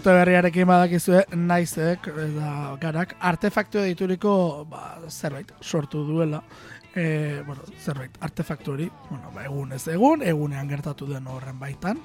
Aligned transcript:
Urte 0.00 0.14
berriarekin 0.16 0.64
badakizue 0.64 1.18
naizek 1.36 2.06
eta 2.08 2.50
garak 2.80 3.10
artefaktu 3.30 3.82
dituriko 3.84 4.30
ba, 4.70 4.94
zerbait 5.10 5.50
sortu 5.60 6.06
duela. 6.08 6.40
E, 6.96 7.42
bueno, 7.44 7.66
zerbait 7.84 8.16
artefaktu 8.24 8.72
hori, 8.72 8.86
bueno, 9.10 9.28
ba, 9.34 9.44
egun 9.44 9.74
ez 9.76 9.82
egun, 9.92 10.24
egunean 10.24 10.72
gertatu 10.72 11.04
den 11.10 11.28
horren 11.28 11.60
baitan. 11.60 12.00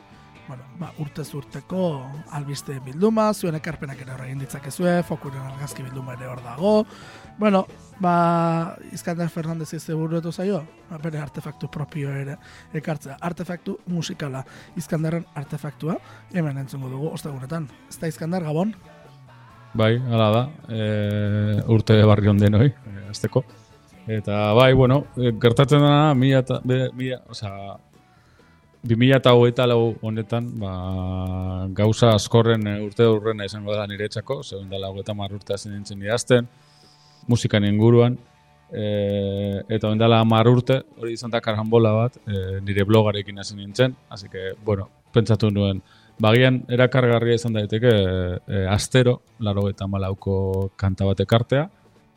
Bueno, 0.50 0.68
ba, 0.76 0.92
urte 1.00 1.24
zurteko 1.24 1.86
albiste 2.36 2.76
bilduma, 2.84 3.30
zuen 3.34 3.56
ekarpenak 3.62 4.04
ere 4.04 4.12
horregin 4.18 4.44
ditzakezue, 4.44 4.98
fokuren 5.08 5.48
argazki 5.54 5.88
bilduma 5.88 6.20
ere 6.20 6.28
hor 6.34 6.44
dago. 6.44 6.74
Bueno, 7.38 7.68
ba, 8.00 8.78
Iskander 8.94 9.30
Fernandez 9.30 9.74
ez 9.74 9.84
buruetu 9.92 10.32
zaio, 10.32 10.62
ba, 10.90 10.98
bere 11.04 11.20
artefaktu 11.20 11.68
propio 11.72 12.14
ere 12.16 12.38
ekartzea. 12.74 13.18
Artefaktu 13.22 13.80
musikala, 13.92 14.46
Iskanderren 14.80 15.26
artefaktua, 15.36 15.98
hemen 16.34 16.58
entzungo 16.64 16.90
dugu, 16.90 17.10
ostegunetan. 17.12 17.68
Ez 17.90 18.00
da 18.00 18.08
Iskander, 18.08 18.44
Gabon? 18.44 18.74
Bai, 19.76 19.98
hala 20.00 20.30
da, 20.32 20.44
e, 20.72 21.62
urte 21.68 21.98
barri 22.08 22.32
onden 22.32 22.56
hoi, 22.56 22.70
e, 22.72 23.08
azteko. 23.10 23.44
Eta 24.08 24.54
bai, 24.56 24.72
bueno, 24.74 25.02
e, 25.18 25.34
gertatzen 25.42 25.84
dena, 25.84 26.14
mila, 26.16 26.40
eta, 26.46 26.62
be, 26.64 26.86
mila, 26.96 27.20
osea, 27.28 27.76
2008 28.86 29.66
lau 29.68 29.96
honetan, 30.06 30.48
ba, 30.62 30.72
gauza 31.76 32.14
askorren 32.16 32.64
e, 32.70 32.78
urte 32.86 33.08
urrena 33.12 33.50
izango 33.50 33.76
da 33.76 33.84
niretzako, 33.92 34.40
zegoen 34.44 34.70
dela 34.70 34.94
hogeita 34.94 35.12
urte 35.12 35.58
hasi 35.58 35.70
nintzen 35.70 36.02
idazten, 36.02 36.48
musikan 37.28 37.66
inguruan, 37.66 38.18
e, 38.72 39.62
eta 39.68 39.90
hogeita 39.90 40.06
dela 40.06 40.24
mar 40.26 40.48
urte, 40.48 40.82
hori 41.00 41.14
izan 41.14 41.34
da 41.34 41.42
karhambola 41.42 41.94
bat, 41.96 42.18
e, 42.28 42.60
nire 42.66 42.86
blogarekin 42.88 43.40
hasi 43.40 43.56
nintzen, 43.56 43.96
hasi 44.10 44.30
que, 44.30 44.54
bueno, 44.66 44.90
pentsatu 45.14 45.52
nuen, 45.52 45.82
bagian 46.20 46.62
erakargarria 46.70 47.40
izan 47.40 47.58
daiteke 47.58 47.92
e, 47.92 48.66
astero, 48.72 49.22
laro 49.40 49.68
eta 49.70 49.88
malauko 49.88 50.72
kanta 50.76 51.08
bat 51.08 51.26
ekartea, 51.26 51.68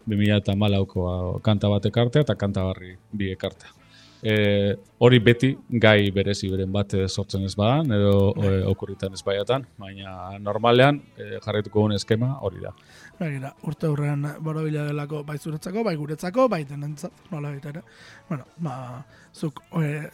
2000 0.08 0.38
eta 0.40 0.54
malauko 0.56 1.40
kanta 1.44 1.68
bat 1.68 1.84
ekartea, 1.86 2.24
eta 2.24 2.38
kanta 2.38 2.64
barri 2.64 2.96
bi 3.12 3.32
ekartea 3.34 3.78
e, 4.22 4.76
hori 4.98 5.18
beti 5.22 5.50
gai 5.70 6.10
berezi 6.14 6.50
beren 6.50 6.72
bat 6.72 6.94
sortzen 7.06 7.44
ez 7.46 7.54
badan 7.58 7.92
edo 7.94 8.32
e, 8.34 8.52
okurritan 8.70 9.14
ez 9.14 9.22
baiatan, 9.24 9.66
baina 9.78 10.38
normalean 10.42 11.00
e, 11.16 11.38
jarraituko 11.44 11.84
guen 11.84 11.96
eskema 11.96 12.34
hori 12.42 12.62
da. 12.64 12.74
Begira, 13.18 13.50
urte 13.66 13.88
hurren 13.90 14.22
borobila 14.46 14.84
delako 14.86 15.24
bai 15.26 15.38
zuretzako, 15.38 15.82
bai 15.82 15.96
guretzako, 15.98 16.46
bai 16.50 16.60
denentzat, 16.68 17.24
nola 17.32 17.50
ere. 17.50 17.82
Bueno, 18.28 18.44
ba, 18.62 19.04
zuk 19.34 19.58
e, 19.74 20.06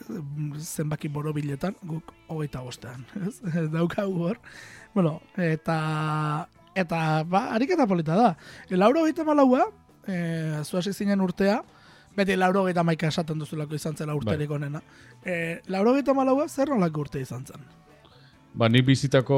zenbaki 0.57 1.11
borobiletan, 1.13 1.77
guk 1.85 2.15
hogeita 2.33 2.63
bostean, 2.65 3.05
ez? 3.27 3.43
Daukagu 3.73 4.25
hor. 4.31 4.41
Bueno, 4.95 5.19
eta, 5.37 6.49
eta, 6.75 6.99
ba, 7.29 7.51
ariketa 7.53 7.87
polita 7.87 8.17
da. 8.17 8.33
E, 8.71 8.77
lauro 8.81 9.05
hogeita 9.05 9.29
malaua, 9.29 9.69
e, 10.09 10.65
zuasi 10.65 10.97
zinen 10.97 11.21
urtea, 11.21 11.61
beti 12.17 12.37
lauro 12.41 12.65
geta 12.65 12.87
maika 12.87 13.13
esaten 13.13 13.39
duzulako 13.43 13.77
izan 13.77 13.97
zela 14.01 14.17
urterik 14.17 14.49
bai. 14.49 14.63
onena. 14.63 14.81
E, 15.25 15.61
lauro 15.69 15.93
geta 15.99 16.17
malaua 16.17 16.49
zer 16.49 16.73
nolako 16.73 17.05
urte 17.05 17.21
izan 17.21 17.45
zen? 17.45 17.69
Ba, 18.55 18.69
ni 18.71 18.85
bizitako 18.87 19.37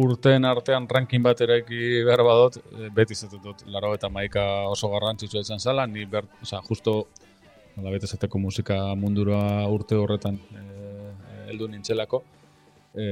urteen 0.00 0.46
artean 0.48 0.86
ranking 0.88 1.20
bat 1.20 1.40
eraiki 1.44 2.04
behar 2.06 2.22
badot, 2.24 2.54
e, 2.56 2.86
beti 2.96 3.12
izaten 3.12 3.42
dut, 3.44 3.66
laro 3.68 3.90
eta 3.92 4.08
maika 4.08 4.44
oso 4.70 4.88
garrantzitsua 4.94 5.42
izan 5.44 5.60
zela, 5.60 5.84
ni 5.86 6.06
ber, 6.08 6.24
oza, 6.40 6.62
justo, 6.64 6.94
nola 7.76 7.92
bete 7.92 8.08
zateko 8.08 8.40
musika 8.40 8.78
mundura 8.96 9.40
urte 9.68 9.98
horretan 10.00 10.38
e, 10.40 10.62
heldu 11.50 11.68
nintzelako, 11.68 12.22
e, 12.96 13.10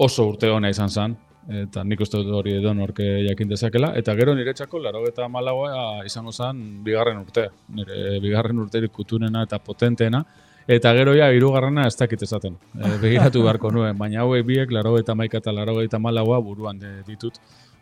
oso 0.00 0.24
urte 0.30 0.48
hona 0.48 0.70
izan 0.72 0.88
zen, 0.88 1.18
eta 1.60 1.84
nik 1.84 2.00
uste 2.00 2.22
dut 2.22 2.32
hori 2.38 2.56
edo 2.62 2.72
norke 2.78 3.10
jakin 3.26 3.52
dezakela, 3.52 3.92
eta 4.00 4.14
gero 4.16 4.32
niretzako 4.38 4.80
laro 4.86 5.04
eta 5.10 5.28
malagoa 5.28 6.00
izango 6.08 6.32
zen 6.32 6.80
bigarren 6.86 7.20
urtea, 7.20 7.52
nire 7.76 8.16
bigarren 8.24 8.64
urterik 8.64 8.96
kutunena 8.96 9.44
eta 9.44 9.60
potenteena, 9.60 10.24
eta 10.68 10.92
gero 10.94 11.14
ja 11.16 11.30
irugarrena 11.32 11.86
ez 11.86 11.96
dakit 11.96 12.22
esaten, 12.22 12.56
e, 12.78 12.96
begiratu 13.02 13.42
beharko 13.42 13.70
nuen, 13.74 13.98
baina 13.98 14.22
hauek 14.22 14.46
biek 14.46 14.72
laro 14.72 14.96
eta 14.98 15.14
maika 15.14 15.38
eta 15.38 15.52
laro 15.52 15.80
eta 15.82 15.98
malagoa 15.98 16.40
buruan 16.40 16.80
ditut. 17.06 17.38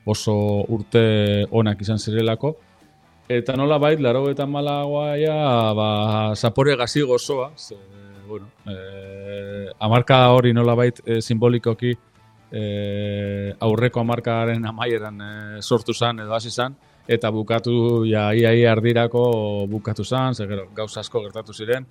Oso 0.09 0.33
urte 0.73 1.45
onak 1.53 1.83
izan 1.85 1.99
zirelako, 2.01 2.55
eta 3.31 3.55
nola 3.57 3.79
bait, 3.79 4.01
laro 4.01 4.25
eta 4.31 4.47
malagoa 4.47 5.15
ja, 5.21 5.37
ba, 5.77 5.89
zapore 6.35 6.75
gazi 6.77 7.03
gozoa, 7.07 7.51
ze, 7.57 7.77
bueno, 8.27 8.49
e, 8.67 9.69
amarka 9.79 10.23
hori 10.35 10.55
nola 10.57 10.75
bait 10.75 11.03
e, 11.05 11.21
simbolikoki, 11.21 11.93
e, 12.51 12.63
aurreko 13.61 14.03
amarkaren 14.03 14.67
amaieran 14.67 15.21
e, 15.21 15.33
sortu 15.63 15.95
zen 15.95 16.25
edo 16.25 16.35
hasi 16.35 16.51
zen, 16.51 16.75
eta 17.11 17.31
bukatu, 17.31 18.05
ja, 18.09 18.31
iai 18.35 18.65
ardirako 18.67 19.23
bukatu 19.71 20.05
zen, 20.05 20.35
ze 20.35 20.47
gero, 20.51 20.69
gauza 20.75 21.05
asko 21.05 21.23
gertatu 21.23 21.55
ziren, 21.55 21.87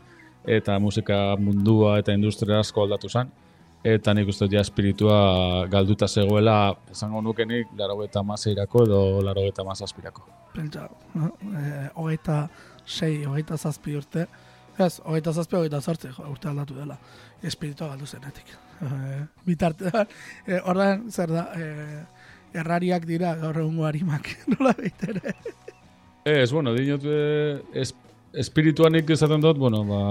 eta 0.49 0.79
musika 0.79 1.37
mundua 1.37 1.99
eta 2.01 2.13
industria 2.15 2.59
asko 2.63 2.83
aldatu 2.83 3.09
zen, 3.09 3.29
eta 3.85 4.13
nik 4.13 4.27
uste 4.31 4.47
ja 4.51 4.63
espiritua 4.65 5.19
galduta 5.71 6.07
zegoela, 6.07 6.73
esango 6.91 7.21
nukenik, 7.21 7.71
laro 7.77 8.01
eta 8.03 8.23
mazeirako 8.25 8.83
edo 8.87 9.01
laro 9.23 9.45
eta 9.47 9.63
mazazpirako. 9.63 10.25
Pentsa, 10.55 10.89
eh, 11.15 11.89
hogeita 11.95 12.47
sei, 12.85 13.25
hogeita 13.25 13.57
zazpi 13.57 13.95
urte, 13.95 14.25
ez, 14.79 14.99
hogeita 15.05 15.33
zazpi, 15.33 15.59
hogeita 15.59 15.81
zortzi, 15.81 16.11
urte 16.27 16.49
aldatu 16.49 16.75
dela, 16.79 16.97
espiritua 17.43 17.93
galdu 17.93 18.07
zenetik. 18.07 18.51
Eh, 18.79 19.21
bitartean, 19.45 20.07
e, 20.47 20.59
ordan, 20.71 21.09
zer 21.11 21.31
da, 21.35 21.49
e, 21.53 22.03
errariak 22.59 23.05
dira 23.05 23.33
gaur 23.37 23.57
egungo 23.61 23.85
harimak, 23.85 24.29
nola 24.55 24.73
baitere. 24.77 25.35
Ez, 26.25 26.51
bueno, 26.51 26.73
dinot, 26.73 27.05
es, 27.73 27.93
espirituanik 28.34 29.09
ezaten 29.09 29.41
dut, 29.41 29.57
bueno, 29.57 29.84
ba, 29.88 30.01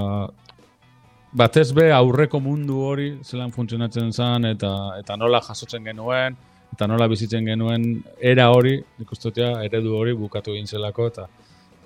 batez 1.32 1.72
be 1.76 1.90
aurreko 1.92 2.40
mundu 2.40 2.80
hori 2.82 3.08
zelan 3.22 3.52
funtzionatzen 3.52 4.12
zen 4.12 4.48
eta 4.48 4.72
eta 4.98 5.16
nola 5.16 5.40
jasotzen 5.44 5.84
genuen 5.84 6.36
eta 6.72 6.86
nola 6.86 7.08
bizitzen 7.08 7.44
genuen 7.44 7.84
era 8.20 8.48
hori, 8.50 8.78
ikustotea 9.00 9.62
eredu 9.64 9.94
hori 9.96 10.14
bukatu 10.16 10.54
egin 10.54 10.66
zelako 10.66 11.08
eta 11.12 11.26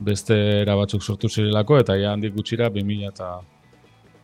beste 0.02 0.36
era 0.62 0.76
batzuk 0.76 1.02
sortu 1.02 1.28
zirelako 1.28 1.78
eta 1.78 1.96
ja 1.96 2.12
handik 2.12 2.34
gutxira 2.34 2.68
2000 2.70 3.08
eta 3.08 3.28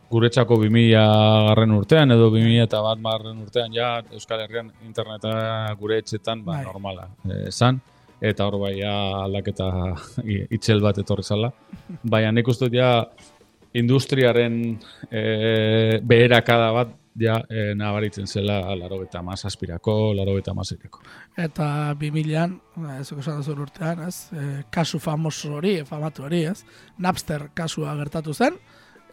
guretzako 0.09 0.57
2000 0.63 1.03
garren 1.49 1.75
urtean 1.75 2.11
edo 2.11 2.29
2000 2.33 2.65
eta 2.65 2.81
bat 2.81 2.99
marren 2.99 3.41
urtean 3.43 3.73
ja 3.73 4.01
Euskal 4.11 4.43
Herrian 4.45 4.71
interneta 4.87 5.75
gure 5.79 5.99
etxetan 6.01 6.43
ba, 6.43 6.57
bai. 6.57 6.63
normala 6.65 7.07
esan 7.47 7.79
eta 8.21 8.45
hor 8.47 8.59
bai 8.59 8.75
aldaketa 8.83 9.69
itxel 10.49 10.81
bat 10.83 10.97
etorri 10.97 11.23
zala. 11.23 11.51
Baina 12.03 12.31
nik 12.31 12.47
uste 12.47 12.69
ja 12.73 13.05
industriaren 13.73 14.79
e, 15.11 15.99
beherakada 16.01 16.71
bat 16.73 16.95
ja 17.19 17.39
e, 17.49 17.73
nabaritzen 17.75 18.27
zela 18.27 18.59
laro 18.75 19.01
eta 19.03 19.21
maz 19.21 19.43
aspirako, 19.45 20.13
laro 20.15 20.37
eta 20.39 20.53
maz 20.53 20.71
Eta 21.37 21.95
2000an, 21.99 22.55
ez 22.99 23.11
esan 23.11 23.41
da 23.41 23.61
urtean, 23.61 24.07
ez, 24.07 24.29
e, 24.31 24.63
kasu 24.71 24.99
famoso 24.99 25.53
hori, 25.57 25.83
famatu 25.85 26.23
hori, 26.23 26.45
ez, 26.45 26.63
Napster 26.97 27.49
kasua 27.53 27.95
gertatu 27.95 28.33
zen, 28.33 28.57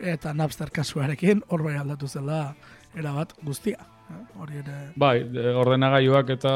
eta 0.00 0.34
Napster 0.34 0.70
kasuarekin 0.70 1.42
hor 1.48 1.62
bai 1.62 1.76
aldatu 1.76 2.08
zela 2.08 2.54
erabat 2.94 3.34
guztia. 3.42 3.95
Hori 4.36 4.60
ere... 4.60 4.74
Bai, 4.96 5.16
ordenagailuak 5.62 6.30
eta 6.36 6.52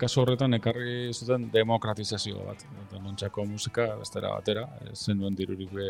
kasu 0.00 0.20
horretan 0.22 0.58
ekarri 0.58 1.12
zuten 1.14 1.48
demokratizazio 1.52 2.44
bat. 2.44 2.64
Nontxako 2.98 3.46
musika, 3.48 3.86
bestera 4.00 4.32
batera, 4.34 4.66
zen 4.94 5.20
duen 5.22 5.36
dirurik 5.38 5.72
be, 5.72 5.88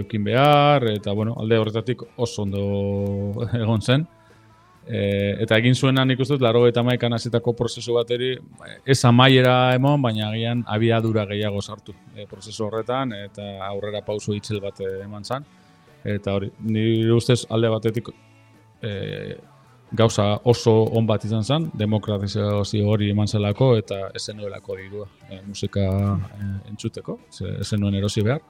eukin 0.00 0.24
behar, 0.26 0.88
eta 0.90 1.14
bueno, 1.14 1.36
alde 1.38 1.58
horretatik 1.62 2.02
oso 2.16 2.42
ondo 2.42 2.62
egon 3.62 3.82
zen. 3.82 4.06
E, 4.86 4.98
eta 5.42 5.58
egin 5.58 5.74
zuena 5.74 6.04
nik 6.06 6.20
uste 6.22 6.38
laro 6.38 6.64
eta 6.68 6.82
maikan 6.86 7.14
azitako 7.14 7.54
prozesu 7.58 7.94
bateri, 7.98 8.32
ez 8.86 8.98
amaiera 9.04 9.74
emon, 9.74 10.02
baina 10.02 10.30
agian 10.30 10.62
abiadura 10.66 11.26
gehiago 11.30 11.62
sartu 11.62 11.94
e, 12.14 12.26
prozesu 12.30 12.66
horretan, 12.66 13.14
eta 13.26 13.46
aurrera 13.68 14.02
pauso 14.06 14.34
itzel 14.34 14.60
bat 14.62 14.82
eman 14.86 15.24
zen 15.24 15.46
eta 16.06 16.36
hori, 16.36 16.50
nire 16.62 17.12
ustez 17.16 17.42
alde 17.50 17.70
batetik 17.72 18.10
e, 18.82 18.90
gauza 19.92 20.40
oso 20.44 20.72
on 20.98 21.06
bat 21.06 21.24
izan 21.24 21.44
zen, 21.44 21.70
demokratizazio 21.78 22.88
hori 22.90 23.10
eman 23.10 23.28
zelako 23.28 23.76
eta 23.78 24.10
esen 24.14 24.36
nuelako 24.40 24.76
dirua 24.76 25.06
e, 25.30 25.40
musika 25.46 25.84
e, 25.84 26.48
entzuteko, 26.70 27.18
esen 27.60 27.80
nuen 27.80 27.94
erosi 27.94 28.24
behar. 28.26 28.42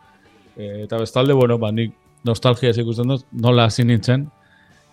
E, 0.56 0.84
eta 0.84 0.98
bestalde, 1.02 1.36
bueno, 1.36 1.58
ba, 1.58 1.70
nik 1.72 1.92
nostalgia 2.24 2.70
ez 2.70 2.78
ikusten 2.80 3.12
dut, 3.12 3.26
nola 3.32 3.68
hasi 3.68 3.84
nintzen, 3.84 4.26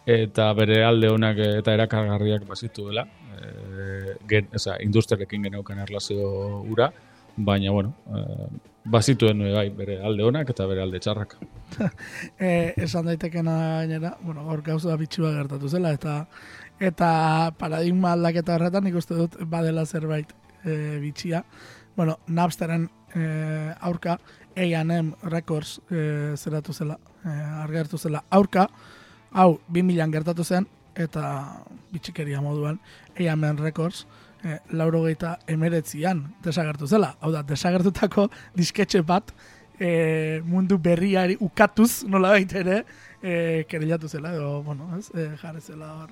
eta 0.05 0.49
bere 0.57 0.83
alde 0.83 1.09
honak 1.09 1.39
eta 1.45 1.73
erakargarriak 1.77 2.45
bazitu 2.47 2.89
dela, 2.89 3.05
e, 3.33 4.17
gen, 4.29 4.51
eza, 4.53 4.75
industrialekin 4.83 5.47
geneukan 5.47 5.79
erlazio 5.85 6.27
ura, 6.69 6.91
baina, 7.37 7.71
bueno, 7.71 7.93
e, 8.07 8.47
bazituen 8.85 9.41
e, 9.41 9.51
bai, 9.53 9.69
bere 9.75 9.99
alde 10.03 10.23
onak 10.27 10.49
eta 10.53 10.67
bere 10.69 10.83
alde 10.83 10.99
txarrak. 10.99 11.37
e, 12.39 12.73
esan 12.77 13.07
daitekena 13.09 13.55
gainera, 13.79 14.15
bueno, 14.21 14.45
gaur 14.47 14.61
gauza 14.65 14.97
bitxua 14.99 15.33
gertatu 15.37 15.69
zela, 15.69 15.93
eta 15.93 16.25
eta 16.83 17.53
paradigma 17.57 18.13
aldaketa 18.13 18.57
horretan 18.57 18.83
nik 18.87 18.97
uste 18.99 19.15
dut 19.15 19.37
badela 19.49 19.85
zerbait 19.85 20.33
e, 20.65 20.99
bitxia. 21.01 21.43
Bueno, 21.95 22.17
Napsteren 22.27 22.89
e, 23.15 23.73
aurka, 23.79 24.17
A&M 24.55 25.13
Records 25.23 25.79
e, 25.89 26.35
zeratu 26.37 26.73
zela, 26.73 26.97
e, 27.23 27.29
argertu 27.63 27.97
zela 27.97 28.23
aurka, 28.29 28.67
hau, 29.31 29.59
2000an 29.71 30.13
gertatu 30.13 30.43
zen, 30.43 30.67
eta 30.95 31.63
bitxikeria 31.93 32.41
moduan, 32.41 32.79
A&M 33.17 33.57
Records, 33.57 34.05
e, 34.43 34.59
lauro 34.77 35.03
geita 35.07 35.37
emeretzian 35.47 36.23
desagertu 36.43 36.87
zela. 36.87 37.13
Hau 37.21 37.31
da, 37.33 37.43
desagertutako 37.47 38.29
disketxe 38.55 39.01
bat, 39.07 39.33
e, 39.79 40.41
mundu 40.45 40.77
berriari 40.77 41.37
ukatuz, 41.41 42.03
nola 42.09 42.35
ere, 42.37 42.83
e, 43.21 43.63
kerelatu 43.69 44.07
zela, 44.07 44.33
edo, 44.35 44.61
bueno, 44.63 44.89
ez, 44.97 45.09
e, 45.15 45.29
jarri 45.41 45.61
zela 45.61 45.93
hor, 46.01 46.11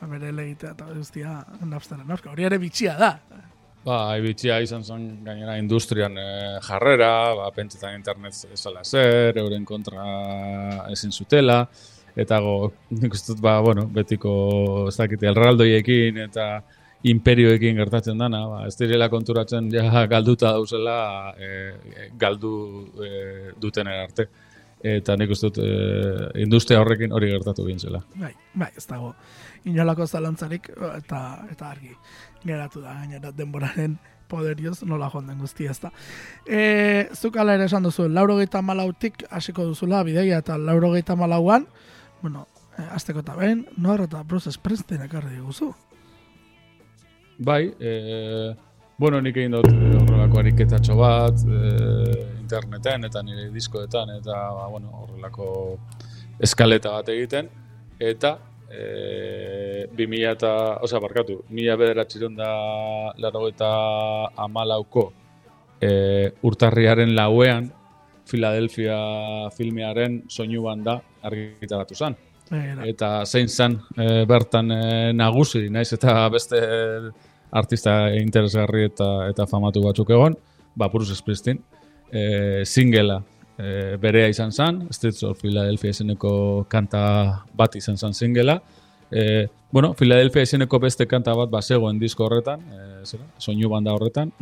ba, 0.00 0.08
bere 0.08 0.32
legitea 0.32 0.72
eta 0.76 0.88
guztia 0.92 1.36
Napsteren 1.64 2.10
aurka. 2.10 2.32
Hori 2.32 2.48
ere 2.48 2.58
bitxia 2.58 2.96
da, 2.98 3.18
Ba, 3.86 4.16
bitxia 4.18 4.56
izan 4.64 4.82
zen 4.82 5.02
gainera 5.22 5.52
industrian 5.60 6.16
e, 6.18 6.30
jarrera, 6.66 7.10
ba, 7.38 7.50
pentsetan 7.54 7.94
internet 7.94 8.40
ezala 8.56 8.80
zer, 8.82 9.38
euren 9.38 9.62
kontra 9.64 10.02
ezin 10.90 11.14
zutela, 11.14 11.60
eta 12.18 12.40
go, 12.42 12.72
nik 12.90 13.14
uste 13.14 13.34
dut, 13.34 13.44
ba, 13.44 13.60
bueno, 13.62 13.84
betiko, 13.86 14.32
ez 14.90 14.96
dakite, 14.98 15.28
elraldoiekin 15.30 16.18
eta 16.24 16.48
imperioekin 17.10 17.76
gertatzen 17.78 18.18
dana, 18.18 18.42
ba, 18.50 18.64
ez 18.66 18.74
direla 18.78 19.08
konturatzen 19.12 19.70
ja 19.74 20.06
galduta 20.10 20.52
dauzela 20.56 20.98
e, 21.38 21.50
galdu 22.18 22.52
e, 23.02 23.10
duten 23.60 23.90
arte. 23.92 24.28
Eta 24.86 25.16
nik 25.16 25.30
uste 25.32 25.48
dut, 25.48 25.62
e, 25.64 26.42
industria 26.42 26.80
horrekin 26.82 27.14
hori 27.16 27.30
gertatu 27.32 27.64
gintzela. 27.66 28.02
Bai, 28.20 28.32
bai, 28.54 28.70
ez 28.76 28.84
dago 28.86 29.14
inolako 29.66 30.06
zalantzarik 30.06 30.68
eta 30.70 31.20
eta 31.50 31.70
argi 31.70 31.94
geratu 32.44 32.82
da 32.84 32.94
gainera 33.00 33.32
denboraren 33.34 33.96
poderioz 34.28 34.82
nola 34.84 35.08
joan 35.10 35.30
den 35.30 35.38
guztia 35.38 35.70
ez 35.70 35.78
da. 35.80 35.92
E, 36.46 37.08
zuk 37.14 37.38
ala 37.38 37.54
ere 37.54 37.66
esan 37.70 37.86
duzu, 37.86 38.08
lauro 38.10 38.36
gehieta 38.40 38.62
malautik 38.62 39.24
hasiko 39.30 39.66
duzula 39.70 40.02
bideia 40.06 40.42
eta 40.42 40.58
lauro 40.58 40.92
gehieta 40.94 41.16
malauan, 41.16 41.66
bueno, 42.22 42.46
e, 42.76 42.82
azteko 42.98 43.22
eta 43.22 43.36
behin, 43.38 43.66
noar 43.76 44.06
eta 44.06 44.22
Bruce 44.26 44.52
Springsteen 44.52 45.06
ekarri 45.06 45.36
diguzu. 45.38 45.72
Bai, 47.38 47.74
e, 47.80 48.54
bueno, 48.98 49.20
nik 49.20 49.36
egin 49.36 49.58
dut 49.58 49.68
horrelako 49.68 50.40
ariketatxo 50.40 50.96
bat, 50.96 51.42
e, 51.44 52.24
interneten 52.40 53.04
eta 53.10 53.22
nire 53.22 53.50
diskoetan, 53.52 54.14
eta 54.22 54.36
ba, 54.56 54.66
bueno, 54.72 54.92
horrelako 55.02 55.48
eskaleta 56.40 56.94
bat 56.96 57.10
egiten, 57.12 57.50
eta 58.00 58.36
e, 58.70 59.86
2000 59.96 60.32
eta, 60.32 60.52
oza, 60.84 61.00
barkatu, 61.02 61.42
mila 61.50 61.76
bederatxiron 61.76 62.36
da 62.36 62.50
laro 63.20 63.46
eta 63.50 63.70
amalauko 64.46 65.10
e, 65.80 66.32
urtarriaren 66.42 67.14
lauean 67.16 67.68
Philadelphia 68.26 68.96
filmearen 69.54 70.22
soinu 70.28 70.64
banda 70.66 70.98
argitaratu 71.22 71.94
zen. 71.94 72.16
Eta 72.86 73.24
zein 73.26 73.48
zen 73.48 73.76
e, 73.98 74.24
bertan 74.26 74.70
e, 74.70 74.82
nagusi, 75.12 75.66
naiz 75.70 75.90
eta 75.94 76.28
beste 76.32 76.60
artista 77.50 77.96
interesgarri 78.16 78.86
eta 78.90 79.28
eta 79.30 79.46
famatu 79.46 79.82
batzuk 79.84 80.10
egon, 80.10 80.36
ba, 80.76 80.88
Bruce 80.92 81.14
Springsteen, 81.14 81.62
e, 82.12 82.64
singela 82.64 83.22
e, 83.58 83.96
berea 84.00 84.28
izan 84.28 84.52
zen, 84.52 84.86
Streets 84.92 85.22
of 85.24 85.40
Philadelphia 85.40 85.94
izeneko 85.94 86.32
kanta 86.68 87.02
bat 87.56 87.76
izan 87.76 87.96
zen 87.96 88.14
zingela. 88.14 88.60
E, 89.10 89.46
bueno, 89.72 89.94
Philadelphia 89.94 90.42
izeneko 90.46 90.80
beste 90.82 91.06
kanta 91.06 91.34
bat 91.38 91.50
basegoen 91.52 91.98
disko 92.02 92.26
horretan, 92.26 92.62
e, 92.62 93.04
zera, 93.06 93.26
soinu 93.38 93.70
banda 93.72 93.94
horretan. 93.96 94.32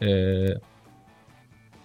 E, 0.00 0.54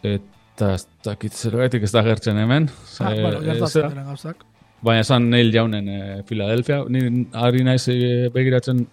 eta 0.06 0.74
ez 0.76 0.84
dakit 1.06 1.34
zerbaitik 1.34 1.88
ez 1.88 1.94
da 1.94 2.04
gertzen 2.06 2.38
hemen. 2.42 2.70
Ah, 3.00 3.14
e, 3.14 3.24
bueno, 3.24 3.42
gertatzen 3.46 4.04
gauzak. 4.12 4.46
Baina 4.86 5.02
esan 5.02 5.30
Neil 5.32 5.50
Jaunen 5.54 5.90
e, 5.90 6.00
Philadelphia. 6.28 6.84
Ni 6.90 7.26
ari 7.42 7.64
naiz 7.66 7.88
e, 7.90 8.30
begiratzen 8.34 8.86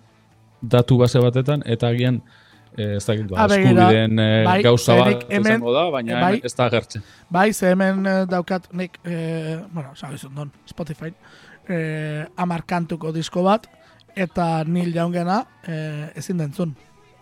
datu 0.63 0.99
base 0.99 1.21
batetan, 1.21 1.63
eta 1.67 1.93
agian 1.93 2.23
Eh, 2.73 2.97
ez 2.97 3.05
dakit, 3.05 3.27
ba, 3.29 3.45
eskubideen 3.53 4.21
eh, 4.23 4.45
bai, 4.47 4.61
gauza 4.65 4.95
bat 4.97 5.27
hemen, 5.29 5.61
da, 5.61 5.83
baina 5.93 6.21
bai, 6.23 6.39
ez 6.41 6.55
da 6.57 6.71
gertzen. 6.73 7.03
Bai, 7.29 7.51
ze 7.53 7.69
hemen 7.69 8.07
eh, 8.07 8.23
daukat 8.31 8.71
nik, 8.73 8.97
e, 9.05 9.59
bueno, 9.75 9.91
sabizun 9.93 10.33
don, 10.35 10.53
Spotify, 10.71 11.13
e, 11.69 11.81
amarkantuko 12.41 13.13
disko 13.13 13.45
bat, 13.45 13.69
eta 14.17 14.65
nil 14.65 14.89
jaungena 14.95 15.43
e, 15.69 15.77
ezin 16.23 16.41
dentzun. 16.41 16.73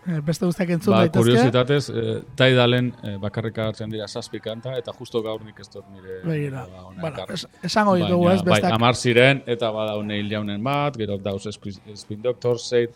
E, 0.06 0.20
beste 0.22 0.46
guztiak 0.46 0.70
entzun 0.76 0.94
ba, 0.94 1.02
daitezke. 1.02 1.26
Kuriositatez, 1.26 1.82
e, 1.90 2.16
taidalen 2.38 2.94
e, 3.02 3.18
bakarrika 3.20 3.66
hartzen 3.72 3.90
dira 3.90 4.06
zazpi 4.06 4.38
kanta, 4.44 4.78
eta 4.78 4.94
justo 5.02 5.18
gaur 5.26 5.42
nik 5.42 5.58
ez 5.58 5.66
dut 5.66 5.82
nire... 5.90 6.22
Begira, 6.30 6.62
ba, 6.70 6.86
bueno, 6.94 7.26
es, 7.34 7.48
esango 7.66 7.98
ditugu 7.98 8.30
ez, 8.30 8.38
bestak... 8.38 8.70
Bai, 8.70 8.78
amar 8.78 8.94
ziren, 8.94 9.42
eta 9.50 9.74
badau 9.74 9.98
neil 10.06 10.30
jaunen 10.30 10.62
bat, 10.62 10.94
gero 11.02 11.18
dauz 11.18 11.42
Spin 11.50 12.22
Doctor, 12.22 12.62
Seid, 12.62 12.94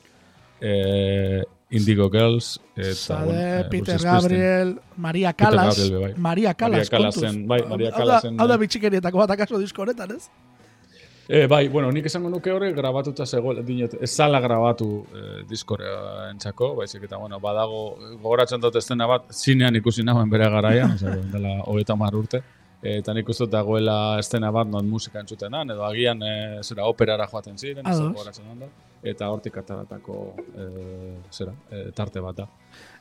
eh, 0.60 1.42
Indigo 1.70 2.10
Girls 2.10 2.60
eta 2.76 2.94
Sade, 2.94 3.24
bueno, 3.24 3.40
eh, 3.40 3.64
Peter 3.70 4.00
Gabriel, 4.00 4.80
Maria 4.96 5.32
Callas, 5.32 5.78
Gabriel, 5.78 6.00
bai. 6.00 6.14
Maria 6.16 6.54
Callas, 6.54 6.90
Maria 6.90 6.90
Callasen, 6.90 7.46
bai, 7.48 7.62
Maria 7.68 7.90
Callasen. 7.90 8.40
Hau 8.40 8.46
da 8.46 8.56
bitxikerietako 8.56 9.18
bat 9.18 9.30
akaso 9.34 9.58
disko 9.58 9.82
honetan, 9.82 10.16
ez? 10.16 10.28
Eh, 11.26 11.46
bai, 11.48 11.68
bueno, 11.68 11.90
nik 11.90 12.04
esango 12.04 12.28
nuke 12.28 12.52
hori 12.52 12.70
grabatuta 12.76 13.24
zegoela, 13.24 13.62
dinot, 13.64 13.94
ez 13.96 14.10
zala 14.12 14.40
grabatu 14.44 14.88
eh, 15.16 15.38
diskorea 15.48 16.28
entzako, 16.28 16.74
baizik 16.76 17.06
eta, 17.08 17.16
bueno, 17.16 17.40
badago, 17.40 17.96
gogoratzen 18.20 18.60
dut 18.60 18.76
estena 18.76 19.08
bat, 19.08 19.32
zinean 19.32 19.76
ikusi 19.80 20.04
nagoen 20.04 20.28
bere 20.30 20.50
garaia, 20.52 20.90
dela, 21.32 21.56
hogeita 21.64 21.96
mar 21.96 22.14
urte, 22.14 22.42
eta 22.84 23.14
nik 23.16 23.28
uste 23.32 23.48
dagoela 23.48 24.18
estena 24.20 24.50
bat 24.52 24.68
non 24.68 24.84
musika 24.88 25.22
entzutenan, 25.24 25.72
edo 25.72 25.86
agian 25.88 26.20
e, 26.20 26.34
zera 26.62 26.84
operara 26.84 27.26
joaten 27.30 27.56
ziren, 27.56 27.88
ez 27.88 27.96
eta 29.04 29.28
hortik 29.30 29.56
ataratako 29.60 30.18
e, 30.56 30.66
zera, 31.32 31.52
e, 31.70 31.90
tarte 31.96 32.22
bat 32.24 32.38
da. 32.40 32.46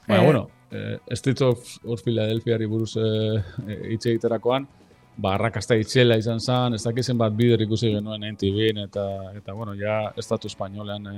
Baina, 0.08 0.24
bueno, 0.24 0.48
e, 0.72 1.00
Streets 1.16 1.42
of, 1.42 1.76
of 1.86 2.04
Philadelphia 2.04 2.58
buruz 2.68 2.98
e, 2.98 3.08
itxe 3.96 4.12
egiterakoan, 4.12 4.68
ba, 5.18 5.36
arrakasta 5.36 5.78
itxela 5.80 6.18
izan 6.20 6.42
zen, 6.42 6.76
ez 6.76 6.84
dakizen 6.84 7.18
bat 7.18 7.34
bider 7.38 7.62
ikusi 7.64 7.94
genuen 7.96 8.26
NTV-en, 8.34 8.84
eta, 8.88 9.08
eta, 9.40 9.54
bueno, 9.54 9.76
ja, 9.80 10.12
estatu 10.18 10.52
espainolean 10.52 11.08
e, 11.08 11.18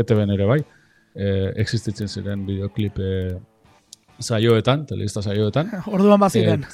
ETV 0.00 0.24
ere 0.24 0.48
bai, 0.48 0.60
e, 1.14 1.28
existitzen 1.64 2.08
ziren 2.08 2.46
bideoklip 2.46 2.98
e, 3.02 3.12
saioetan, 4.18 4.86
telebista 4.86 5.22
saioetan. 5.22 5.70
Orduan 5.94 6.20
baziren. 6.20 6.64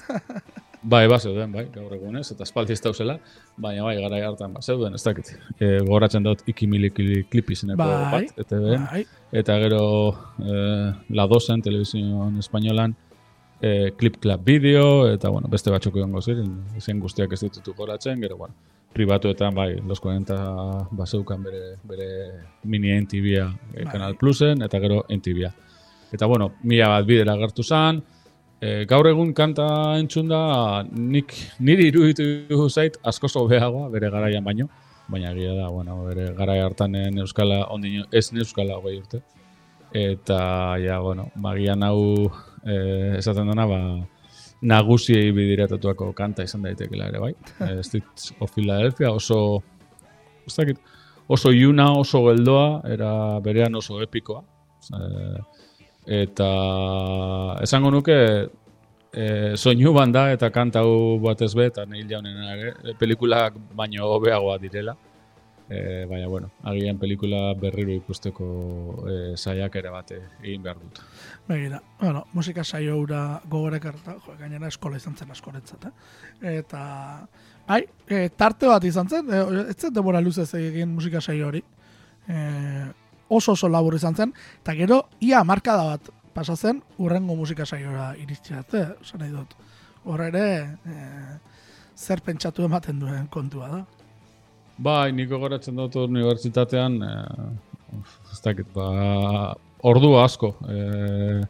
Bai, 0.85 1.07
ba 1.09 1.17
zeuden, 1.17 1.53
bai, 1.53 1.65
gaur 1.73 1.93
egunez, 1.97 2.27
eta 2.35 2.45
espaldi 2.45 2.75
ez 2.75 2.83
dauzela, 2.85 3.15
baina 3.57 3.87
bai, 3.87 3.95
gara 4.03 4.19
hartan 4.29 4.53
ba 4.53 4.61
zeuden, 4.61 4.99
ez 4.99 5.01
dakit. 5.05 5.31
E, 5.57 5.79
goratzen 5.89 6.27
dut 6.27 6.43
ikimilikili 6.53 7.23
klip 7.33 7.55
izeneko 7.55 7.81
bai, 7.81 8.11
bat, 8.13 8.43
eta 8.45 8.59
bai. 8.61 9.01
eta 9.33 9.57
gero 9.63 9.81
e, 10.45 10.59
La 11.17 11.27
Dozen, 11.31 11.65
televizioan 11.65 12.37
espainolan, 12.43 12.93
e, 13.65 13.93
klip 13.97 14.21
klap 14.21 14.45
bideo, 14.45 15.09
eta 15.09 15.33
bueno, 15.33 15.49
beste 15.49 15.73
batzuk 15.73 15.97
egon 15.97 16.21
ziren, 16.21 16.53
zen 16.79 17.01
guztiak 17.01 17.33
ez 17.33 17.41
ditutu 17.47 17.73
goratzen, 17.79 18.21
gero, 18.21 18.37
bueno, 18.37 18.53
pribatuetan, 18.93 19.55
bai, 19.57 19.81
los 19.89 20.01
40 20.01 20.37
baseukan 20.93 21.43
bere, 21.49 21.63
bere 21.83 22.11
mini 22.65 22.93
NTV-a 23.01 23.49
e, 23.73 23.87
Kanal 23.89 24.13
bai. 24.13 24.19
Plusen, 24.21 24.63
eta 24.69 24.85
gero 24.85 25.07
NTV-a. 25.09 25.55
Eta, 26.13 26.27
bueno, 26.27 26.53
mila 26.63 26.93
bat 26.93 27.09
bidera 27.09 27.35
gertu 27.41 27.65
zan, 27.65 28.05
E, 28.65 28.85
gaur 28.89 29.05
egun 29.11 29.35
kanta 29.37 29.67
entzun 29.99 30.31
da, 30.31 30.41
nik, 30.89 31.35
niri 31.61 31.91
iruditu 31.91 32.69
zait 32.71 32.97
asko 33.11 33.29
behagoa 33.51 33.91
bere 33.93 34.09
garaian 34.15 34.45
baino. 34.45 34.69
Baina 35.09 35.33
egia 35.35 35.53
da, 35.53 35.69
bueno, 35.69 35.99
bere 36.07 36.31
garai 36.39 36.61
hartan 36.65 36.95
euskala, 36.97 37.67
ondino, 37.75 38.07
ez 38.11 38.31
euskala 38.33 38.79
goi 38.81 38.97
urte. 39.03 39.21
Eta, 39.93 40.39
ja, 40.81 40.99
bueno, 41.01 41.29
magian 41.37 41.85
hau 41.85 42.31
e, 42.65 43.19
esaten 43.19 43.53
dena, 43.53 43.67
ba, 43.69 43.81
nagusiei 44.65 45.29
bidiratatuako 45.37 46.13
kanta 46.17 46.47
izan 46.49 46.65
daitekela 46.65 47.11
ere, 47.13 47.21
bai. 47.21 47.35
E, 47.61 47.83
Streets 47.85 48.33
of 48.41 48.55
Philadelphia 48.55 49.13
oso, 49.13 49.61
ustakit, 50.49 50.81
oso 51.29 51.53
iuna, 51.53 51.91
oso 52.01 52.25
geldoa, 52.31 52.81
era 52.97 53.13
berean 53.45 53.77
oso 53.77 54.01
epikoa. 54.03 54.41
E, 54.89 55.05
eta 56.07 56.51
esango 57.65 57.91
nuke 57.91 58.19
e, 59.15 59.57
soinu 59.57 59.93
banda 59.95 60.29
eta 60.35 60.51
kanta 60.51 60.85
hau 60.85 61.19
batez 61.23 61.55
be 61.55 61.71
eta 61.71 61.87
neil 61.87 62.09
jaunen 62.09 62.97
pelikulak 62.99 63.57
baino 63.75 64.07
hobeagoa 64.17 64.59
direla. 64.59 64.97
E, 65.65 66.05
baina, 66.05 66.27
bueno, 66.29 66.51
agian 66.69 66.99
pelikula 67.01 67.55
berriro 67.57 67.95
ikusteko 67.97 68.47
e, 69.09 69.15
saiak 69.37 69.79
ere 69.81 69.93
bate 69.95 70.19
egin 70.43 70.61
behar 70.63 70.77
dut. 70.77 71.01
Begira, 71.49 71.79
bueno, 72.03 72.27
musika 72.37 72.65
saio 72.65 72.99
hura 73.01 73.41
gogorek 73.49 73.87
harta, 73.89 74.19
jo, 74.27 74.35
gainera 74.37 74.69
eskola 74.69 75.01
izan 75.01 75.17
zen 75.17 75.33
askoretzat, 75.33 75.87
eh? 75.89 76.59
Eta, 76.59 76.83
bai, 77.67 77.81
e, 78.05 78.27
tarte 78.37 78.69
bat 78.69 78.85
izan 78.85 79.09
zen, 79.09 79.33
e, 79.33 79.41
ez 79.71 79.79
zen 79.79 79.95
demora 79.97 80.21
luzez 80.21 80.51
egin 80.61 80.93
musika 80.93 81.25
saio 81.25 81.49
hori. 81.49 81.65
E, 82.29 82.37
oso 83.29 83.53
oso 83.53 83.69
labur 83.69 83.95
izan 83.95 84.15
zen, 84.15 84.35
eta 84.63 84.75
gero, 84.75 85.05
ia 85.21 85.45
markada 85.45 85.85
bat 85.95 86.11
pasa 86.35 86.57
zen, 86.57 86.83
urrengo 86.99 87.37
musika 87.39 87.67
saiora 87.67 88.13
iritsat, 88.19 88.75
eh? 88.75 88.87
Zan 89.05 89.23
nahi 89.23 89.33
dut. 89.33 89.55
Horre 90.05 90.29
ere, 90.33 90.47
e, 90.85 90.95
zer 91.97 92.21
pentsatu 92.27 92.65
ematen 92.67 92.99
duen 93.01 93.29
kontua 93.33 93.71
da. 93.71 93.83
Bai, 94.77 95.13
niko 95.15 95.39
goratzen 95.39 95.79
dut 95.79 95.97
unibertsitatean, 96.03 96.99
e, 97.03 98.01
ez 98.33 98.41
dakit, 98.43 98.73
ba, 98.75 99.55
ordu 99.87 100.17
asko 100.19 100.57
e, 100.69 101.45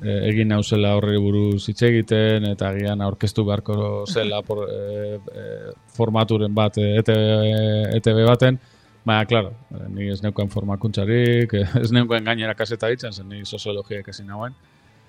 egin 0.00 0.48
nauzela 0.48 0.94
horri 0.96 1.18
buruz 1.20 1.66
hitz 1.68 1.82
egiten, 1.88 2.46
eta 2.54 2.70
agian 2.70 3.02
aurkeztu 3.04 3.44
beharko 3.48 4.06
zela 4.08 4.40
por, 4.46 4.62
e, 4.70 5.18
e, 5.18 5.72
formaturen 5.96 6.54
bat 6.56 6.78
ETV, 6.80 7.98
ETV 7.98 8.22
baten, 8.28 8.60
Baina, 9.04 9.24
klaro, 9.24 9.54
ni 9.94 10.10
ez 10.12 10.20
neukoen 10.20 10.50
formakuntzarik, 10.52 11.54
ez 11.82 11.90
neukoen 11.96 12.26
gainera 12.26 12.54
kaseta 12.56 12.90
ditzen, 12.92 13.14
zen 13.16 13.30
ni 13.32 13.44
soziologia 13.48 14.02
ikasi 14.02 14.26
nagoen. 14.28 14.56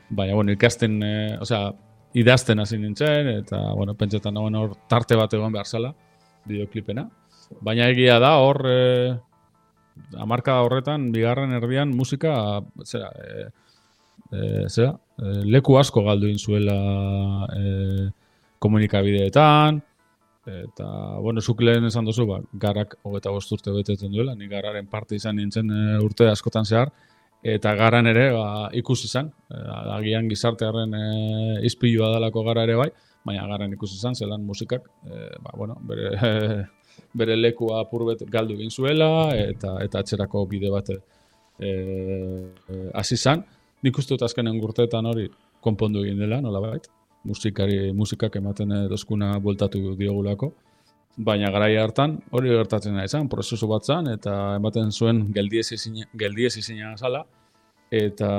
Baina, 0.09 0.35
bueno, 0.35 0.53
ikasten, 0.55 0.95
e, 1.03 1.15
osea, 1.43 1.71
idazten 2.17 2.59
hasi 2.63 2.79
nintzen, 2.79 3.27
eta, 3.41 3.59
bueno, 3.75 3.95
pentsetan 3.99 4.35
nagoen 4.35 4.55
hor 4.59 4.77
tarte 4.91 5.19
bat 5.19 5.33
egon 5.35 5.51
behar 5.55 5.67
zela, 5.67 5.91
bideoklipena. 6.47 7.05
Baina 7.59 7.89
egia 7.91 8.17
da, 8.23 8.37
hor, 8.39 8.61
e, 8.67 9.11
amarka 10.23 10.61
horretan, 10.63 11.11
bigarren 11.11 11.51
erdian, 11.59 11.91
musika, 11.95 12.33
zera, 12.87 13.11
e, 13.11 13.45
e, 14.31 14.65
zera, 14.69 14.95
e, 15.19 15.35
leku 15.51 15.75
asko 15.79 16.05
galdu 16.07 16.31
zuela 16.39 16.79
e, 17.59 18.09
komunikabideetan, 18.63 19.81
eta, 20.65 20.87
bueno, 21.19 21.41
zuk 21.41 21.61
lehen 21.61 21.85
esan 21.87 22.07
duzu, 22.07 22.25
ba, 22.29 22.39
garak 22.65 22.97
hogeta 23.03 23.31
bost 23.33 23.51
urte 23.55 23.73
betetzen 23.75 24.11
duela, 24.11 24.35
ni 24.35 24.49
gararen 24.51 24.87
parte 24.87 25.15
izan 25.15 25.37
nintzen 25.39 25.71
e, 25.71 25.79
urte 26.03 26.27
askotan 26.31 26.65
zehar, 26.65 26.91
eta 27.43 27.73
garan 27.75 28.07
ere 28.11 28.27
ba, 28.35 28.45
ikusi 28.77 29.07
izan, 29.09 29.31
e, 29.49 29.61
agian 29.97 30.29
gizartearen 30.29 30.93
e, 30.97 31.05
izpilua 31.69 32.11
dalako 32.15 32.43
gara 32.49 32.65
ere 32.67 32.77
bai, 32.79 32.89
baina 33.25 33.47
garan 33.49 33.73
ikusi 33.73 33.97
izan, 33.99 34.15
zelan 34.15 34.45
musikak, 34.45 34.87
e, 35.05 35.23
ba, 35.41 35.55
bueno, 35.57 35.77
bere, 35.89 36.13
bere 37.19 37.37
lekua 37.39 37.81
apurbet 37.85 38.23
galdu 38.29 38.57
egin 38.59 38.71
zuela, 38.71 39.09
eta 39.35 39.77
eta 39.83 40.05
atzerako 40.05 40.45
bide 40.51 40.71
bat 40.73 40.93
e, 40.93 41.73
hasi 42.93 43.17
izan. 43.19 43.45
Nik 43.81 43.97
uste 43.97 44.13
dut 44.13 44.25
azkenen 44.27 44.59
gurteetan 44.61 45.07
hori 45.09 45.27
konpondu 45.61 46.03
egin 46.05 46.19
dela, 46.21 46.41
nola 46.41 46.61
bait, 46.61 46.89
musikari, 47.23 47.91
musikak 47.93 48.35
ematen 48.35 48.73
dozkuna 48.89 49.37
bueltatu 49.39 49.95
diogulako. 49.99 50.53
Baina 51.17 51.51
garaia 51.51 51.83
hartan 51.83 52.15
hori 52.31 52.53
gertatzen 52.53 52.95
da 52.95 53.03
izan, 53.05 53.27
prozesu 53.29 53.67
bat 53.67 53.85
zan, 53.85 54.07
eta 54.13 54.55
ematen 54.55 54.91
zuen 54.91 55.25
geldiez 55.35 55.73
izina, 55.75 56.95
zala, 56.97 57.25
eta, 57.91 58.31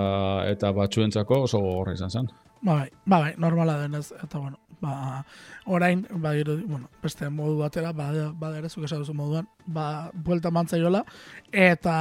eta 0.49 0.73
batzuentzako 0.73 1.43
oso 1.47 1.61
gogorra 1.61 1.93
izan 1.99 2.11
zen. 2.11 2.31
Ba, 2.63 2.79
bai, 2.79 2.89
ba, 3.05 3.19
bai, 3.19 3.33
normala 3.39 3.77
denez, 3.83 4.07
eta 4.23 4.39
bueno, 4.39 4.57
ba, 4.81 5.25
orain, 5.67 6.07
ba, 6.11 6.33
bueno, 6.65 6.89
beste 7.03 7.29
modu 7.29 7.59
batera, 7.59 7.93
ba, 7.93 8.09
ba, 8.39 8.55
ere, 8.59 8.71
zuk 8.71 8.87
esan 8.89 9.03
duzu 9.03 9.15
moduan, 9.15 9.49
ba, 9.67 10.11
buelta 10.15 10.51
mantzaiola, 10.51 11.05
eta, 11.53 11.95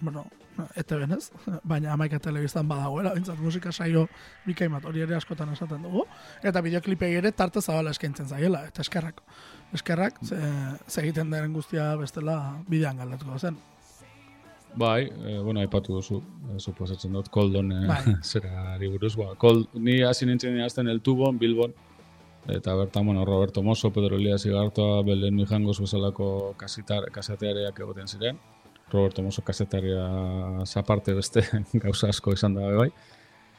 bueno, 0.00 0.26
eta 0.76 0.98
benez, 1.00 1.30
baina 1.68 1.92
amaika 1.94 2.18
telebiztan 2.22 2.68
badagoela, 2.68 3.14
bintzat 3.16 3.40
musika 3.40 3.72
saio 3.72 4.06
bikaimat 4.46 4.84
hori 4.84 5.02
ere 5.04 5.16
askotan 5.16 5.52
esaten 5.52 5.82
dugu, 5.82 6.04
eta 6.44 6.62
bideoklipei 6.62 7.12
ere 7.18 7.32
tarte 7.32 7.60
zabala 7.60 7.92
eskaintzen 7.94 8.28
zaiela, 8.28 8.64
eta 8.68 8.84
eskerrak, 8.84 9.22
eskerrak, 9.74 10.20
ze, 10.24 10.40
ze 10.88 11.04
egiten 11.04 11.30
den 11.30 11.52
guztia 11.52 11.92
bestela 11.96 12.38
bidean 12.68 13.00
galdatuko 13.02 13.38
zen. 13.38 13.58
Bai, 14.74 15.04
e, 15.04 15.38
bueno, 15.44 15.60
aipatu 15.60 15.98
duzu, 15.98 16.22
e, 16.48 16.58
suposatzen 16.58 17.12
dut, 17.12 17.28
koldon 17.32 17.72
e, 17.72 17.80
bai. 17.88 18.02
zera 18.32 18.76
buruz, 18.86 19.14
ba, 19.16 19.34
kold, 19.36 19.68
ni 19.74 20.00
hasi 20.02 20.26
nintzen 20.26 20.56
jazten 20.60 20.88
el 20.88 21.02
tubon, 21.04 21.38
bilbon, 21.38 21.74
eta 22.48 22.74
bertan, 22.74 23.06
bueno, 23.06 23.24
Roberto 23.24 23.62
Mosso, 23.62 23.92
Pedro 23.92 24.16
Elias 24.16 24.46
Igartoa, 24.46 25.02
Belen 25.02 25.36
Mijangos 25.36 25.78
bezalako 25.80 26.54
kasateareak 26.58 27.78
egoten 27.78 28.08
ziren, 28.08 28.40
Roberto 28.90 29.22
Mosso 29.22 29.42
kasetaria 29.42 30.04
zaparte 30.66 31.14
beste 31.14 31.44
gauza 31.84 32.08
asko 32.08 32.32
izan 32.32 32.54
da 32.54 32.68
bai. 32.76 32.90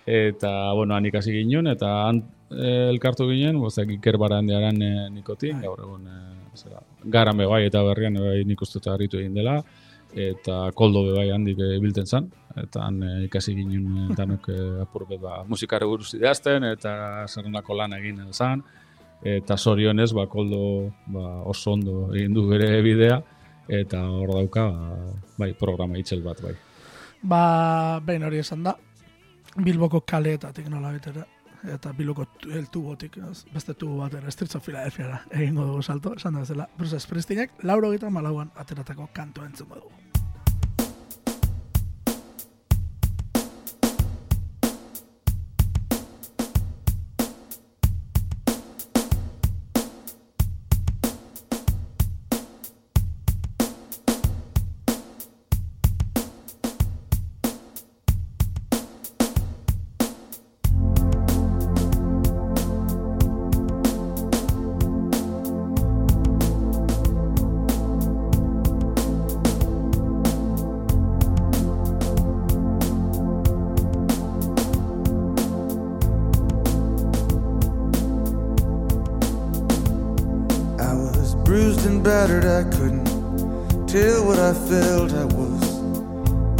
Eta, 0.05 0.73
bueno, 0.73 0.95
han 0.95 1.05
ikasi 1.07 1.31
ginen, 1.31 1.69
eta 1.71 1.89
han 2.09 2.19
e, 2.51 2.89
elkartu 2.89 3.29
ginen, 3.29 3.59
bozak 3.61 3.93
iker 3.95 4.17
barandearen 4.19 4.81
e, 4.83 4.91
nikotin, 5.15 5.61
bai. 5.61 5.69
gaur 5.69 5.79
egun, 5.85 6.09
e, 6.11 6.57
zera, 6.59 6.83
garan 7.15 7.39
bai, 7.39 7.63
eta 7.69 7.83
berrian 7.87 8.19
bai 8.19 8.41
nik 8.47 8.61
uste 8.61 8.83
harritu 8.91 9.21
egin 9.21 9.37
dela, 9.39 9.61
eta 10.13 10.57
koldo 10.75 11.05
bai 11.15 11.29
handik 11.31 11.61
e, 11.63 11.77
bilten 11.79 12.05
zan, 12.05 12.27
eta 12.59 12.83
han 12.83 12.99
e, 12.99 13.13
ikasi 13.29 13.55
ginen 13.55 14.11
danok 14.17 14.49
e, 14.51 14.59
apurbet 14.83 15.21
ba, 15.23 15.39
musikare 15.47 15.87
buruz 15.87 16.11
ideazten, 16.17 16.67
eta 16.75 17.23
zerrenako 17.29 17.79
lan 17.79 17.95
egin 17.95 18.19
zan, 18.33 18.65
eta 19.23 19.55
zorionez, 19.55 20.11
ba, 20.11 20.27
koldo 20.27 20.91
ba, 21.15 21.29
oso 21.47 21.77
ondo 21.77 22.09
egin 22.11 22.35
du 22.35 22.49
bere 22.51 22.81
bidea, 22.83 23.21
eta 23.67 24.01
hor 24.09 24.33
dauka 24.35 24.67
bai 25.37 25.53
programa 25.59 25.97
itzel 25.97 26.23
bat 26.23 26.41
bai. 26.43 26.55
Ba, 27.23 27.99
behin 28.03 28.23
hori 28.27 28.41
esan 28.43 28.63
da, 28.63 28.75
Bilboko 29.63 30.01
kaleetatik 30.01 30.67
nola 30.67 30.91
betera, 30.91 31.23
eta 31.71 31.93
Bilboko 31.95 32.25
el 32.51 32.67
tubotik, 32.73 33.17
beste 33.53 33.75
tubo 33.79 34.01
bat 34.01 34.17
ere, 34.19 34.31
Streets 34.31 34.59
of 34.59 34.65
Philadelphia 34.65 35.21
egingo 35.31 35.67
dugu 35.69 35.83
salto, 35.83 36.15
esan 36.19 36.35
da 36.39 36.45
zela, 36.45 36.67
Bruce 36.77 36.99
Springsteenek, 36.99 37.63
lauro 37.63 37.91
gita 37.91 38.09
malauan 38.09 38.51
ateratako 38.55 39.09
kanto 39.13 39.45
entzungo 39.45 39.79
dugu. 39.79 40.02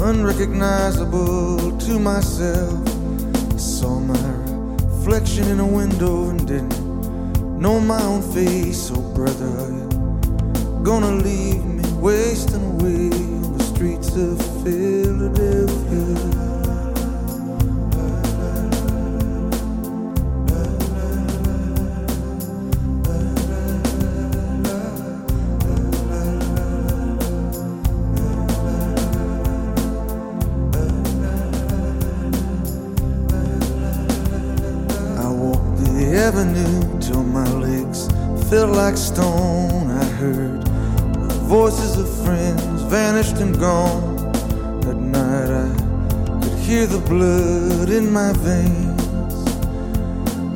Unrecognizable 0.04 1.78
to 1.80 1.98
myself. 2.00 2.88
I 3.54 3.58
saw 3.58 4.00
my 4.00 4.14
reflection 4.86 5.48
in 5.50 5.60
a 5.60 5.66
window 5.66 6.30
and 6.30 6.48
didn't 6.48 6.78
know 7.60 7.80
my 7.80 8.02
own 8.04 8.22
face. 8.34 8.92
Oh, 8.94 9.02
brother, 9.16 9.46
are 9.46 9.72
you 9.72 10.82
gonna 10.84 11.12
leave 11.12 11.64
me 11.66 11.84
wasting 11.94 12.64
away 12.74 13.10
on 13.12 13.58
the 13.58 13.64
streets 13.64 14.16
of 14.16 14.38
Philadelphia? 14.64 16.53
Like 38.94 39.02
stone. 39.02 39.90
I 39.90 40.06
heard 40.22 40.62
the 40.62 41.40
voices 41.48 41.98
of 41.98 42.08
friends 42.24 42.84
vanished 42.84 43.38
and 43.38 43.60
gone. 43.60 44.20
At 44.88 44.98
night 44.98 45.50
I 45.50 46.44
could 46.44 46.60
hear 46.60 46.86
the 46.86 47.00
blood 47.00 47.90
in 47.90 48.12
my 48.12 48.34
veins, 48.34 49.46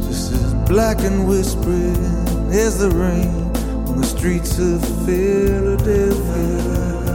just 0.05 0.33
as 0.33 0.53
black 0.69 0.99
and 0.99 1.27
whispering 1.27 2.05
as 2.51 2.77
the 2.77 2.91
rain 2.91 3.33
on 3.89 3.89
on 3.89 4.01
the 4.01 4.05
streets 4.05 4.59
of 4.59 4.85
Philadelphia. 5.05 7.06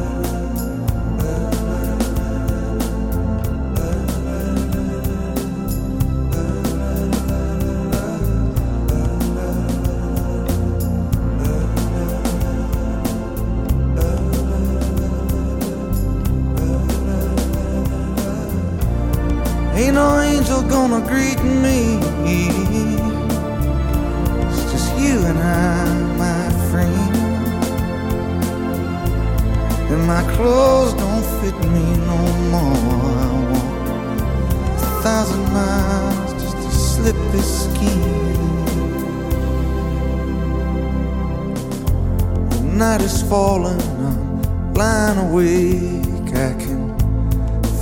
Awake. 45.32 46.34
I 46.34 46.52
can 46.60 46.92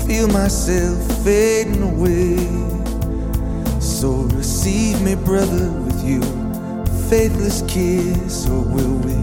feel 0.07 0.29
myself 0.29 0.99
fading 1.25 1.83
away. 1.83 2.37
So 3.81 4.29
receive 4.39 5.03
me, 5.03 5.17
brother, 5.17 5.69
with 5.83 6.01
you, 6.05 6.23
faithless 7.09 7.63
kiss, 7.63 8.47
or 8.49 8.63
will 8.63 8.99
we 8.99 9.17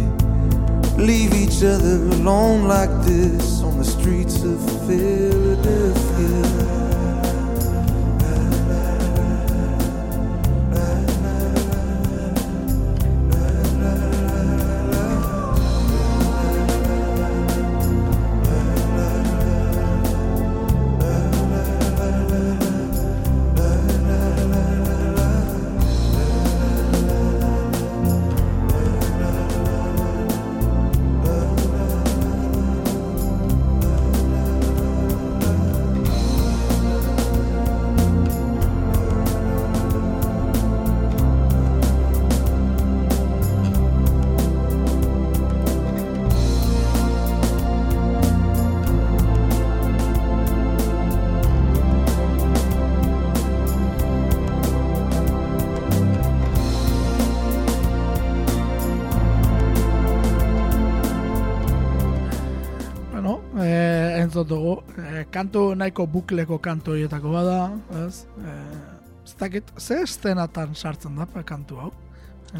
leave 1.01 1.33
each 1.33 1.63
other 1.63 1.95
alone 2.17 2.67
like 2.67 2.91
this 3.05 3.61
on 3.61 3.77
the 3.77 3.85
streets 3.85 4.43
of 4.43 4.59
Philadelphia? 4.87 6.96
Eh, 65.19 65.25
kantu 65.33 65.69
nahiko 65.75 66.05
bukleko 66.07 66.57
kantu 66.63 66.93
horietako 66.95 67.31
bada, 67.33 67.59
ez? 68.05 68.25
Eh, 68.41 69.23
ez 69.27 69.35
dakit, 69.39 69.71
ze 69.77 70.01
estenatan 70.03 70.75
sartzen 70.75 71.15
da 71.17 71.25
pa, 71.25 71.43
kantu 71.43 71.79
hau? 71.83 71.91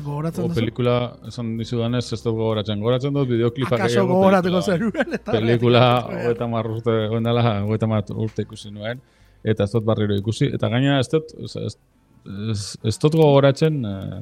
Gogoratzen 0.03 0.43
duzu? 0.49 0.59
pelikula, 0.59 0.95
esan 1.29 1.53
dizudanez, 1.57 2.03
ez 2.11 2.19
dut 2.19 2.35
gogoratzen. 2.35 2.81
Gogoratzen 2.83 3.13
dut 3.15 3.29
bideoklipak 3.29 3.79
Akaso 3.79 3.93
gehiago 3.93 4.17
gogorateko 4.17 4.59
pelikula- 4.59 4.73
zeruen, 4.73 5.13
eta... 5.15 5.31
Pelikula, 5.31 5.83
hogeita 6.09 6.47
mar 6.51 6.67
urte, 6.73 6.95
oindala, 7.15 7.43
hogeita 7.63 7.87
urte 8.13 8.43
ikusi 8.43 8.71
nuen, 8.75 8.99
eta 9.47 9.63
ez 9.63 9.71
dut 9.71 9.85
barriro 9.87 10.17
ikusi. 10.19 10.49
Eta 10.57 10.67
gaina 10.73 10.99
ez 10.99 11.07
dut, 11.13 11.31
ez, 11.39 11.55
ez, 11.63 11.77
ez, 12.51 12.65
ez 12.83 12.97
dut 12.99 13.15
gogoratzen, 13.15 13.79
eh, 13.85 14.19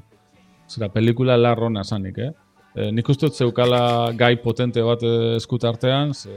zera, 0.69 0.91
pelikula 0.93 1.38
larrona 1.41 1.84
zanik, 1.84 2.21
eh? 2.21 2.32
E, 2.76 2.90
nik 2.92 3.08
uste 3.08 3.30
zeukala 3.32 4.12
gai 4.20 4.34
potente 4.44 4.82
bat 4.84 5.04
eskutartean, 5.38 6.12
ze, 6.14 6.34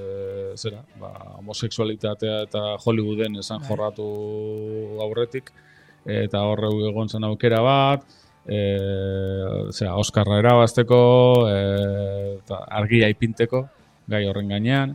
zera, 0.54 0.84
ba, 1.00 1.10
homoseksualitatea 1.40 2.44
eta 2.46 2.62
Hollywooden 2.84 3.40
esan 3.42 3.58
Bai. 3.64 3.68
jorratu 3.72 4.06
aurretik, 5.02 5.50
eta 6.06 6.44
horre 6.46 6.70
egon 6.92 7.10
zen 7.10 7.26
aukera 7.26 7.58
bat, 7.66 8.06
e, 8.46 8.60
zera, 9.74 9.96
Oskarra 9.98 10.38
erabazteko, 10.38 11.00
e, 11.50 11.58
eta 12.38 12.62
argia 12.84 13.10
ipinteko, 13.10 13.64
gai 14.06 14.22
horren 14.30 14.54
gainean, 14.54 14.94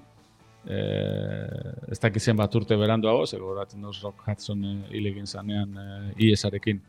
e, 0.63 0.79
ez 1.91 1.99
dakizien 1.99 2.39
bat 2.39 2.55
urte 2.55 2.79
beranduago, 2.79 3.27
ze 3.27 3.37
gogoratzen 3.37 3.83
duz 3.83 3.97
Rock 4.01 4.23
Hudson 4.27 4.63
e, 4.63 4.75
hil 4.95 5.11
egin 5.11 5.27
zanean 5.27 5.75
e, 5.75 5.87
IESarekin 6.23 6.79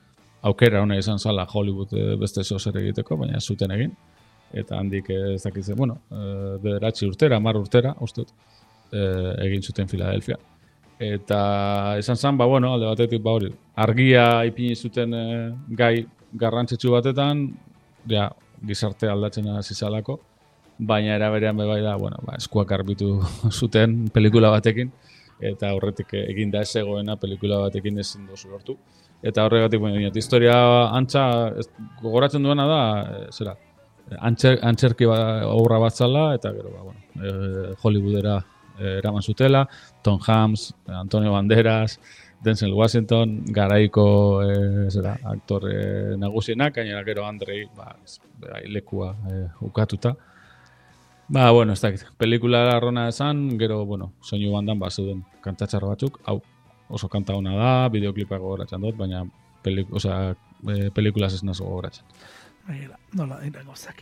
aukera 0.46 0.82
hona 0.84 0.98
izan 1.00 1.18
zala 1.18 1.46
Hollywood 1.50 1.92
e, 1.96 2.12
beste 2.20 2.44
zeo 2.44 2.58
zer 2.58 2.78
egiteko, 2.84 3.18
baina 3.18 3.40
zuten 3.40 3.74
egin. 3.74 3.96
Eta 4.52 4.78
handik 4.78 5.08
e, 5.10 5.20
ez 5.34 5.42
dakitzen, 5.42 5.76
bueno, 5.76 6.00
e, 6.10 6.24
bederatzi 6.62 7.06
urtera, 7.08 7.40
mar 7.40 7.56
urtera, 7.58 7.94
uste 8.00 8.22
dut, 8.22 8.34
e, 8.92 9.00
egin 9.46 9.62
zuten 9.62 9.88
Philadelphia. 9.90 10.38
Eta 10.98 11.38
esan 11.98 12.16
zen, 12.16 12.36
ba, 12.38 12.46
bueno, 12.46 12.74
alde 12.74 12.86
batetik, 12.86 13.22
ba, 13.22 13.34
hori, 13.38 13.50
argia 13.74 14.44
ipini 14.46 14.76
zuten 14.76 15.14
e, 15.14 15.24
gai 15.80 16.06
garrantzitsu 16.32 16.92
batetan, 16.94 17.48
ja, 18.10 18.28
gizarte 18.64 19.10
aldatzen 19.10 19.48
hasi 19.56 19.74
zalako, 19.74 20.20
baina 20.78 21.14
era 21.14 21.30
berean 21.30 21.56
be 21.56 21.66
bai 21.66 21.80
da, 21.82 21.96
bueno, 21.96 22.18
ba, 22.26 22.38
eskuak 22.38 22.70
arbitu 22.72 23.18
zuten 23.58 24.04
pelikula 24.14 24.50
batekin, 24.54 24.92
eta 25.42 25.72
horretik 25.74 26.14
egin 26.14 26.52
da 26.54 26.62
ez 26.62 26.76
egoena 26.78 27.16
pelikula 27.20 27.58
batekin 27.66 27.98
ezin 27.98 28.26
dozu 28.30 28.50
lortu. 28.52 28.78
Eta 29.24 29.46
horregatik, 29.46 29.80
bueno, 29.80 30.10
historia 30.14 30.54
antza, 30.92 31.50
gogoratzen 32.02 32.42
duena 32.44 32.66
da, 32.68 32.80
zera, 33.32 33.54
antzer, 34.20 34.58
antzerki 34.62 35.06
ba, 35.08 35.46
obra 35.48 35.78
bat 35.82 35.96
zala, 35.96 36.34
eta 36.34 36.52
gero, 36.52 36.72
ba, 36.74 36.82
bueno, 36.82 37.00
e, 37.16 37.74
Hollywoodera 37.82 38.36
e, 38.78 38.98
eraman 38.98 39.22
zutela, 39.22 39.66
Tom 40.02 40.20
Hanks, 40.26 40.72
Antonio 40.86 41.32
Banderas, 41.32 41.98
Denzel 42.44 42.74
Washington, 42.74 43.42
garaiko 43.56 44.42
e, 44.44 44.90
zera, 44.90 45.16
aktore 45.24 46.16
nagusienak, 46.20 46.74
gainera 46.76 47.04
gero 47.04 47.24
Andrei, 47.26 47.64
ba, 47.76 47.94
bai, 48.40 48.66
lekua 48.68 49.14
e, 49.30 49.44
ukatuta. 49.64 50.14
Ba, 51.28 51.50
bueno, 51.52 51.72
ez 51.72 51.80
dakit, 51.80 52.04
pelikula 52.20 52.66
arrona 52.76 53.08
esan, 53.08 53.56
gero, 53.58 53.84
bueno, 53.86 54.12
soinu 54.20 54.52
bandan, 54.52 54.78
ba, 54.78 54.90
zeuden 54.90 55.24
kantatxar 55.40 55.86
batzuk, 55.88 56.20
hau, 56.28 56.42
oso 56.92 57.08
kanta 57.08 57.32
ona 57.34 57.56
da, 57.56 57.72
bideoklipak 57.88 58.42
gogoratzen 58.42 58.84
dut, 58.84 58.98
baina 58.98 59.24
pelik, 59.64 59.88
osea, 59.96 60.34
e, 60.68 60.90
pelikulaz 60.92 61.32
ez 61.38 61.44
nazo 61.48 61.64
gogoratzen. 61.64 62.04
Begira, 62.68 62.98
nola 63.12 63.40
dira 63.42 63.62
gauzak. 63.64 64.00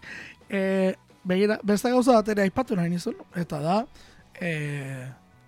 E, 0.49 0.95
begira, 1.25 1.59
beste 1.67 1.91
gauza 1.91 2.19
bat 2.19 2.29
ere 2.35 2.45
aipatu 2.47 2.77
nahi 2.79 2.91
nizun, 2.93 3.17
eta 3.39 3.59
da, 3.63 3.79
e, 4.39 4.53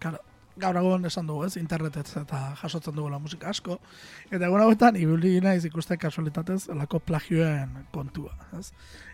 karo, 0.03 0.19
gaur 0.59 0.79
egun 0.79 1.07
esan 1.07 1.27
dugu 1.27 1.47
ez, 1.47 1.55
internetez 1.59 2.09
eta 2.21 2.41
jasotzen 2.61 2.95
dugula 2.95 3.21
musika 3.23 3.51
asko, 3.51 3.79
eta 4.31 4.47
egun 4.47 4.65
hauetan, 4.65 4.99
ibili 4.99 5.37
naiz 5.45 5.65
ikusten 5.67 5.99
kasualitatez, 6.03 6.69
lako 6.75 7.01
plagioen 7.07 7.87
kontua, 7.95 8.35
ez? 8.59 8.69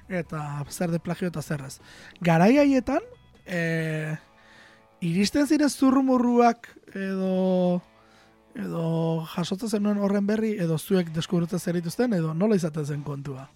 Eta 0.09 0.65
zer 0.69 0.91
de 0.91 0.99
plagio 0.99 1.29
eta 1.31 1.43
zer 1.43 1.65
ez. 1.69 1.77
Garai 2.25 2.57
haietan, 2.59 3.05
e, 3.47 4.17
iristen 5.01 5.47
zire 5.47 5.69
zurrumurruak 5.69 6.69
edo 6.95 7.81
edo 8.59 9.25
jasotzen 9.31 9.87
horren 9.87 10.27
berri, 10.27 10.57
edo 10.59 10.77
zuek 10.79 11.13
deskubritzen 11.15 11.61
zerituzten, 11.61 12.13
edo 12.13 12.35
nola 12.35 12.57
izaten 12.59 12.87
zen 12.87 13.03
kontua. 13.07 13.47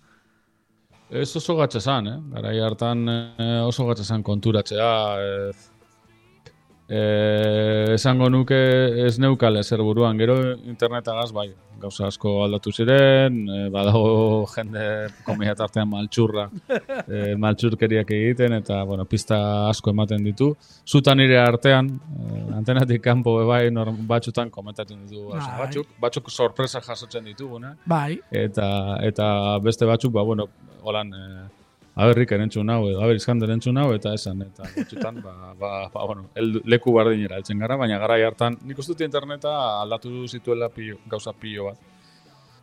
Ez 1.14 1.30
oso 1.38 1.54
gatsa 1.54 1.78
zan, 1.80 2.08
eh? 2.10 2.16
Garai 2.34 2.56
hartan 2.58 3.06
eh, 3.08 3.60
oso 3.62 3.86
gatsa 3.86 4.02
zan 4.02 4.22
konturatzea. 4.26 4.88
Eh, 5.22 5.52
eh, 6.88 7.94
esango 7.94 8.26
nuke 8.34 8.58
ez 9.06 9.18
neukale 9.22 9.62
zer 9.62 9.82
buruan. 9.86 10.18
Gero 10.18 10.34
internetagaz 10.56 11.30
bai, 11.36 11.52
gauza 11.78 12.08
asko 12.08 12.32
aldatu 12.48 12.72
ziren, 12.74 13.38
eh, 13.46 13.68
badago 13.70 14.42
jende 14.56 14.88
komia 15.24 15.54
tartean 15.54 15.88
maltsurra, 15.92 16.48
eh, 17.06 17.36
maltsurkeriak 17.38 18.10
egiten, 18.18 18.58
eta 18.58 18.82
bueno, 18.82 19.06
pista 19.06 19.38
asko 19.68 19.94
ematen 19.94 20.26
ditu. 20.26 20.50
Zutan 20.82 21.22
nire 21.22 21.38
artean, 21.38 21.94
eh, 22.18 22.44
antenatik 22.58 23.06
kanpo 23.06 23.38
bai, 23.46 23.68
batzutan 24.10 24.50
komentatzen 24.50 25.06
ditu 25.06 25.28
gauza 25.28 25.46
Bai. 25.46 25.58
batzuk, 25.62 25.96
batzuk 26.00 26.30
sorpresa 26.30 26.80
jasotzen 26.80 27.24
dituguna 27.24 27.76
Bai, 27.86 28.18
eta 28.32 28.98
eta 29.02 29.58
beste 29.62 29.86
batzuk 29.86 30.12
ba 30.12 30.22
bueno 30.22 30.48
holan 30.84 31.12
eh, 31.16 31.44
aberrik 31.94 32.32
erentzun 32.34 32.70
hau, 32.74 32.80
edo 32.90 33.02
aber 33.04 33.18
izkander 33.18 33.52
entzun 33.54 33.78
hau, 33.78 33.88
eta 33.94 34.14
esan, 34.18 34.42
eta 34.42 34.66
gutxitan, 34.74 35.20
ba, 35.22 35.52
ba, 35.58 35.72
ba, 35.92 36.06
bueno, 36.08 36.26
el, 36.34 36.58
leku 36.66 36.94
bardinera 36.94 37.38
heltzen 37.38 37.62
gara, 37.62 37.78
baina 37.78 38.00
gara 38.02 38.18
hartan, 38.26 38.58
nik 38.66 38.80
uste 38.82 39.06
interneta 39.06 39.54
aldatu 39.82 40.26
zituela 40.26 40.68
pilo, 40.74 40.98
gauza 41.10 41.32
pilo 41.32 41.70
bat. 41.70 41.78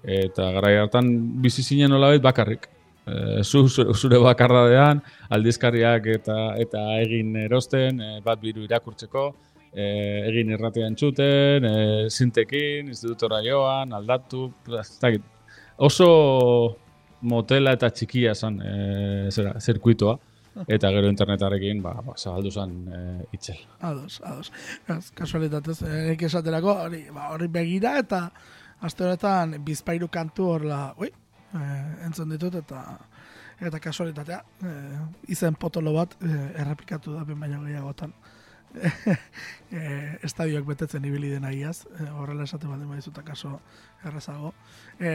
Eta 0.04 0.50
gara 0.58 0.74
hartan 0.82 1.12
bizi 1.42 1.64
zinen 1.64 1.94
nolabait 1.94 2.22
bakarrik. 2.22 2.68
E, 3.02 3.42
zu, 3.44 3.64
zure, 3.70 3.96
zure 3.96 4.20
bakardadean, 4.22 5.00
aldizkariak 5.34 6.06
eta 6.18 6.36
eta 6.62 6.84
egin 7.02 7.32
erosten, 7.46 8.02
e, 8.02 8.20
bat 8.26 8.42
biru 8.42 8.66
irakurtzeko, 8.68 9.26
e, 9.72 9.86
egin 10.28 10.52
irratea 10.58 10.92
entzuten, 10.92 11.66
e, 11.66 12.10
zintekin, 12.10 12.92
institutora 12.92 13.40
joan, 13.46 13.96
aldatu, 13.96 14.50
dakit. 14.68 15.24
oso 15.78 16.12
motela 17.22 17.74
eta 17.78 17.90
txikia 17.94 18.36
zen 18.36 18.60
e, 18.62 18.76
zera, 19.32 19.56
zirkuitoa. 19.60 20.18
Eta 20.68 20.90
gero 20.92 21.08
internetarekin, 21.08 21.80
ba, 21.80 21.94
ba 22.04 22.18
zabaldu 22.18 22.52
zen 22.52 22.74
e, 22.92 22.98
itzel. 23.38 23.62
Ados, 23.88 24.20
ados. 24.28 24.52
Ez, 24.92 25.06
kasualitatez, 25.16 25.78
erik 25.88 26.26
esaterako, 26.28 26.74
hori, 26.88 27.06
ba, 27.16 27.30
hori 27.32 27.48
begira 27.48 27.96
eta 28.02 28.26
aste 28.84 29.06
horretan 29.06 29.56
bizpairu 29.64 30.10
kantu 30.12 30.50
horla, 30.56 30.82
ui, 31.00 31.08
e, 31.08 31.64
entzun 32.08 32.36
ditut 32.36 32.60
eta 32.60 32.84
eta 33.62 33.80
kasualitatea, 33.80 34.42
e, 34.66 34.76
izen 35.32 35.56
potolo 35.62 35.94
bat 35.96 36.18
e, 36.20 36.30
errepikatu 36.64 37.14
da 37.16 37.24
ben 37.24 37.40
baino 37.40 37.62
gehiagotan. 37.64 38.14
e, 39.72 39.82
estadioak 40.26 40.66
betetzen 40.68 41.06
ibili 41.06 41.32
den 41.32 41.46
ahiaz, 41.48 41.86
e, 41.92 42.08
horrela 42.10 42.46
esate 42.48 42.70
baldin 42.70 42.90
badizuta 42.90 43.24
kaso 43.28 43.58
errezago. 44.06 44.54
E, 45.00 45.10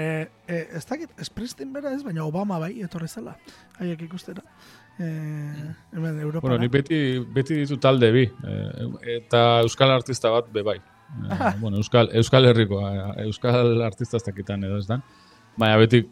e, 0.46 0.58
ez 0.78 0.84
dakit, 0.88 1.12
esprestin 1.22 1.72
bera 1.72 1.92
ez, 1.94 2.02
baina 2.04 2.24
Obama 2.26 2.58
bai, 2.62 2.72
etorri 2.84 3.08
zela, 3.08 3.36
haiek 3.78 4.02
ikustera. 4.08 4.44
E, 4.98 5.06
hemen 5.92 6.20
Europa. 6.20 6.46
Bueno, 6.48 6.60
ni 6.62 6.68
beti, 6.72 7.00
beti 7.20 7.62
ditu 7.62 7.80
talde 7.82 8.12
bi, 8.14 8.26
e, 8.26 8.58
eta 9.18 9.46
euskal 9.64 9.94
artista 9.94 10.32
bat 10.34 10.52
be 10.52 10.64
bai. 10.66 10.78
E, 10.80 11.56
bueno, 11.60 11.80
euskal, 11.82 12.10
euskal 12.16 12.50
herrikoa, 12.50 12.92
euskal 13.26 13.82
artista 13.86 14.20
ez 14.20 14.26
dakitan 14.26 14.64
edo 14.64 14.80
ez 14.82 14.86
dan. 14.88 15.04
Baina 15.56 15.76
beti, 15.80 16.02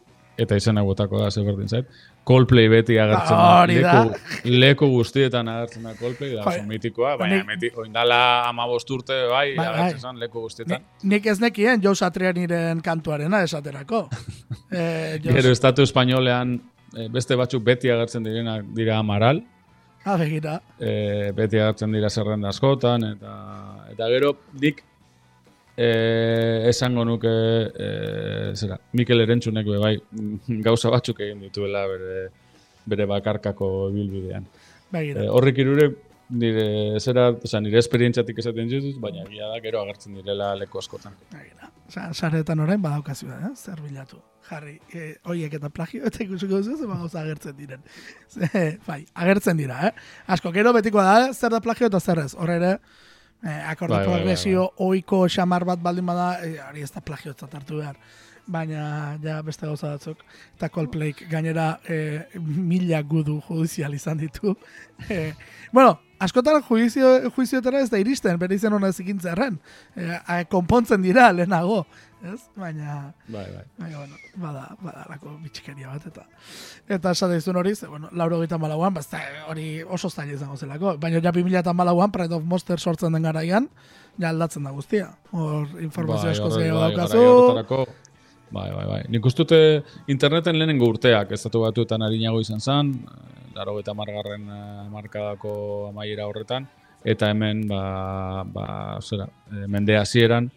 eta 0.41 0.57
izena 0.59 0.83
botako 0.85 1.21
da, 1.23 1.31
zeberdin 1.31 1.69
zait. 1.69 1.91
Coldplay 2.25 2.69
beti 2.73 2.97
agertzen 2.99 3.37
da. 3.37 3.67
Leku, 3.69 4.49
leku 4.49 4.87
guztietan 4.95 5.49
agertzen 5.53 5.83
da 5.85 5.93
Coldplay, 5.99 6.33
da 6.35 6.45
oso 6.49 6.63
mitikoa, 6.69 7.17
baina 7.21 7.43
meti, 7.45 7.69
oindala 7.77 8.21
ama 8.49 8.65
urte, 8.67 9.19
bai, 9.31 9.55
Bai, 9.57 9.67
agertzen 9.67 10.01
bai. 10.01 10.01
zen 10.01 10.21
leku 10.23 10.39
Ni, 10.39 10.43
guztietan. 10.47 10.85
nik 11.03 11.27
ez 11.27 11.39
nekien 11.41 11.83
Joe 11.85 11.95
Satrianiren 11.95 12.81
kantuarena 12.81 13.43
esaterako. 13.45 14.09
e, 14.73 15.19
Gero 15.23 15.51
estatu 15.53 15.83
espainolean 15.83 16.55
eh, 16.97 17.09
beste 17.13 17.37
batzuk 17.37 17.63
beti 17.65 17.91
agertzen 17.91 18.25
direnak 18.25 18.65
dira 18.75 18.99
Amaral, 18.99 19.43
Ah, 20.07 20.17
begira. 20.21 20.59
e, 20.81 21.31
beti 21.33 21.59
agertzen 21.59 21.93
dira 21.93 22.11
zerrenda 22.11 22.49
askotan, 22.51 23.05
eta, 23.15 23.37
eta 23.93 24.09
gero 24.13 24.35
dik 24.53 24.83
e, 25.77 26.69
esango 26.71 27.05
nuke 27.05 27.29
e, 27.29 27.89
zera, 28.55 28.79
Mikel 28.93 29.25
Erentzunek 29.27 29.69
bai 29.83 29.97
gauza 30.67 30.91
batzuk 30.95 31.21
egin 31.27 31.45
dituela 31.47 31.87
bere, 31.91 32.25
bere 32.87 33.07
bakarkako 33.11 33.71
bilbidean. 33.95 34.47
Begira. 34.95 35.25
E, 35.25 35.31
horrek 35.31 35.63
irure 35.65 35.89
nire 36.35 37.01
zera, 37.01 37.29
oza, 37.37 37.61
nire 37.61 37.79
esperientziatik 37.79 38.39
esaten 38.41 38.71
ditut, 38.71 39.01
baina 39.03 39.25
egia 39.27 39.51
da 39.51 39.61
gero 39.65 39.83
agertzen 39.83 40.21
direla 40.21 40.55
leku 40.59 40.81
askotan. 40.81 41.17
Begira. 41.33 41.71
Sa, 41.89 42.09
saretan 42.15 42.63
orain 42.65 42.81
badaukazu 42.83 43.29
da, 43.29 43.41
eh? 43.51 43.53
zer 43.55 43.83
bilatu. 43.85 44.21
Jarri, 44.49 44.75
e, 44.93 45.15
oiek 45.33 45.57
eta 45.59 45.71
plagio, 45.73 46.05
eta 46.09 46.23
ikusiko 46.25 46.61
duzu, 46.61 46.79
zer 46.81 46.89
gauza 46.89 47.21
agertzen 47.21 47.57
diren. 47.59 47.85
Ze, 48.33 48.65
bai, 48.87 49.03
agertzen 49.15 49.61
dira, 49.61 49.81
eh? 49.89 49.93
Asko, 50.37 50.53
gero 50.53 50.73
betikoa 50.77 51.05
da, 51.05 51.17
eh? 51.27 51.35
zer 51.35 51.53
da 51.53 51.61
plagio 51.65 51.91
eta 51.93 52.01
zer 52.01 52.25
ez. 52.25 52.33
Horre 52.41 52.57
ere, 52.61 52.73
eh, 53.45 53.71
akorde 53.71 53.95
Bai, 53.95 53.99
bai, 53.99 54.07
bai, 54.07 54.19
progresio 54.19 54.71
oiko 54.79 55.27
xamar 55.29 55.65
bat 55.65 55.81
baldin 55.83 56.07
bada, 56.07 56.39
eh, 56.45 56.59
hori 56.69 56.83
ez 56.83 56.91
da 56.93 57.01
plagiotzat 57.01 57.55
hartu 57.55 57.77
behar. 57.79 57.97
Baina, 58.47 59.17
ja, 59.23 59.39
beste 59.43 59.65
gauza 59.67 59.95
batzuk. 59.95 60.19
Eta 60.57 60.69
Coldplay 60.69 61.15
gainera 61.31 61.81
eh, 61.89 62.27
mila 62.37 63.01
gudu 63.03 63.39
judizial 63.49 63.95
izan 63.95 64.19
ditu. 64.19 64.57
Eh, 65.11 65.35
bueno, 65.73 65.99
askotan 66.23 66.63
juizio, 66.63 67.31
juiziotara 67.35 67.81
ez 67.81 67.91
da 67.91 67.99
iristen, 67.99 68.37
bere 68.39 68.55
izen 68.55 68.73
hona 68.73 68.93
zikintzerren. 68.93 69.57
A- 70.27 70.45
konpontzen 70.45 71.03
dira 71.03 71.33
lehenago. 71.33 71.87
Ez? 72.25 72.41
Baina, 72.57 73.13
Bai, 73.29 73.45
bai. 73.53 73.65
baina, 73.79 73.99
bueno, 73.99 74.15
bada, 74.41 74.63
bada 74.81 75.03
lako 75.11 75.35
bitxikeria 75.43 75.91
bat, 75.93 76.07
eta 76.09 76.23
eta 76.97 77.11
esate 77.13 77.37
izun 77.37 77.57
hori, 77.61 77.75
ze, 77.77 77.87
bueno, 77.87 78.09
lauro 78.17 78.39
gita 78.41 78.57
malauan, 78.59 78.95
bazta, 78.97 79.21
hori 79.51 79.83
oso 79.85 80.09
zaila 80.09 80.33
izango 80.39 80.57
zelako, 80.57 80.95
baina 81.03 81.21
ja 81.21 81.33
2000 81.33 81.59
eta 81.61 81.75
malauan, 81.77 82.11
Pride 82.15 82.35
of 82.35 82.45
Monster 82.49 82.81
sortzen 82.81 83.13
den 83.13 83.23
garaian, 83.29 83.69
ja 84.19 84.31
aldatzen 84.31 84.65
da 84.65 84.71
guztia. 84.73 85.11
Hor 85.33 85.69
informazio 85.83 86.31
asko 86.31 86.49
horre- 86.49 86.63
gehiago 86.65 86.81
bai, 86.81 86.97
daukazu. 86.97 87.85
Bai, 88.55 88.71
bai, 88.73 88.87
bai. 88.87 89.03
Nik 89.11 89.25
uste 89.27 89.43
dute 89.43 89.61
interneten 90.07 90.57
lehenengo 90.59 90.87
urteak, 90.89 91.33
estatu 91.37 91.61
batuetan 91.67 92.03
harinago 92.07 92.41
izan 92.41 92.61
zen, 92.61 92.93
laro 93.55 93.77
eta 93.81 93.93
margarren 93.95 94.45
markadako 94.93 95.89
amaiera 95.91 96.27
horretan, 96.31 96.69
eta 97.05 97.29
hemen, 97.35 97.67
ba, 97.69 98.45
ba, 98.47 98.67
zera, 99.03 99.27
eh, 99.53 99.67
mende 99.69 99.97
hasieran, 99.99 100.51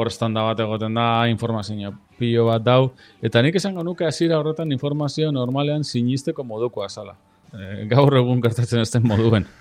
hor 0.00 0.10
estanda 0.10 0.42
bat 0.48 0.60
egoten 0.64 0.96
da, 0.98 1.06
informazio 1.30 1.92
pilo 2.18 2.46
bat 2.48 2.64
dau, 2.64 2.92
eta 3.22 3.42
nik 3.44 3.56
esango 3.60 3.84
nuke 3.86 4.08
hasiera 4.08 4.38
horretan 4.40 4.72
informazio 4.72 5.30
normalean 5.32 5.84
sinisteko 5.84 6.44
modukoa 6.44 6.88
zala. 6.88 7.16
E, 7.52 7.84
gaur 7.90 8.16
egun 8.20 8.40
gertatzen 8.44 8.82
ez 8.84 8.90
den 8.96 9.06
moduen. 9.08 9.46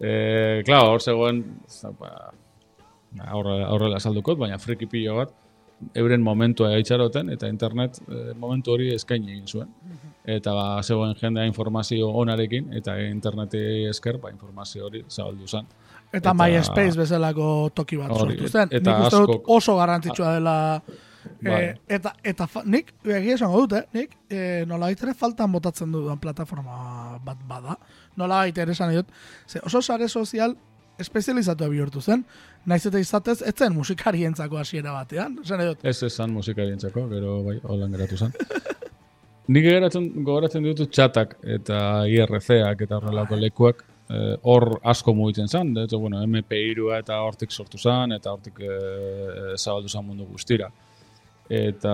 E, 0.00 0.62
Klar, 0.64 0.86
hor 0.88 1.02
zegoen, 1.04 1.42
ba, 1.98 2.30
aurre- 3.34 3.66
aurrela 3.66 3.98
saldukot, 4.00 4.38
baina 4.40 4.56
friki 4.56 4.86
pilo 4.88 5.18
bat, 5.18 5.34
euren 5.96 6.22
momentua 6.24 6.70
itxaroten, 6.80 7.30
eta 7.34 7.48
internet 7.48 8.00
eh, 8.08 8.30
momentu 8.38 8.74
hori 8.74 8.90
eskaini 8.94 9.32
egin 9.34 9.46
zuen. 9.48 9.68
Eta 10.24 10.54
ba, 10.56 10.64
zegoen 10.82 11.14
jendea 11.20 11.44
informazio 11.48 12.10
onarekin, 12.22 12.72
eta 12.76 12.96
interneti 13.02 13.62
esker, 13.90 14.18
ba, 14.22 14.32
informazio 14.32 14.86
hori 14.88 15.04
zabaldu 15.08 15.48
zen. 15.48 15.68
Eta, 16.12 16.18
Eta- 16.18 16.34
MySpace 16.34 16.98
bezalako 16.98 17.70
toki 17.74 17.96
bat 17.96 18.10
Hori, 18.10 18.36
sortu 18.36 18.48
zen. 18.50 18.68
eta 18.72 18.90
nik 18.98 19.06
uste 19.06 19.16
dut 19.26 19.44
oso 19.46 19.76
garrantzitsua 19.76 20.32
dela 20.34 20.54
Bai. 21.42 21.52
eh, 21.62 21.74
eta, 21.88 22.14
eta 22.24 22.46
fa, 22.46 22.62
nik, 22.64 22.94
egia 23.04 23.34
esango 23.34 23.60
dut, 23.66 23.72
eh? 23.78 23.84
nik 23.92 24.16
eh, 24.30 24.64
nola 24.66 24.88
ere 24.90 25.14
faltan 25.14 25.52
botatzen 25.52 25.92
dudan 25.92 26.18
plataforma 26.18 27.18
bat 27.24 27.38
bada. 27.48 27.76
Nola 28.16 28.46
ere 28.48 28.72
esan 28.72 28.94
dut, 28.94 29.06
ze 29.46 29.60
oso 29.64 29.80
sare 29.82 30.08
sozial 30.08 30.56
espezializatua 30.98 31.68
bihurtu 31.68 32.00
zen, 32.00 32.24
naiz 32.66 32.84
eta 32.86 32.98
izatez, 32.98 33.40
ez 33.42 33.54
zen 33.56 33.72
musikarientzako 33.74 34.58
hasiera 34.58 34.92
batean. 34.92 35.38
Esan 35.44 35.60
dut, 35.64 35.78
Ez 35.84 36.02
esan 36.02 36.32
musikarientzako, 36.32 37.06
gero 37.08 37.42
bai, 37.44 37.60
holan 37.62 37.92
geratu 37.92 38.16
zen. 38.16 38.32
Nik 39.50 39.64
geratzen, 39.64 40.10
gogoratzen 40.24 40.62
ditut 40.62 40.90
txatak 40.92 41.36
eta 41.42 42.04
IRC-ak 42.06 42.82
eta 42.86 42.96
horrelako 43.00 43.36
lekuak 43.36 43.84
eh, 44.10 44.36
hor 44.42 44.80
asko 44.82 45.14
mugitzen 45.14 45.48
zen, 45.48 45.74
de 45.74 45.84
hecho, 45.84 45.98
bueno, 45.98 46.22
MP3 46.26 46.98
eta 46.98 47.20
hortik 47.22 47.50
sortu 47.50 47.78
zen, 47.78 48.12
eta 48.12 48.32
hortik 48.32 48.58
eh, 48.60 49.56
zabaldu 49.56 49.88
zen 49.88 50.06
mundu 50.06 50.26
guztira. 50.26 50.70
Eta 51.50 51.92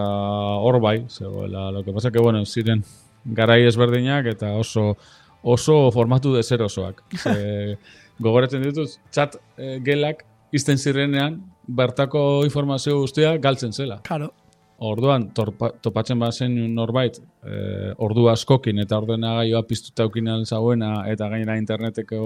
hor 0.60 0.80
bai, 0.80 1.06
zegoela, 1.08 1.70
lo 1.72 1.82
que 1.84 1.92
pasa 1.92 2.10
que, 2.10 2.18
bueno, 2.18 2.44
ziren 2.44 2.84
garai 3.24 3.62
ezberdinak 3.66 4.26
eta 4.34 4.52
oso 4.56 4.96
oso 5.42 5.90
formatu 5.92 6.34
deserosoak. 6.34 7.02
Ze, 7.22 7.76
gogoratzen 8.22 8.64
ditut, 8.66 8.96
txat 9.12 9.36
eh, 9.58 9.76
gelak 9.84 10.24
izten 10.56 10.78
zirenean, 10.78 11.38
bertako 11.66 12.44
informazio 12.46 12.98
guztia 13.00 13.36
galtzen 13.42 13.72
zela. 13.72 14.00
karo, 14.06 14.32
Orduan, 14.76 15.30
torpa, 15.32 15.70
topatzen 15.80 16.18
bazen 16.20 16.52
norbait, 16.74 17.16
e, 17.48 17.92
ordu 18.04 18.26
askokin 18.28 18.82
eta 18.82 18.98
ordenagailua 19.00 19.62
piztuta 19.64 20.04
eukin 20.04 20.28
zauena 20.44 21.06
eta 21.08 21.30
gainera 21.32 21.56
interneteko, 21.56 22.18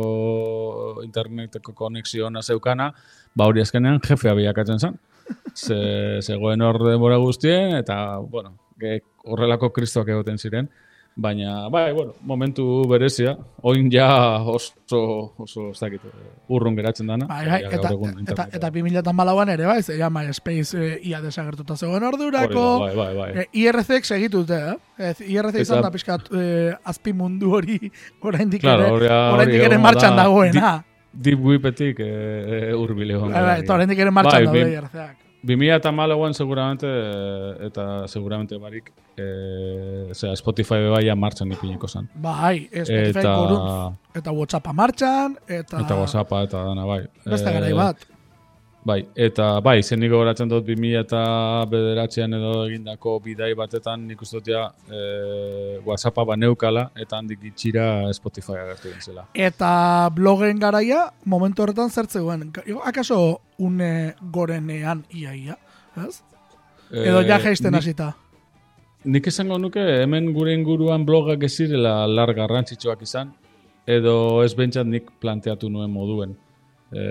interneteko 1.04 1.72
konexio 1.72 2.26
ona 2.26 2.42
zeukana, 2.42 2.90
ba 3.36 3.46
hori 3.46 3.60
azkenean 3.60 4.00
jefea 4.02 4.34
bilakatzen 4.34 4.78
zen. 4.78 4.98
Ze, 5.54 6.18
zegoen 6.22 6.60
hor 6.60 6.82
denbora 6.82 7.18
guztien 7.22 7.76
eta, 7.76 8.18
bueno, 8.18 8.56
horrelako 9.24 9.70
kristoak 9.70 10.08
egoten 10.08 10.38
ziren. 10.38 10.68
Baina, 11.16 11.68
bai, 11.68 11.92
bueno, 11.92 12.14
momentu 12.22 12.86
berezia, 12.88 13.34
oin 13.66 13.90
ja 13.92 14.38
oso, 14.40 15.34
oso, 15.36 15.66
ez 15.72 15.78
dakit, 15.80 16.00
urrun 16.48 16.76
geratzen 16.78 17.06
dana. 17.10 17.26
bai, 17.26 17.44
bai, 17.48 17.58
eta, 17.64 17.76
eta, 17.76 17.90
interneta. 17.92 18.46
eta 18.56 18.70
2008an 18.70 19.50
ere, 19.52 19.66
bai, 19.66 19.82
ze 19.82 19.98
ja 19.98 20.08
MySpace 20.08 20.78
eh, 20.78 20.98
ia 21.10 21.20
desagertuta 21.20 21.76
zegoen 21.76 22.04
ordurako, 22.04 22.66
bai, 22.80 22.94
bai, 22.96 23.14
bai. 23.16 23.30
E, 23.42 23.46
IRC-ek 23.52 24.04
segitu 24.06 24.44
dute, 24.44 24.60
eh? 24.70 25.10
Ez, 25.10 25.20
IRC 25.20 25.60
izan 25.60 25.78
Eta- 25.80 25.88
da 25.88 25.90
pixkat 25.90 26.30
eh, 26.32 26.72
azpi 26.84 27.12
mundu 27.12 27.52
hori 27.58 27.78
oraindik 28.22 28.62
Claro, 28.62 28.96
ere, 28.96 29.10
oraindik 29.10 29.66
ere 29.66 29.78
martxan 29.78 30.16
da. 30.16 30.22
dagoena. 30.22 30.84
Deep 31.12 31.40
Whipetik 31.42 31.98
e, 32.00 32.70
urbile 32.72 33.18
egon. 33.18 33.32
Bai, 33.34 33.42
bai, 33.42 33.58
eta 33.64 33.74
oraindik 33.74 33.98
ere 33.98 34.10
martxan 34.14 34.46
Bai, 34.46 34.46
daude 34.46 34.78
IRC-ak. 34.78 35.16
2000 35.42 35.76
eta 35.76 35.90
malauan 35.92 36.35
seguramente, 36.35 36.87
eh, 36.87 37.66
eta 37.66 38.07
seguramente 38.09 38.59
barik, 38.59 38.90
e, 39.16 40.11
zera, 40.12 40.35
Spotify 40.37 40.81
bebaia 40.85 41.14
martxan 41.16 41.53
ipiniko 41.53 41.88
zen. 41.88 42.09
Bai, 42.14 42.66
Spotify 42.68 43.09
Eta- 43.11 43.20
eta... 43.20 43.92
eta 44.20 44.31
WhatsAppa 44.37 44.72
martxan, 44.72 45.37
eta... 45.48 45.81
Eta 45.81 45.96
WhatsAppa 45.96 46.42
eta 46.44 46.64
dana, 46.64 46.85
bai. 46.85 47.03
Beste 47.24 47.48
Eh, 47.48 47.53
garai 47.57 47.72
bat. 47.72 47.96
Bai, 48.82 49.02
eta 49.12 49.60
bai, 49.60 49.82
zen 49.84 50.00
niko 50.00 50.16
goratzen 50.22 50.48
dut 50.48 50.64
2000 50.64 51.02
eta 51.02 51.18
bederatzean 51.68 52.32
edo 52.32 52.52
egindako 52.64 53.18
bidai 53.20 53.50
batetan 53.58 54.06
nik 54.08 54.22
uste 54.24 54.38
dut 54.38 54.48
ja 54.48 54.62
e, 54.88 55.00
WhatsAppa 55.84 56.24
baneukala 56.30 56.86
eta 56.96 57.18
handik 57.20 57.44
itxira 57.50 58.08
Spotify 58.16 58.56
agertu 58.62 58.94
zela. 59.04 59.26
Eta 59.34 60.08
blogen 60.16 60.58
garaia, 60.58 61.10
momentu 61.26 61.62
horretan 61.66 61.90
zertzegoen. 61.92 62.48
Akaso 62.84 63.42
une 63.58 64.14
gorenean 64.32 65.04
iaia, 65.12 65.58
ez? 66.06 66.22
Edo 66.90 67.20
ja 67.20 67.36
jaisten 67.38 67.74
Eh, 67.74 67.76
nik- 67.76 67.82
hasita. 67.84 68.14
Nik 69.04 69.26
esango 69.26 69.58
nuke 69.58 69.80
hemen 70.02 70.32
gure 70.32 70.54
inguruan 70.54 71.04
blogak 71.04 71.42
ez 71.44 71.52
zirela 71.56 72.06
lar 72.08 72.32
garrantzitsuak 72.34 73.02
izan, 73.02 73.34
edo 73.86 74.42
ez 74.42 74.54
bentsat 74.54 74.86
nik 74.86 75.10
planteatu 75.20 75.68
nuen 75.68 75.90
moduen. 75.90 76.34
E, 76.90 77.03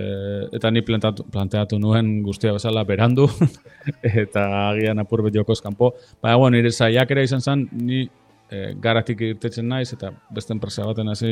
eta 0.57 0.71
ni 0.71 0.81
planteatu, 0.83 1.23
planteatu 1.31 1.77
nuen 1.79 2.17
guztia 2.23 2.51
bezala 2.51 2.83
berandu, 2.83 3.29
eta 4.23 4.45
agian 4.69 4.99
apur 4.99 5.23
bet 5.27 5.37
jokoz 5.39 5.61
kanpo. 5.63 5.93
Baina, 6.21 6.37
bueno, 6.37 6.57
nire 6.57 6.71
saiakera 6.71 7.23
izan 7.23 7.41
zen, 7.41 7.67
ni 7.71 8.01
e, 8.03 8.73
garatik 8.81 9.21
irtetzen 9.29 9.69
naiz, 9.71 9.93
eta 9.95 10.11
beste 10.35 10.53
enpresa 10.55 10.87
baten 10.87 11.13
hasi 11.13 11.31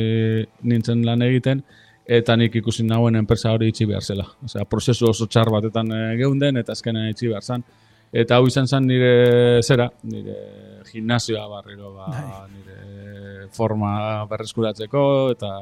nintzen 0.62 1.04
lan 1.06 1.26
egiten, 1.26 1.60
eta 2.08 2.36
nik 2.40 2.56
ikusi 2.62 2.86
nauen 2.88 3.20
enpresa 3.20 3.52
hori 3.52 3.68
itxi 3.68 3.86
behar 3.90 4.06
zela. 4.06 4.24
Osea, 4.46 4.64
prozesu 4.64 5.10
oso 5.10 5.28
txar 5.28 5.52
batetan 5.52 5.92
e, 5.92 6.00
geunden, 6.20 6.56
eta 6.62 6.72
azkenean 6.72 7.12
itxi 7.12 7.28
behar 7.28 7.44
zen. 7.44 7.66
Eta 8.16 8.38
hau 8.38 8.46
izan 8.48 8.64
zen 8.64 8.86
nire 8.88 9.60
zera, 9.60 9.90
nire 10.08 10.38
gimnasioa 10.88 11.44
barriro, 11.50 11.92
ba, 11.92 12.46
nire 12.48 13.50
forma 13.52 14.24
berreskuratzeko, 14.30 15.02
eta 15.34 15.52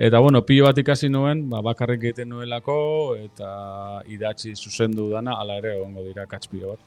eta 0.00 0.18
bueno, 0.18 0.40
pilo 0.48 0.64
bat 0.64 0.78
ikasi 0.80 1.10
nuen, 1.12 1.42
ba, 1.50 1.60
bakarrik 1.60 2.06
egiten 2.08 2.30
nuelako, 2.32 2.76
eta 3.20 3.50
idatzi 4.08 4.54
zuzendu 4.56 5.10
dana, 5.10 5.34
ala 5.42 5.58
ere 5.60 5.74
egongo 5.76 6.06
dira 6.06 6.24
katspio 6.30 6.72
bat. 6.72 6.86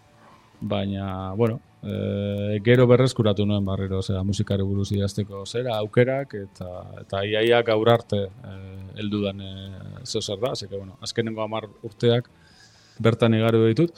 Baina, 0.73 1.05
bueno, 1.37 1.59
e, 1.83 2.57
gero 2.65 2.87
berreskuratu 2.89 3.45
nuen 3.45 3.65
barriro, 3.67 4.01
zera, 4.01 4.23
musikari 4.25 4.65
buruz 4.65 4.87
idazteko 4.95 5.43
zera, 5.45 5.75
aukerak, 5.83 6.33
eta 6.39 6.69
eta 7.03 7.21
iaia 7.29 7.61
gaur 7.67 7.91
arte 7.93 8.23
e, 8.25 8.55
heldudan 9.03 9.45
e, 9.45 9.53
zeo 10.07 10.21
zer 10.21 10.41
da, 10.41 10.55
zeke, 10.55 10.73
bueno, 10.75 10.97
azkenengo 11.05 11.45
hamar 11.45 11.69
urteak 11.83 12.31
bertan 13.03 13.37
igaro 13.37 13.61
ditut, 13.67 13.93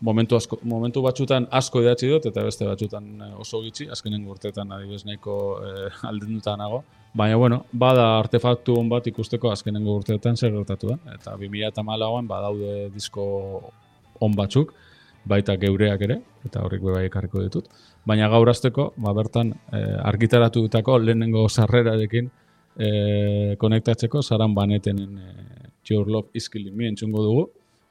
momentu, 0.00 0.36
asko, 0.36 0.58
momentu 0.62 1.02
batzutan 1.02 1.46
asko 1.50 1.82
idatzi 1.82 2.08
dut, 2.10 2.26
eta 2.30 2.44
beste 2.44 2.66
batzutan 2.66 3.08
eh, 3.20 3.32
oso 3.40 3.62
gitxi, 3.62 3.88
azkenengo 3.90 4.34
urteetan 4.34 4.72
adibidez 4.72 5.04
nahiko 5.04 5.38
eh, 5.64 5.90
aldenduta 6.10 6.56
nago. 6.60 6.84
Baina, 7.14 7.36
bueno, 7.38 7.64
bada 7.72 8.18
artefaktu 8.18 8.74
on 8.78 8.88
bat 8.90 9.06
ikusteko 9.06 9.52
azkenengo 9.54 9.94
urteetan 10.00 10.36
zer 10.36 10.52
gertatu 10.52 10.94
da. 10.94 10.98
Eta 11.14 11.36
2008an 11.38 12.26
badaude 12.26 12.88
disko 12.94 13.24
on 14.20 14.34
batzuk, 14.34 14.74
baita 15.24 15.56
geureak 15.60 16.02
ere, 16.06 16.20
eta 16.44 16.62
horrik 16.64 16.82
bai 16.84 17.04
ekarriko 17.08 17.42
ditut. 17.42 17.68
Baina 18.06 18.28
gaur 18.28 18.50
azteko, 18.52 18.92
ba, 19.00 19.14
bertan 19.16 19.54
eh, 19.72 19.96
argitaratu 20.10 20.66
dutako 20.66 20.98
lehenengo 21.00 21.46
sarrerarekin 21.48 22.30
eh, 22.76 23.54
konektatzeko 23.60 24.22
zaran 24.22 24.54
banetenen 24.54 25.18
eh, 25.18 25.70
Your 25.88 26.08
Love 26.08 26.28
is 26.34 26.48
Killing 26.48 26.76
Me 26.76 26.88
entzungo 26.88 27.22
dugu. 27.22 27.46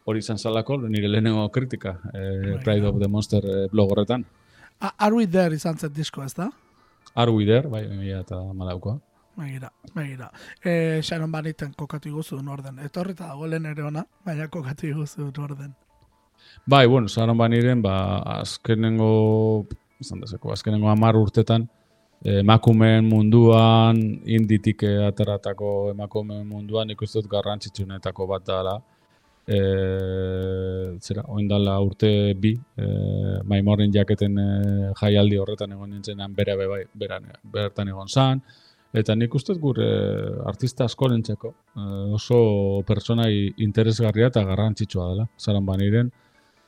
Hori 0.05 0.19
izan 0.19 0.37
zalako, 0.37 0.77
nire 0.87 1.07
lehenengo 1.07 1.47
kritika, 1.49 1.97
eh, 2.13 2.59
Pride 2.63 2.87
of 2.87 2.99
the 2.99 3.07
Monster 3.07 3.45
eh, 3.45 3.67
blog 3.71 3.91
horretan. 3.91 4.25
Are 4.97 5.15
we 5.15 5.27
there 5.27 5.55
izan 5.55 5.77
zen 5.77 5.93
disko, 5.93 6.23
ez 6.23 6.33
da? 6.33 6.49
Are 7.15 7.31
we 7.31 7.45
there, 7.45 7.69
bai, 7.69 7.87
mila 7.87 8.19
eta 8.19 8.41
malaukoa. 8.53 8.99
Begira, 9.35 9.71
begira. 9.95 10.31
E, 10.63 11.01
Sharon 11.01 11.31
Baniten 11.31 11.73
kokatu 11.73 12.09
iguzu 12.09 12.37
orden. 12.37 12.79
Etorri 12.79 13.15
eta 13.15 13.27
dago 13.27 13.47
lehen 13.47 13.65
ere 13.65 13.83
ona, 13.83 14.03
baina 14.25 14.47
kokatu 14.47 14.87
iguzu 14.87 15.31
orden. 15.41 15.73
Bai, 16.65 16.85
bueno, 16.87 17.07
Saron 17.07 17.37
Baniren, 17.37 17.81
ba, 17.81 18.19
azkenengo, 18.39 19.65
izan 19.99 20.19
dezeko, 20.19 20.51
azkenengo 20.53 20.89
amar 20.89 21.15
urtetan, 21.15 21.67
eh, 22.23 22.39
emakumeen 22.39 23.07
munduan, 23.09 23.97
inditik 24.25 24.83
eh, 24.83 25.07
ateratako 25.07 25.91
emakumeen 25.91 26.45
munduan, 26.47 26.91
ikusten 26.91 27.21
dut 27.21 27.31
garrantzitsunetako 27.31 28.27
bat 28.27 28.45
dela. 28.47 28.77
E, 29.43 29.57
zera, 31.03 31.25
oindala 31.27 31.75
urte 31.83 32.33
bi, 32.39 32.53
e, 32.79 32.85
maimorrin 33.43 33.91
jaketen 33.91 34.37
e, 34.39 34.45
jaialdi 34.99 35.39
horretan 35.41 35.73
egon 35.75 35.89
nintzenan 35.91 36.35
bere 36.37 36.55
be 36.55 36.67
bai, 36.71 36.83
beran, 36.95 37.27
bertan 37.55 37.91
egon 37.91 38.07
zan, 38.07 38.39
eta 38.93 39.15
nik 39.19 39.35
uste 39.35 39.57
gure 39.59 39.89
artista 40.47 40.87
askorentzako 40.87 41.51
e, 41.51 41.89
oso 42.19 42.39
pertsonai 42.87 43.33
interesgarria 43.67 44.31
eta 44.31 44.45
garrantzitsua 44.47 45.09
dela, 45.11 45.27
zaran 45.37 45.67
baniren, 45.67 46.13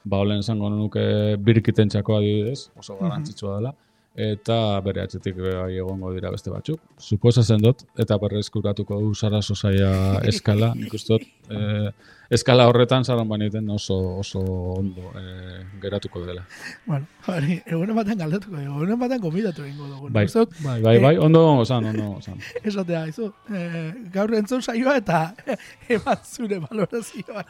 ba 0.03 0.19
olen 0.25 0.43
zango 0.43 0.69
nuke 0.69 1.05
birkitentzako 1.47 2.19
adibidez, 2.19 2.59
oso 2.75 2.99
garrantzitsua 2.99 3.55
dela, 3.59 3.75
eta 4.15 4.79
bere 4.83 5.03
atzetik 5.03 5.35
bai 5.43 5.75
egongo 5.75 6.13
dira 6.15 6.31
beste 6.31 6.51
batzuk. 6.51 6.79
Suposatzen 6.99 7.59
dut, 7.63 7.83
eta 7.99 8.17
berrezkuratuko 8.21 8.99
du 9.03 9.13
Sara 9.13 9.41
Sosaia 9.41 10.21
eskala, 10.31 10.71
nik 10.79 10.93
uste 10.95 11.17
dut, 11.17 11.27
eh, 11.51 11.89
eskala 12.29 12.67
horretan 12.67 13.03
zaran 13.05 13.27
baniten 13.29 13.69
oso, 13.69 13.95
oso 14.19 14.39
ondo 14.79 15.11
eh, 15.19 15.63
geratuko 15.81 16.21
dela. 16.25 16.43
Bueno, 16.85 17.05
hori, 17.27 17.59
egunen 17.65 17.95
baten 17.95 18.17
galdetuko, 18.17 18.57
egunen 18.59 18.99
baten 18.99 19.21
gomidatu 19.21 19.63
egingo 19.65 19.87
dugu. 19.87 20.09
Bai, 20.15 20.25
dut, 20.33 20.53
bai, 20.63 20.81
bai, 20.81 20.97
bai, 20.99 21.17
ondo 21.17 21.43
osan, 21.59 21.85
ondo 21.91 22.11
osan. 22.17 22.39
esatea, 22.63 23.05
izu, 23.11 23.31
e, 23.53 23.63
gaur 24.13 24.33
entzun 24.35 24.61
saioa 24.65 24.97
eta 25.01 25.21
eman 25.97 26.17
zure 26.25 26.59
valorazioa. 26.65 27.43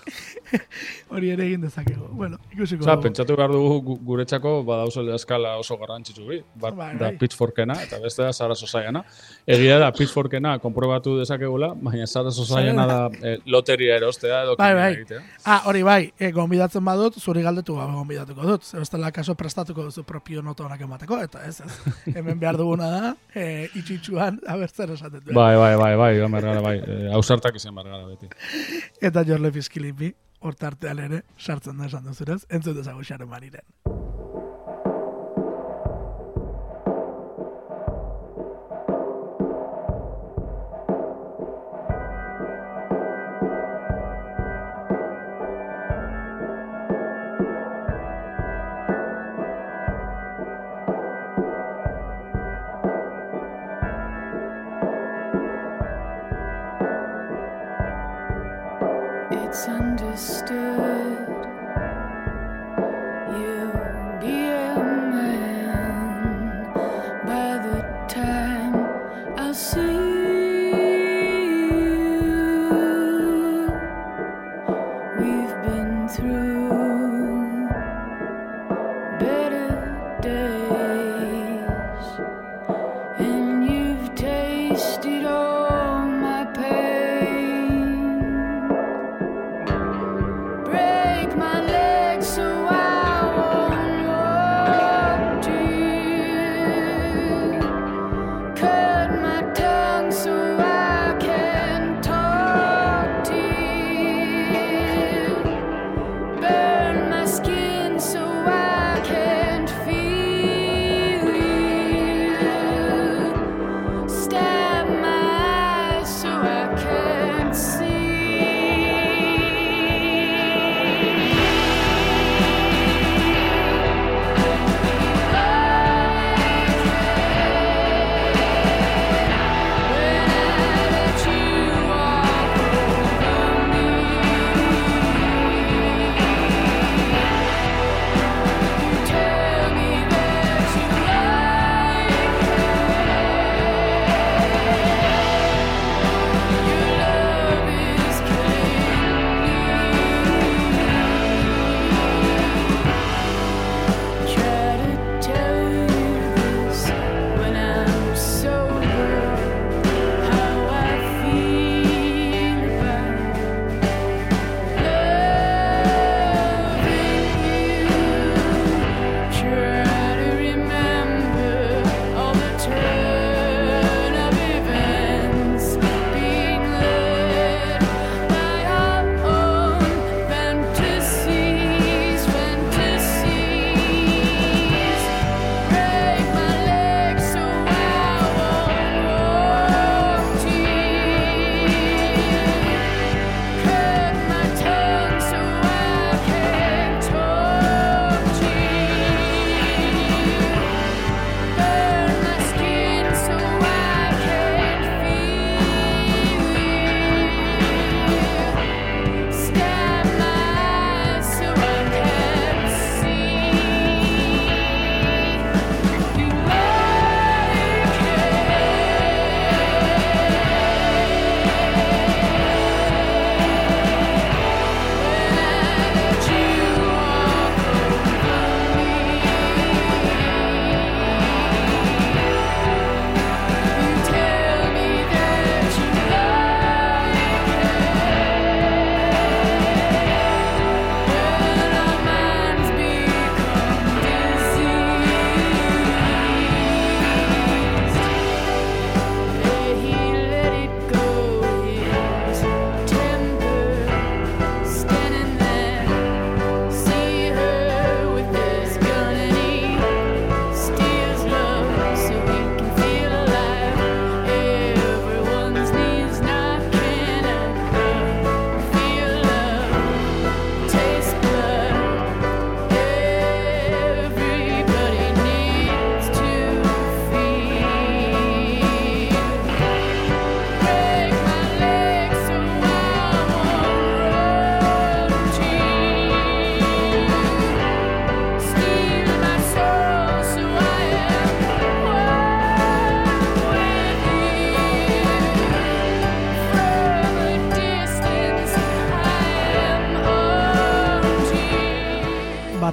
hori 1.13 1.29
ere 1.35 1.45
egin 1.49 1.61
dezakegu. 1.65 2.09
Bueno, 2.11 2.37
ikusiko 2.53 2.83
Osa, 2.83 2.95
dugu. 2.95 3.03
pentsatu 3.07 3.35
behar 3.39 3.51
dugu 3.53 3.79
gu- 3.89 3.99
guretzako 4.11 4.55
badauzela 4.67 5.15
eskala 5.15 5.55
oso 5.61 5.77
garrantzitsu 5.81 6.25
bi. 6.27 6.41
Bat 6.61 6.75
Bai, 6.75 6.91
da 6.99 7.09
bai. 7.09 7.17
Pitchforkena 7.21 7.77
eta 7.83 7.99
beste 8.03 8.23
da 8.23 8.33
Sara 8.33 8.55
Sosaiana. 8.55 9.03
Egia 9.47 9.77
da 9.79 9.91
Pitchforkena 9.95 10.57
konprobatu 10.59 11.17
dezakegula, 11.19 11.73
baina 11.75 12.07
Sara 12.07 12.31
Sosaiana 12.31 12.85
da 12.89 12.99
eh, 13.21 13.37
loteria 13.45 13.95
erostea 13.99 14.43
edo 14.43 14.55
Bai, 14.65 14.71
kimena 14.71 14.85
bai. 14.85 14.93
egitea. 14.99 15.21
Ah, 15.45 15.61
hori 15.69 15.83
bai, 15.85 16.01
e, 16.19 16.31
gonbidatzen 16.35 16.85
badut, 16.85 17.19
zuri 17.21 17.43
galdetu 17.45 17.77
gabe 17.77 17.93
gonbidatuko 17.93 18.49
dut. 18.49 18.65
Zer 18.65 18.83
bestela 18.83 19.11
kaso 19.15 19.35
prestatuko 19.39 19.85
duzu 19.87 20.03
propio 20.03 20.41
nota 20.41 20.65
honak 20.65 20.81
emateko, 20.87 21.21
eta 21.27 21.45
ez, 21.45 21.61
ez. 21.61 21.95
Hemen 22.17 22.39
behar 22.41 22.59
duguna 22.61 22.91
da, 22.91 23.15
e, 23.33 23.69
itxitxuan, 23.73 24.41
haber 24.47 24.69
zer 24.69 24.93
esaten 24.97 25.23
duen. 25.23 25.35
Bai, 25.37 25.55
bai, 25.55 25.73
bai, 25.79 25.95
bai, 25.95 26.41
gara, 26.41 26.61
bai. 26.61 26.77
Eh, 26.79 27.09
Hausartak 27.13 27.55
izan 27.61 27.75
behar 27.75 27.91
gara 27.93 28.05
beti. 28.09 28.29
Eta 29.01 29.25
Jorle 29.27 29.51
Fiskilipi, 29.55 30.13
hortartean 30.45 31.01
ere, 31.07 31.23
sartzen 31.37 31.77
da 31.77 31.89
esan 31.89 32.09
entzun 32.13 32.75
dezago 32.75 33.03
Sharon 33.03 33.29
Maniren. 33.29 33.84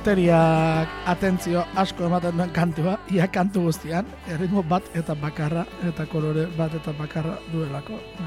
Bateriak 0.03 0.89
atentzio 1.07 1.61
asko 1.79 2.09
ematen 2.09 2.35
duen 2.35 2.51
kantua, 2.51 2.97
ia 3.15 3.29
kantu 3.31 3.69
guztian, 3.69 4.07
erritmo 4.27 4.65
bat 4.67 4.83
eta 4.99 5.15
bakarra, 5.15 5.63
eta 5.87 6.07
kolore 6.11 6.49
bat 6.57 6.75
eta 6.75 6.91
bakarra 6.99 7.37
duelako, 7.53 8.01
e, 8.19 8.25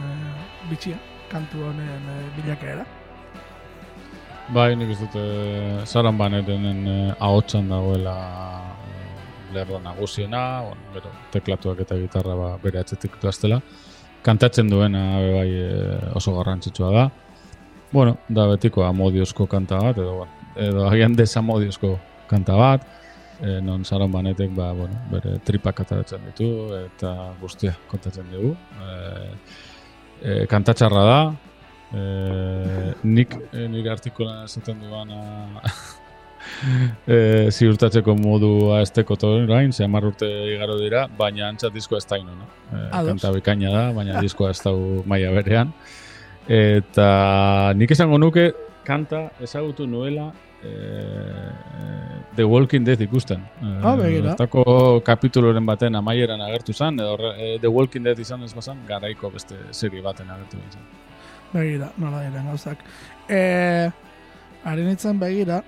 bitxia, 0.69 0.95
kantu 1.27 1.65
honen 1.67 2.05
e, 2.13 2.15
bilakaera. 2.37 2.85
Bai, 4.55 4.69
nik 4.79 4.93
ez 4.93 4.99
dute 5.01 5.25
zaran 5.83 6.15
banetenen 6.15 6.79
eh, 6.87 7.13
ahotsan 7.19 7.67
dagoela 7.67 8.15
eh, 8.85 9.19
lerro 9.57 9.81
nagusiena, 9.83 10.61
bueno, 10.69 10.87
gero, 10.93 11.11
teklatuak 11.33 11.81
eta 11.83 11.99
gitarra 11.99 12.37
ba, 12.39 12.49
bere 12.63 12.79
atzetik 12.79 13.19
duaztela. 13.19 13.59
Kantatzen 14.23 14.71
duena 14.71 15.03
bai 15.19 15.49
eh, 15.49 16.15
oso 16.15 16.37
garrantzitsua 16.37 16.93
da. 16.95 17.09
Bueno, 17.91 18.15
da 18.29 18.47
betiko 18.53 18.85
amodiozko 18.85 19.49
kanta 19.49 19.81
bat, 19.81 19.97
edo, 19.97 20.21
bueno, 20.21 20.34
edo 20.55 20.87
agian 20.89 21.15
desamodiozko 21.15 21.95
kanta 22.29 22.55
bat, 22.59 22.85
e, 23.41 23.59
non 23.61 23.83
zaran 23.85 24.11
banetek 24.11 24.53
ba, 24.55 24.71
bueno, 24.73 24.99
bere 25.11 25.39
tripak 25.45 25.81
ataratzen 25.85 26.23
ditu 26.29 26.49
eta 26.85 27.33
guztia 27.41 27.75
kontatzen 27.91 28.31
dugu. 28.31 28.55
E, 28.81 28.93
e, 30.21 30.45
kantatxarra 30.49 31.03
da, 31.05 31.19
Eh, 31.95 32.93
nik 33.07 33.35
eh, 33.53 33.67
nire 33.69 33.91
artikulan 33.93 34.43
esaten 34.43 34.79
duana 34.81 35.61
eh, 37.13 37.47
ziurtatzeko 37.51 38.15
modua 38.17 38.81
esteko 38.83 39.15
orain, 39.29 39.71
ze 39.71 39.85
hamar 39.85 40.05
urte 40.05 40.27
igaro 40.55 40.79
dira, 40.79 41.05
baina 41.07 41.47
antza 41.47 41.69
diskoa 41.69 42.01
ez 42.01 42.07
da 42.09 42.17
inona. 42.17 42.47
Ados. 42.91 43.07
kanta 43.07 43.31
bikaina 43.31 43.71
da, 43.71 43.91
baina 43.93 44.19
diskoa 44.25 44.49
ez 44.49 44.59
dau 44.63 45.03
maila 45.05 45.31
berean. 45.31 45.73
Eta 46.47 47.73
nik 47.75 47.91
esango 47.91 48.17
nuke 48.17 48.51
kanta 48.83 49.29
ezagutu 49.41 49.87
nuela 49.87 50.31
The 52.35 52.43
Walking 52.43 52.83
Dead 52.85 52.99
ikusten. 52.99 53.39
Ah, 53.81 53.95
begira. 53.95 54.33
Hortako 54.33 54.99
kapituloren 55.07 55.65
baten 55.65 55.95
amaieran 55.95 56.41
agertu 56.43 56.73
zen, 56.75 56.99
edo 56.99 57.31
eh, 57.31 57.57
The 57.61 57.69
Walking 57.71 58.03
Dead 58.03 58.19
izan 58.19 58.43
ez 58.43 58.51
bazan, 58.53 58.81
garaiko 58.89 59.29
beste 59.31 59.55
serie 59.71 60.01
baten 60.03 60.29
agertu 60.29 60.59
izan. 60.69 60.83
Begira, 61.53 61.91
nola 61.97 62.25
diren 62.25 62.49
gauzak. 62.51 62.81
E, 63.29 63.39
Ari 64.65 64.83
nintzen 64.83 65.19
begira, 65.21 65.61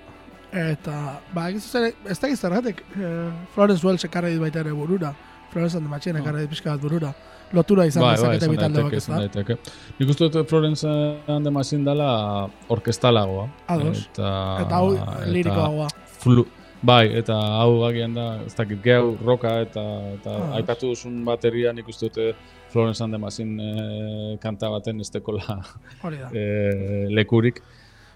eta, 0.52 1.20
ba, 1.32 1.46
zer, 1.62 1.92
ez 2.10 2.18
da 2.20 2.28
gizarratek, 2.28 2.82
e, 2.98 3.12
Flores 3.54 3.84
Welch 3.86 4.04
ekarra 4.04 4.28
dit 4.28 4.40
baita 4.42 4.60
ere 4.60 4.72
burura. 4.76 5.14
Flores 5.52 5.74
and 5.76 5.86
the 5.86 5.90
Machine 5.90 6.18
Ah. 6.18 6.20
ekarra 6.20 6.40
dit 6.42 6.50
pixka 6.50 6.74
bat 6.74 6.80
burura. 6.82 7.14
Lotura 7.52 7.86
izan 7.88 8.02
Bai, 8.02 8.10
bai, 8.10 8.16
dezakete 8.18 8.44
esan 8.44 8.54
bitalde 8.54 8.82
bak 8.82 8.92
ez 8.92 9.06
da. 9.08 9.56
Nik 9.98 10.10
uste 10.12 10.28
dut 10.28 10.48
Florence 10.50 10.84
and 10.86 11.44
the 11.46 11.50
Machine 11.50 11.84
dela 11.84 12.48
orkestalagoa. 12.68 13.48
Ados. 13.68 14.02
Eta, 14.12 14.32
Eta 14.66 14.76
hau 14.76 14.90
lirikoagoa. 15.32 15.88
Flu, 16.18 16.44
bai, 16.82 17.06
eta 17.16 17.34
hau 17.62 17.84
agian 17.88 18.12
da, 18.14 18.26
ez 18.44 18.54
dakit, 18.58 18.82
gehu, 18.84 19.16
roka, 19.24 19.60
eta, 19.64 19.84
eta 20.18 20.30
Ah. 20.36 20.54
aipatu 20.60 20.92
duzun 20.92 21.24
bateria 21.24 21.72
nik 21.72 21.88
uste 21.88 22.08
dute 22.10 22.34
Florence 22.68 23.00
and 23.02 23.14
the 23.14 23.18
Machine 23.18 23.56
eh, 23.62 24.36
kanta 24.42 24.68
baten 24.68 25.00
ez 25.00 25.08
tekola 25.10 25.40
Hori 26.04 26.16
da. 26.18 26.28
eh, 26.34 27.06
lekurik. 27.08 27.62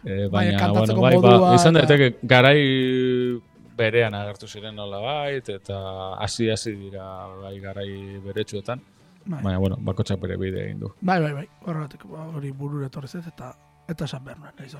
Bai, 0.05 0.28
baina, 0.28 0.59
kantatzeko 0.59 0.99
bueno, 0.99 1.20
bai, 1.22 1.39
ba, 1.39 1.55
izan 1.55 1.76
eta- 1.76 1.87
daiteke, 1.87 2.18
garai 2.26 2.59
berean 3.78 4.14
agertu 4.14 4.47
ziren 4.47 4.74
nola 4.76 4.99
bait, 5.01 5.49
eta 5.49 5.78
hasi-hasi 6.20 6.72
dira 6.76 7.05
bai 7.41 7.59
garai 7.61 8.18
beretsuetan. 8.24 8.80
Bai. 9.24 9.42
Baina, 9.42 9.58
bueno, 9.58 9.76
bakotxak 9.80 10.20
bere 10.22 10.36
bide 10.36 10.64
egin 10.64 10.80
du. 10.80 10.90
Bai, 11.00 11.20
bai, 11.22 11.32
bai. 11.36 11.46
Horregatik, 11.66 12.06
hori 12.10 12.50
burura 12.56 12.88
etorri 12.90 13.08
zait, 13.08 13.28
eta 13.30 13.52
eta 13.90 14.06
esan 14.06 14.24
behar 14.24 14.38
nuen, 14.40 14.54
naiz. 14.58 14.74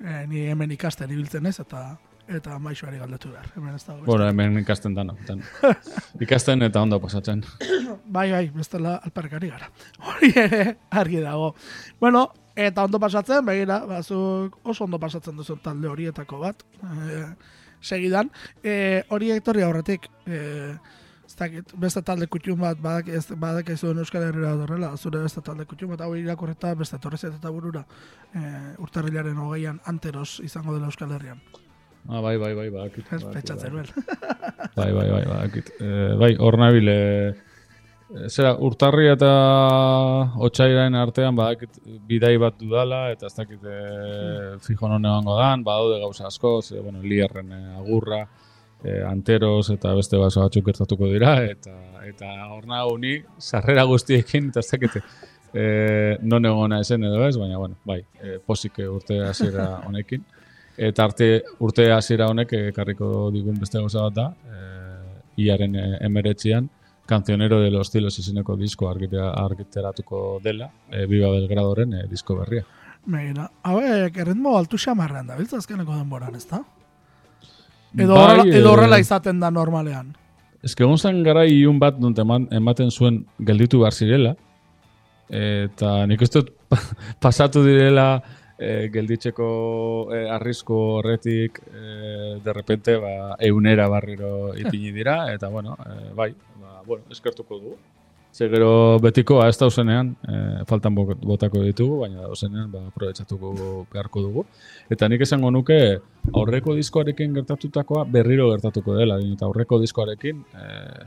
E, 0.00 0.26
ni 0.30 0.46
hemen 0.50 0.72
ikasten 0.74 1.10
ibiltzen 1.10 1.46
ez, 1.46 1.58
eta 1.62 1.84
eta 2.30 2.58
maixoari 2.62 3.00
galdetu 3.00 3.32
behar. 3.32 3.48
Hemen 3.56 3.74
ez 3.74 3.84
dago. 3.84 4.04
Bueno, 4.06 4.28
hemen 4.28 4.58
ikasten 4.60 4.94
dano. 4.94 5.16
dan. 5.26 5.42
Ikasten 6.24 6.62
eta 6.62 6.82
ondo 6.82 7.00
pasatzen. 7.02 7.42
Bai, 8.10 8.30
bai, 8.32 8.44
bestela 8.54 8.96
alparkari 9.06 9.50
gara. 9.50 9.70
Hori 10.08 10.30
ere, 10.36 10.76
argi 10.90 11.20
dago. 11.22 11.54
Bueno, 12.00 12.28
eta 12.56 12.84
ondo 12.84 13.00
pasatzen, 13.02 13.44
begira, 13.46 13.80
bazuk 13.86 14.58
oso 14.64 14.84
ondo 14.84 14.98
pasatzen 14.98 15.36
duzu 15.36 15.56
talde 15.62 15.88
horietako 15.88 16.40
bat. 16.42 16.64
E, 16.82 17.24
segidan, 17.80 18.30
e, 18.62 19.04
hori 19.08 19.30
etorri 19.34 19.62
aurretik, 19.64 20.08
e, 20.26 20.40
ez 20.40 20.99
dakit, 21.40 21.72
beste 21.80 22.02
talde 22.06 22.28
kutxun 22.30 22.60
bat, 22.60 22.78
badak, 22.82 23.08
ez, 23.16 23.24
badak 23.40 23.72
ez 23.74 23.80
duen 23.80 24.02
Euskal 24.02 24.28
Herriera 24.28 24.52
dorrela, 24.60 24.92
zure 24.96 25.24
beste 25.24 25.42
talde 25.46 25.66
kutxun 25.68 25.94
bat, 25.94 26.04
hau 26.04 26.14
irakorreta 26.18 26.74
beste 26.78 27.00
torri 27.02 27.18
eta 27.28 27.50
burura, 27.50 27.84
e, 28.34 28.44
urtarrilaren 28.78 29.38
hogeian 29.38 29.80
anteros 29.90 30.40
izango 30.44 30.76
dela 30.76 30.92
Euskal 30.92 31.12
Herrian. 31.16 31.42
Ah, 32.08 32.20
bai, 32.20 32.36
bai, 32.40 32.54
bai, 32.54 32.70
bakit. 32.72 33.12
Ez 33.12 33.22
petxatzen 33.24 33.74
nuen. 33.74 33.88
Bai, 34.76 34.90
bai, 34.94 35.06
bai, 35.10 35.24
bakit. 35.28 35.70
Eh, 35.82 36.14
bai, 36.20 36.30
hor 36.40 36.56
nabil, 36.60 36.88
eh, 36.88 37.32
zera, 38.30 38.54
urtarri 38.66 39.08
eta 39.10 39.30
otxairaren 40.46 40.96
artean, 40.98 41.36
badakit, 41.36 41.80
bidai 42.08 42.36
bat 42.40 42.56
dudala, 42.58 43.02
eta 43.14 43.28
ez 43.28 43.34
dakit, 43.36 43.64
e, 43.64 44.56
fijo 44.64 44.88
non 44.88 45.04
egongo 45.06 45.36
dan, 45.38 45.64
badaude 45.66 46.00
gauza 46.02 46.26
asko, 46.30 46.60
ze, 46.62 46.80
bueno, 46.80 47.02
lierren 47.02 47.52
eh, 47.52 47.76
agurra, 47.78 48.24
eh, 48.84 49.02
anteros 49.06 49.70
eta 49.70 49.94
beste 49.94 50.18
baso 50.20 50.44
batzuk 50.44 50.66
gertatuko 50.66 51.10
dira, 51.12 51.36
eta 51.44 51.76
eta 52.08 52.30
hor 52.50 52.66
nago 52.66 52.96
ni, 52.98 53.18
sarrera 53.38 53.84
guztiekin, 53.84 54.48
eta 54.50 54.60
ez 54.60 54.70
dakit, 54.70 54.98
eh, 55.54 56.16
non 56.22 56.46
egona 56.46 56.80
esen 56.80 57.04
edo 57.04 57.22
ez, 57.26 57.36
baina, 57.38 57.58
bueno, 57.58 57.76
bai, 57.84 58.00
eh, 58.22 58.38
posik 58.44 58.82
urte 58.88 59.20
hasiera 59.26 59.68
honekin. 59.86 60.24
Eta 60.80 61.04
arte 61.04 61.30
urte 61.60 61.90
hasiera 61.92 62.30
honek 62.32 62.54
ekarriko 62.70 63.30
digun 63.34 63.58
beste 63.60 63.78
gauza 63.78 64.06
bat 64.08 64.14
da, 64.16 64.28
eh, 64.48 65.42
iaren 65.44 65.76
emeretzian, 66.00 66.70
Cancionero 67.10 67.58
de 67.58 67.72
los 67.72 67.90
Tilos 67.90 68.16
izeneko 68.20 68.54
disko 68.54 68.88
argitera, 68.88 69.32
argiteratuko 69.32 70.38
dela, 70.44 70.68
eh, 70.92 71.06
Viva 71.10 71.32
Belgradoren 71.32 71.94
eh, 71.98 72.04
disko 72.06 72.36
berria. 72.38 72.62
Begira, 73.02 73.48
hauek 73.66 74.20
erritmo 74.22 74.52
altu 74.54 74.78
xamarrean 74.78 75.26
da, 75.26 75.34
biltza 75.34 75.58
azkeneko 75.58 75.96
denboran, 75.96 76.36
ez 76.38 76.46
da? 76.46 76.60
Edo, 77.96 78.14
Bai, 78.14 78.24
horrela, 78.24 78.56
edo 78.56 78.68
eh, 78.68 78.72
horrela 78.72 78.98
izaten 79.02 79.40
da 79.40 79.50
normalean. 79.50 80.14
Ez 80.62 80.74
que 80.76 80.84
egon 80.84 80.98
zen 80.98 81.22
gara 81.24 81.46
ilun 81.48 81.78
bat 81.80 81.98
non 81.98 82.14
ematen 82.52 82.90
zuen 82.90 83.24
gelditu 83.38 83.80
behar 83.80 83.94
zirela, 83.94 84.34
eta 85.30 86.06
nik 86.06 86.22
uste 86.22 86.42
pasatu 87.24 87.64
direla 87.64 88.20
eh, 88.60 88.90
gelditzeko 88.92 89.48
eh, 90.14 90.26
arrisku 90.30 90.76
horretik 90.98 91.62
eh, 91.72 92.38
de 92.44 92.52
repente 92.52 92.96
ba, 93.00 93.36
eunera 93.40 93.88
barriro 93.88 94.54
ipini 94.54 94.92
dira, 94.92 95.24
eta 95.34 95.48
bueno, 95.48 95.76
eh, 95.86 96.12
bai, 96.14 96.34
ba, 96.60 96.82
bueno, 96.86 97.04
eskertuko 97.10 97.58
dugu. 97.58 97.78
Ze 98.32 98.46
gero 98.48 98.98
betikoa 99.02 99.48
ez 99.50 99.56
dauzenean, 99.58 100.12
eh, 100.28 100.62
faltan 100.66 100.94
bo- 100.94 101.16
botako 101.18 101.64
ditugu, 101.66 102.00
baina 102.04 102.22
dauzenean 102.22 102.70
ba, 102.70 102.84
aprobetsatuko 102.86 103.86
beharko 103.92 104.22
dugu. 104.22 104.44
Eta 104.90 105.08
nik 105.08 105.20
esango 105.26 105.50
nuke 105.50 105.98
aurreko 106.32 106.76
diskoarekin 106.78 107.34
gertatutakoa 107.34 108.04
berriro 108.04 108.50
gertatuko 108.52 108.94
dela, 108.94 109.18
eta 109.18 109.46
aurreko 109.46 109.80
diskoarekin 109.82 110.44
eh, 110.54 111.06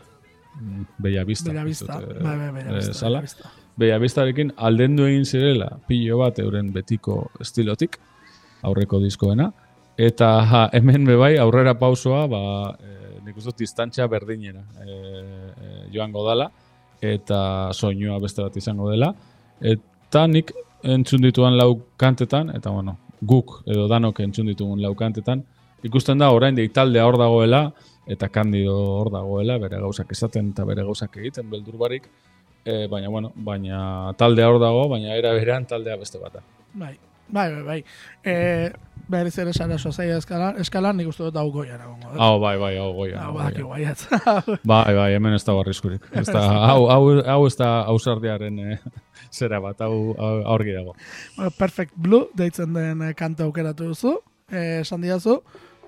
mm, 0.59 0.85
Bella 0.99 1.23
Vista. 1.23 1.51
Bella 1.51 1.63
Vista, 1.63 1.99
dut, 2.01 2.21
bai, 2.21 2.37
bai, 2.37 2.51
Bella 2.51 2.71
eh, 2.71 2.75
Vista, 2.75 2.93
zala. 2.93 3.09
Bella 3.09 3.21
Vista. 3.21 3.51
Bella 3.77 3.97
Vistarekin 3.97 4.51
aldendu 4.57 5.07
egin 5.09 5.23
zirela 5.25 5.79
pilo 5.87 6.19
bat 6.19 6.37
euren 6.39 6.67
betiko 6.73 7.31
estilotik, 7.41 7.97
aurreko 8.61 8.99
diskoena, 9.01 9.47
eta 9.97 10.27
ha, 10.43 10.69
hemen 10.73 11.05
bebai 11.07 11.37
aurrera 11.41 11.73
pausoa, 11.79 12.27
ba, 12.27 12.41
e, 12.77 13.21
nik 13.25 13.37
uste 13.37 13.49
dut 13.49 13.63
distantzia 13.63 14.05
berdinera 14.07 14.61
e, 14.85 14.91
e, 14.91 15.71
joango 15.93 16.21
dala, 16.27 16.51
eta 17.03 17.69
soinua 17.73 18.19
beste 18.23 18.41
bat 18.41 18.57
izango 18.57 18.89
dela, 18.91 19.13
eta 19.61 20.27
nik 20.27 20.51
entzun 20.83 21.21
dituan 21.23 21.57
lau 21.57 21.75
kantetan, 21.97 22.51
eta 22.55 22.71
bueno, 22.71 22.97
guk 23.21 23.61
edo 23.65 23.87
danok 23.87 24.19
entzun 24.25 24.49
ditugun 24.51 24.81
lau 24.81 24.93
kantetan, 24.95 25.43
ikusten 25.83 26.19
da 26.19 26.31
orain 26.31 26.57
taldea 26.73 27.05
hor 27.05 27.17
dagoela, 27.17 27.71
eta 28.07 28.27
kandido 28.29 28.75
hor 28.75 29.11
dagoela, 29.11 29.57
bere 29.57 29.79
gauzak 29.79 30.11
esaten 30.11 30.51
eta 30.51 30.65
bere 30.65 30.83
gauzak 30.83 31.17
egiten 31.17 31.49
beldur 31.49 31.77
barik, 31.77 32.09
e, 32.65 32.87
baina, 32.87 33.09
bueno, 33.09 33.31
baina 33.35 34.13
taldea 34.17 34.49
hor 34.49 34.59
dago, 34.59 34.87
baina 34.89 35.15
era 35.15 35.33
berean 35.33 35.65
taldea 35.65 35.97
beste 35.97 36.19
bat 36.19 36.39
da. 36.39 36.43
Bai, 36.73 36.95
bai, 37.29 37.51
bai, 37.53 37.63
bai. 37.63 37.83
E, 38.23 38.71
berriz 39.09 39.37
ere 39.41 39.53
sara 39.53 39.77
sozaia 39.77 40.17
eskalan, 40.17 40.59
eskalan 40.61 40.97
nik 40.97 41.09
uste 41.11 41.25
dut 41.25 41.37
hau 41.39 41.49
goian 41.51 41.81
egongo. 41.81 42.11
da. 42.13 42.19
Hau, 42.23 42.39
bai, 42.41 42.53
bai, 42.61 42.71
hau 42.77 42.93
goia. 42.95 43.19
Hau 43.19 43.37
hau 43.37 43.49
goia. 43.49 43.65
guaiat. 43.65 44.05
Bai, 44.71 44.95
bai, 44.95 45.09
hemen 45.13 45.33
ez 45.35 45.43
da 45.43 45.57
arriskurik. 45.59 46.07
Ez 46.19 46.27
da, 46.27 46.43
hau, 46.69 46.87
hau, 46.89 47.03
hau 47.27 47.45
ez 47.47 47.55
da 47.59 47.69
ausardiaren 47.91 48.59
eh, 48.59 48.79
zera 49.39 49.59
bat, 49.63 49.81
hau, 49.83 50.15
hau 50.17 50.33
aurgi 50.55 50.75
dago. 50.75 50.95
Perfect 51.57 51.93
Blue 51.95 52.29
deitzen 52.37 52.73
den 52.73 53.01
eh, 53.09 53.13
kanta 53.17 53.43
aukeratu 53.47 53.91
duzu, 53.91 54.17
eh, 54.51 54.81
esan 54.81 55.03
diazu, 55.03 55.39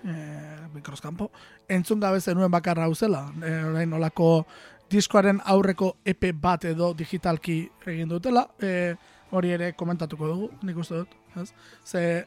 eh, 0.04 0.68
mikroskampo, 0.74 1.32
entzun 1.70 2.00
gabe 2.00 2.22
zenuen 2.22 2.52
bakarra 2.52 2.86
hau 2.86 2.96
zela, 2.96 3.26
eh, 3.44 3.62
orain 3.72 3.94
olako 3.94 4.46
diskoaren 4.92 5.40
aurreko 5.46 5.96
EP 6.06 6.32
bat 6.42 6.66
edo 6.66 6.94
digitalki 6.94 7.64
egin 7.88 8.10
dutela, 8.10 8.48
eh, 8.62 8.96
hori 9.32 9.52
ere 9.56 9.74
komentatuko 9.74 10.28
dugu, 10.28 10.50
nik 10.64 10.78
uste 10.78 11.02
dut, 11.02 11.16
ez? 11.42 11.50
Ze 11.86 12.26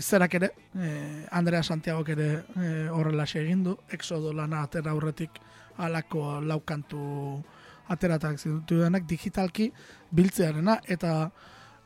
zerak 0.00 0.34
ere, 0.34 0.50
e, 0.74 1.26
Andrea 1.30 1.62
Santiago 1.62 2.04
ere 2.08 2.28
e, 2.56 2.88
horrela 2.88 3.24
egin 3.24 3.64
du, 3.64 3.76
Exodo 3.90 4.32
lana 4.32 4.62
atera 4.62 4.90
aurretik 4.90 5.40
alako 5.78 6.40
laukantu 6.40 7.42
ateratak 7.88 8.38
zituenak 8.38 9.04
digitalki 9.08 9.70
biltzearena 10.10 10.78
eta 10.88 11.30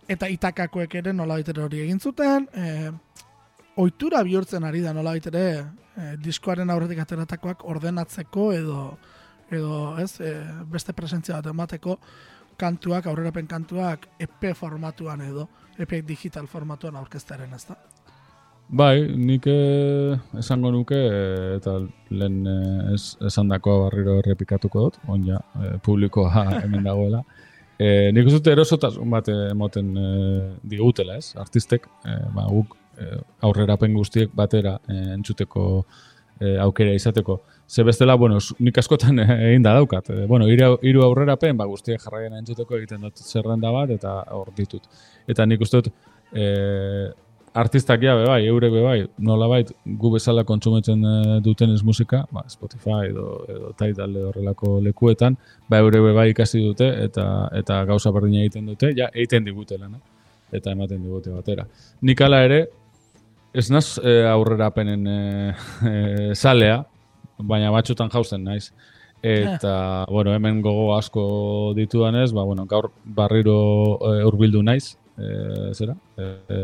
eta 0.08 0.28
itakakoek 0.28 0.94
ere 0.94 1.12
nola 1.12 1.34
hori 1.34 1.80
egin 1.80 1.98
zuten, 1.98 2.48
e, 2.54 2.92
ohitura 3.76 4.22
bihurtzen 4.22 4.64
ari 4.64 4.80
da 4.80 4.92
nola 4.92 5.16
ere 5.16 5.46
e, 5.96 6.16
diskoaren 6.16 6.70
aurretik 6.70 6.98
ateratakoak 6.98 7.64
ordenatzeko 7.64 8.52
edo 8.52 8.98
edo 9.50 9.98
ez 9.98 10.20
e, 10.20 10.32
beste 10.66 10.92
presentzia 10.92 11.36
bat 11.36 11.46
emateko 11.52 11.98
kantuak, 12.56 13.06
aurrerapen 13.06 13.46
kantuak 13.46 14.08
EP 14.18 14.52
formatuan 14.54 15.20
edo 15.20 15.48
EP 15.78 16.00
digital 16.08 16.46
formatuan 16.46 16.96
aurkeztaren 16.96 17.52
ez 17.54 17.64
da. 17.68 17.76
Bai, 18.66 19.06
nik 19.14 19.44
eh, 19.46 20.16
esango 20.40 20.72
nuke 20.74 20.96
eh, 20.98 21.56
eta 21.56 21.76
lehen 22.10 22.40
eh, 22.50 22.94
ez, 22.96 23.14
esan 23.28 23.52
dakoa 23.52 23.84
barriro 23.84 24.16
errepikatuko 24.18 24.88
dut, 24.88 24.96
on 25.06 25.26
ja, 25.28 25.38
eh, 25.62 25.76
publikoa 25.82 26.32
hemen 26.64 26.82
dagoela. 26.82 27.22
Eh, 27.78 28.08
nik 28.16 28.26
uste 28.26 28.50
erosotasun 28.56 29.12
bat 29.12 29.28
eh, 29.30 29.52
emoten 29.52 29.92
eh, 30.00 30.48
digutela, 30.66 31.20
ez? 31.20 31.36
Artistek, 31.38 31.86
eh, 32.08 32.24
ba, 32.34 32.48
guk 32.50 32.74
eh, 32.98 33.20
aurrerapen 33.46 33.94
guztiek 33.94 34.34
batera 34.34 34.80
eh, 34.88 35.12
entzuteko 35.14 35.68
eh, 36.40 36.56
aukera 36.64 36.96
izateko. 36.96 37.38
Ze 37.68 37.82
bestela, 37.82 38.14
bueno, 38.14 38.38
nik 38.62 38.78
askotan 38.78 39.18
eh, 39.18 39.28
egin 39.50 39.62
da 39.62 39.74
daukat. 39.74 40.10
Eh, 40.10 40.26
bueno, 40.30 40.46
hiru 40.46 41.02
aurrerapen, 41.04 41.56
ba, 41.58 41.66
guztiek 41.66 42.00
jarraian 42.00 42.38
entzuteko 42.38 42.76
egiten 42.78 43.02
dut 43.02 43.18
zerrenda 43.18 43.72
bat, 43.74 43.90
eta 43.90 44.20
hor 44.36 44.52
ditut. 44.56 44.86
Eta 45.26 45.46
nik 45.46 45.64
uste 45.66 45.82
dut, 45.82 45.92
eh, 46.32 47.08
artistak 47.56 48.02
ja, 48.04 48.14
be 48.16 48.26
bai, 48.28 48.40
eurek 48.46 48.72
be 48.72 48.82
bai, 48.84 48.96
nolabait 49.18 49.70
gu 50.00 50.10
bezala 50.12 50.44
kontsumetzen 50.44 51.04
eh, 51.10 51.36
dutenez 51.44 51.80
musika, 51.84 52.22
ba, 52.32 52.44
Spotify 52.52 53.08
edo, 53.08 53.28
edo 53.48 53.72
Tidal 53.78 54.16
horrelako 54.28 54.76
lekuetan, 54.84 55.38
ba, 55.68 55.80
eurek 55.80 56.04
be 56.04 56.12
bai 56.16 56.26
ikasi 56.34 56.60
dute, 56.66 56.90
eta 57.06 57.26
eta 57.56 57.82
gauza 57.88 58.12
berdina 58.12 58.44
egiten 58.44 58.68
dute, 58.68 58.92
ja, 58.96 59.08
egiten 59.14 59.48
digute 59.48 59.78
lana, 59.80 59.98
eta 60.52 60.76
ematen 60.76 61.00
digute 61.02 61.32
batera. 61.32 61.64
Nik 62.04 62.20
ala 62.26 62.42
ere, 62.44 62.66
ez 63.56 63.70
naz 63.72 63.96
eh, 64.04 64.26
aurrerapenen 64.28 65.08
eh, 65.08 65.64
eh, 65.92 66.30
salea, 66.34 66.82
baina 67.38 67.70
batxutan 67.74 68.10
jausten 68.10 68.44
naiz. 68.44 68.70
Eta, 69.22 70.04
bueno, 70.10 70.34
hemen 70.36 70.60
gogo 70.62 70.94
asko 70.96 71.72
ditudanez, 71.74 72.30
ba, 72.36 72.44
bueno, 72.44 72.66
gaur 72.68 72.92
barriro 73.04 73.56
e, 73.98 74.24
urbildu 74.28 74.60
naiz, 74.62 74.98
e, 75.18 75.72
zera, 75.74 75.96
e, 76.16 76.26
e, 76.48 76.58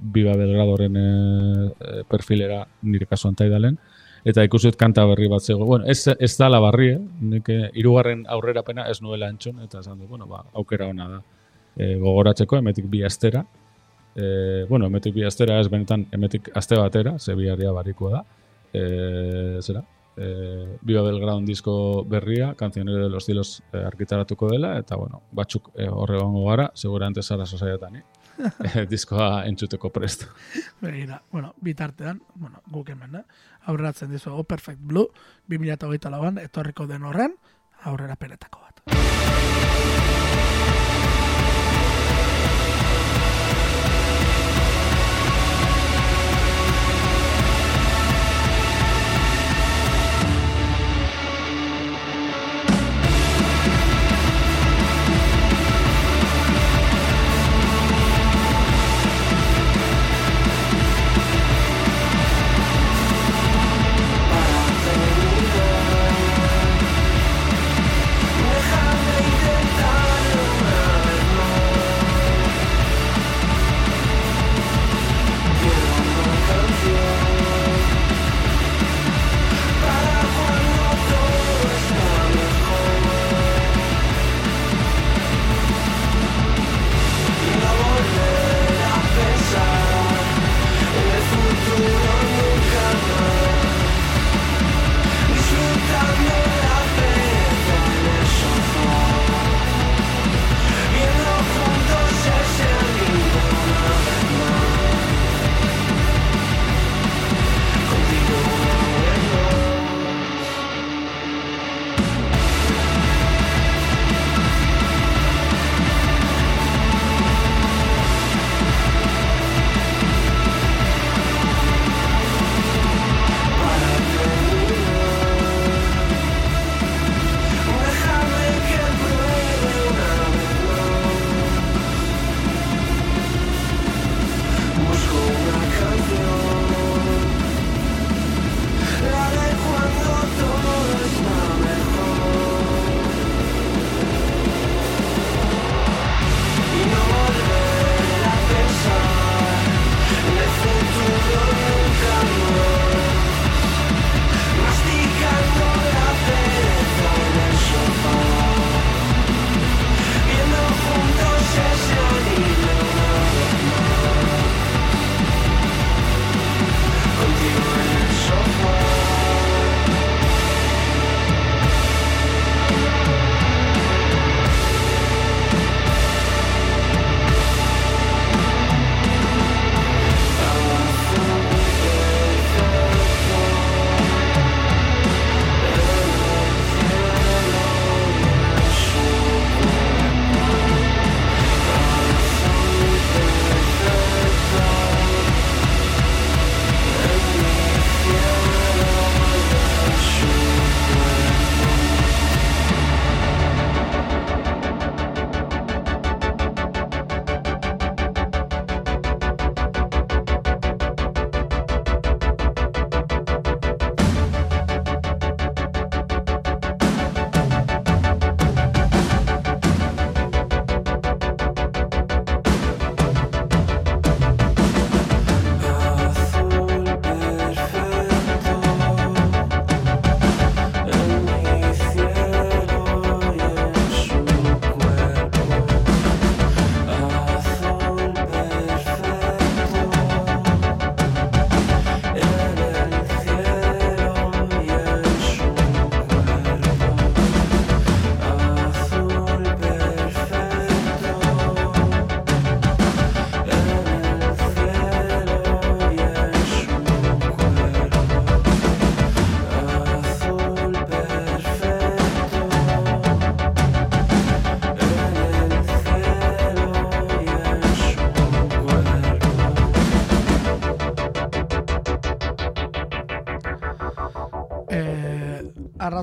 Biba 0.00 0.36
Belgradoren 0.38 0.96
e, 0.96 2.02
perfilera 2.08 2.62
nire 2.82 3.06
kasuan 3.10 3.36
taidalen, 3.36 3.76
eta 4.24 4.44
ikusi 4.46 4.70
dut 4.70 4.78
kanta 4.80 5.04
berri 5.10 5.28
bat 5.28 5.44
zego. 5.44 5.66
Bueno, 5.66 5.86
ez, 5.86 6.06
ez 6.08 6.32
dala 6.38 6.60
barri, 6.62 6.92
eh? 6.94 7.00
Nik 7.32 7.50
eh, 7.52 7.68
hirugarren 7.78 8.24
aurrerapena 8.28 8.88
ez 8.90 9.00
nuela 9.02 9.28
entzun, 9.32 9.60
eta 9.64 9.82
esan 9.82 9.98
dut, 9.98 10.08
bueno, 10.08 10.26
ba, 10.30 10.44
aukera 10.54 10.88
ona 10.88 11.08
da 11.16 11.20
e, 11.76 11.94
gogoratzeko, 12.00 12.58
emetik 12.62 12.88
bi 12.90 13.04
astera. 13.06 13.44
E, 14.16 14.64
bueno, 14.68 14.88
emetik 14.90 15.14
bi 15.14 15.24
astera 15.26 15.60
ez 15.60 15.68
benetan 15.70 16.06
emetik 16.12 16.50
aste 16.58 16.78
batera, 16.78 17.18
ze 17.18 17.36
biharria 17.38 17.72
barikoa 17.72 18.18
da. 18.18 18.24
E, 18.72 18.82
zera, 19.62 19.82
e, 20.18 20.78
Viva 20.82 21.02
Belgrado 21.02 21.40
disko 21.40 22.04
berria, 22.04 22.54
Cancionero 22.54 23.04
de 23.04 23.08
los 23.08 23.24
Cielos 23.24 23.62
e, 23.72 23.78
argitaratuko 23.78 24.48
dela, 24.50 24.76
eta 24.78 24.96
bueno, 24.96 25.22
batzuk 25.32 25.70
e, 25.76 25.88
horre 25.88 26.18
gongo 26.18 26.44
gara, 26.48 26.70
seguramente 26.74 27.22
zara 27.22 27.46
sosaiatan, 27.46 27.96
eh? 27.96 28.04
e, 28.74 28.86
diskoa 28.86 29.46
entzuteko 29.46 29.90
prest. 29.90 30.26
Begira, 30.80 31.22
bueno, 31.30 31.54
bitartean, 31.60 32.22
bueno, 32.34 32.62
guk 32.66 32.90
hemen, 32.90 33.22
eh? 33.22 33.24
aurreratzen 33.66 34.10
dizuego 34.10 34.44
Perfect 34.44 34.80
Blue, 34.80 35.08
2008 35.46 36.10
lauan, 36.10 36.38
etorriko 36.38 36.86
den 36.86 37.04
horren, 37.04 37.36
aurrera 37.84 38.16
penetako 38.16 38.60
bat. 38.64 39.67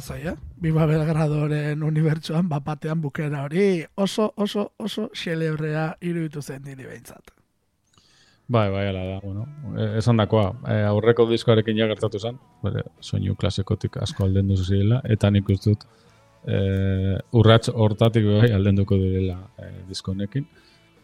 Arrazoi, 0.10 0.28
eh? 0.28 0.36
Biba 0.62 0.86
Belgradoren 0.86 1.84
unibertsuan, 1.84 2.48
bapatean 2.50 3.02
bukera 3.02 3.44
hori 3.44 3.84
oso, 3.96 4.32
oso, 4.38 4.72
oso 4.78 5.10
xelebrea 5.14 5.98
iruditu 6.02 6.42
zen 6.42 6.64
niri 6.64 6.86
behintzat. 6.86 7.32
Bai, 8.48 8.70
bai, 8.70 8.88
ala 8.90 9.04
da, 9.06 9.20
bueno. 9.24 9.48
eh, 9.78 9.98
Esan 9.98 10.18
dakoa, 10.18 10.54
eh, 10.70 10.84
aurreko 10.86 11.26
diskoarekin 11.30 11.78
ja 11.78 11.88
gertatu 11.88 12.20
zen, 12.20 12.38
bere, 12.62 12.84
soinu 13.02 13.36
klasikotik 13.36 13.98
asko 13.98 14.26
alden 14.26 14.48
duzu 14.48 14.64
zirela, 14.66 15.02
eta 15.04 15.32
nik 15.32 15.50
uste 15.50 15.72
dut 15.74 15.88
eh, 16.46 17.18
urrats 17.34 17.70
hortatik 17.74 18.26
bai 18.26 18.52
aldenduko 18.54 18.98
direla 19.02 19.40
eh, 19.58 19.82
disko 19.90 20.12
honekin. 20.12 20.46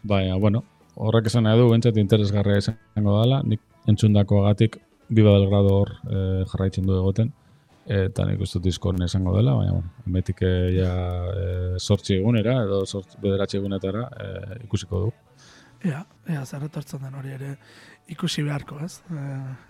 Baina, 0.04 0.38
bueno, 0.38 0.64
horrek 0.95 1.32
esan 1.32 1.43
nahi 1.43 1.58
du, 1.58 1.70
bentsat 1.72 1.97
interesgarria 1.97 2.62
izango 2.62 3.20
dela, 3.22 3.41
nik 3.43 3.62
entzundakoagatik 3.88 4.78
Biba 5.12 5.34
del 5.34 5.49
Grado 5.49 5.74
hor 5.76 5.89
eh, 6.08 6.45
jarraitzen 6.47 6.86
du 6.86 6.93
egoten, 6.95 7.34
eta 7.86 8.26
nik 8.28 8.42
uste 8.42 8.60
disko 8.62 8.90
honen 8.90 9.08
izango 9.08 9.36
dela, 9.36 9.56
baina, 9.58 9.74
bueno, 9.74 9.90
emetik 10.08 10.44
eh, 10.46 10.70
ja 10.78 10.94
eh, 11.32 11.80
sortzi 11.80 12.16
egunera, 12.20 12.62
edo 12.66 12.86
sortzi 12.86 13.18
bederatzi 13.22 13.58
egunetara 13.58 14.08
eh, 14.26 14.60
ikusiko 14.66 15.06
du. 15.06 15.12
Ea, 15.84 16.04
ea, 16.30 16.44
zer 16.46 16.68
etortzen 16.68 17.02
den 17.02 17.16
hori 17.18 17.32
ere 17.34 17.56
ikusi 18.14 18.44
beharko, 18.46 18.78
ez? 18.86 19.00
E, 19.10 19.22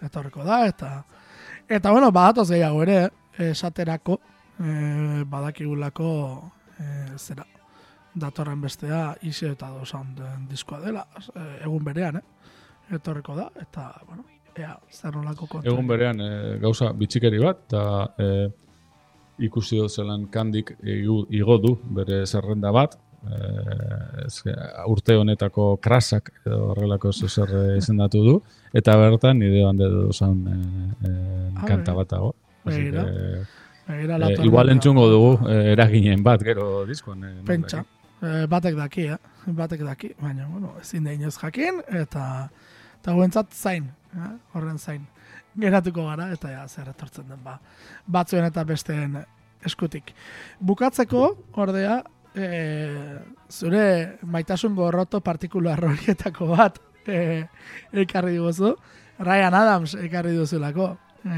etorriko 0.07 0.43
da, 0.43 0.66
eta 0.68 0.89
eta 1.72 1.93
bueno, 1.93 2.09
badatoz 2.12 2.49
gehiago 2.49 2.82
ere, 2.84 2.97
esaterako, 3.39 4.18
e, 4.59 4.74
badakigulako, 5.32 6.09
e, 6.76 6.89
zera, 7.16 7.45
datorren 8.12 8.59
bestea 8.59 9.05
isi 9.24 9.47
eta 9.47 9.70
do 9.72 9.86
sound 9.86 10.20
den 10.20 10.49
diskoa 10.51 10.82
dela, 10.84 11.05
e, 11.32 11.45
egun 11.64 11.88
berean, 11.88 12.20
eh? 12.20 12.51
Etorriko 12.97 13.38
da, 13.38 13.47
eta, 13.62 13.88
bueno, 14.09 14.26
ea, 14.57 14.75
zer 14.91 15.15
nolako 15.15 15.47
kontu. 15.47 15.67
Egun 15.69 15.87
berean 15.87 16.19
e, 16.21 16.57
gauza 16.61 16.91
bitxikeri 16.97 17.39
bat, 17.39 17.63
eta 17.67 17.83
e, 18.17 18.49
ikusi 19.47 19.77
dut 19.79 19.91
zelan 19.91 20.27
kandik 20.31 20.75
igo 20.83 21.57
du 21.57 21.77
bere 21.97 22.25
zerrenda 22.25 22.71
bat, 22.71 22.97
e, 23.23 23.39
ez, 24.25 24.41
urte 24.87 25.15
honetako 25.17 25.77
krasak 25.77 26.31
edo 26.45 26.71
horrelako 26.71 27.11
zer 27.13 27.77
izendatu 27.77 28.23
du, 28.25 28.35
eta 28.73 28.97
bertan 28.97 29.39
nire 29.39 29.63
hande 29.67 29.89
duzan 29.89 30.45
e, 30.47 30.59
e, 31.07 31.15
Ah, 31.61 31.65
kanta 31.67 31.93
bai. 31.93 32.03
bat 32.03 32.09
dago. 32.09 32.35
Igual 34.45 34.69
entzungo 34.69 35.07
dugu 35.09 35.49
eraginen 35.51 36.23
bat, 36.23 36.41
gero 36.43 36.85
diskoan. 36.87 37.23
E, 37.23 37.31
Pentsa. 37.45 37.83
E, 38.21 38.45
batek 38.47 38.75
daki, 38.77 39.07
eh? 39.13 39.17
Batek 39.57 39.81
daki, 39.85 40.11
baina, 40.21 40.47
bueno, 40.47 40.75
ezin 40.81 41.03
da 41.03 41.13
inoz 41.13 41.35
jakin, 41.41 41.81
eta 42.01 42.49
eta 43.01 43.13
guentzat 43.17 43.53
zain, 43.57 43.89
eh? 44.16 44.32
horren 44.53 44.80
zain. 44.80 45.05
Geratuko 45.59 46.05
gara, 46.07 46.30
eta 46.32 46.51
ja, 46.53 46.64
zer 46.68 46.89
etortzen 46.93 47.28
den, 47.28 47.41
ba, 47.43 47.57
batzuen 48.07 48.45
eta 48.47 48.64
besteen 48.68 49.18
eskutik. 49.68 50.14
Bukatzeko, 50.59 51.26
ordea, 51.59 51.99
e, 52.36 52.47
zure 53.51 53.84
maitasun 54.24 54.76
gorroto 54.76 55.22
partikular 55.22 55.84
horietako 55.91 56.51
bat 56.55 56.80
e, 57.05 57.43
ekarri 58.05 58.38
diguzu, 58.38 58.76
Ryan 59.22 59.53
Adams 59.53 59.95
ekarri 59.99 60.36
duzulako. 60.38 60.93
E, 61.22 61.38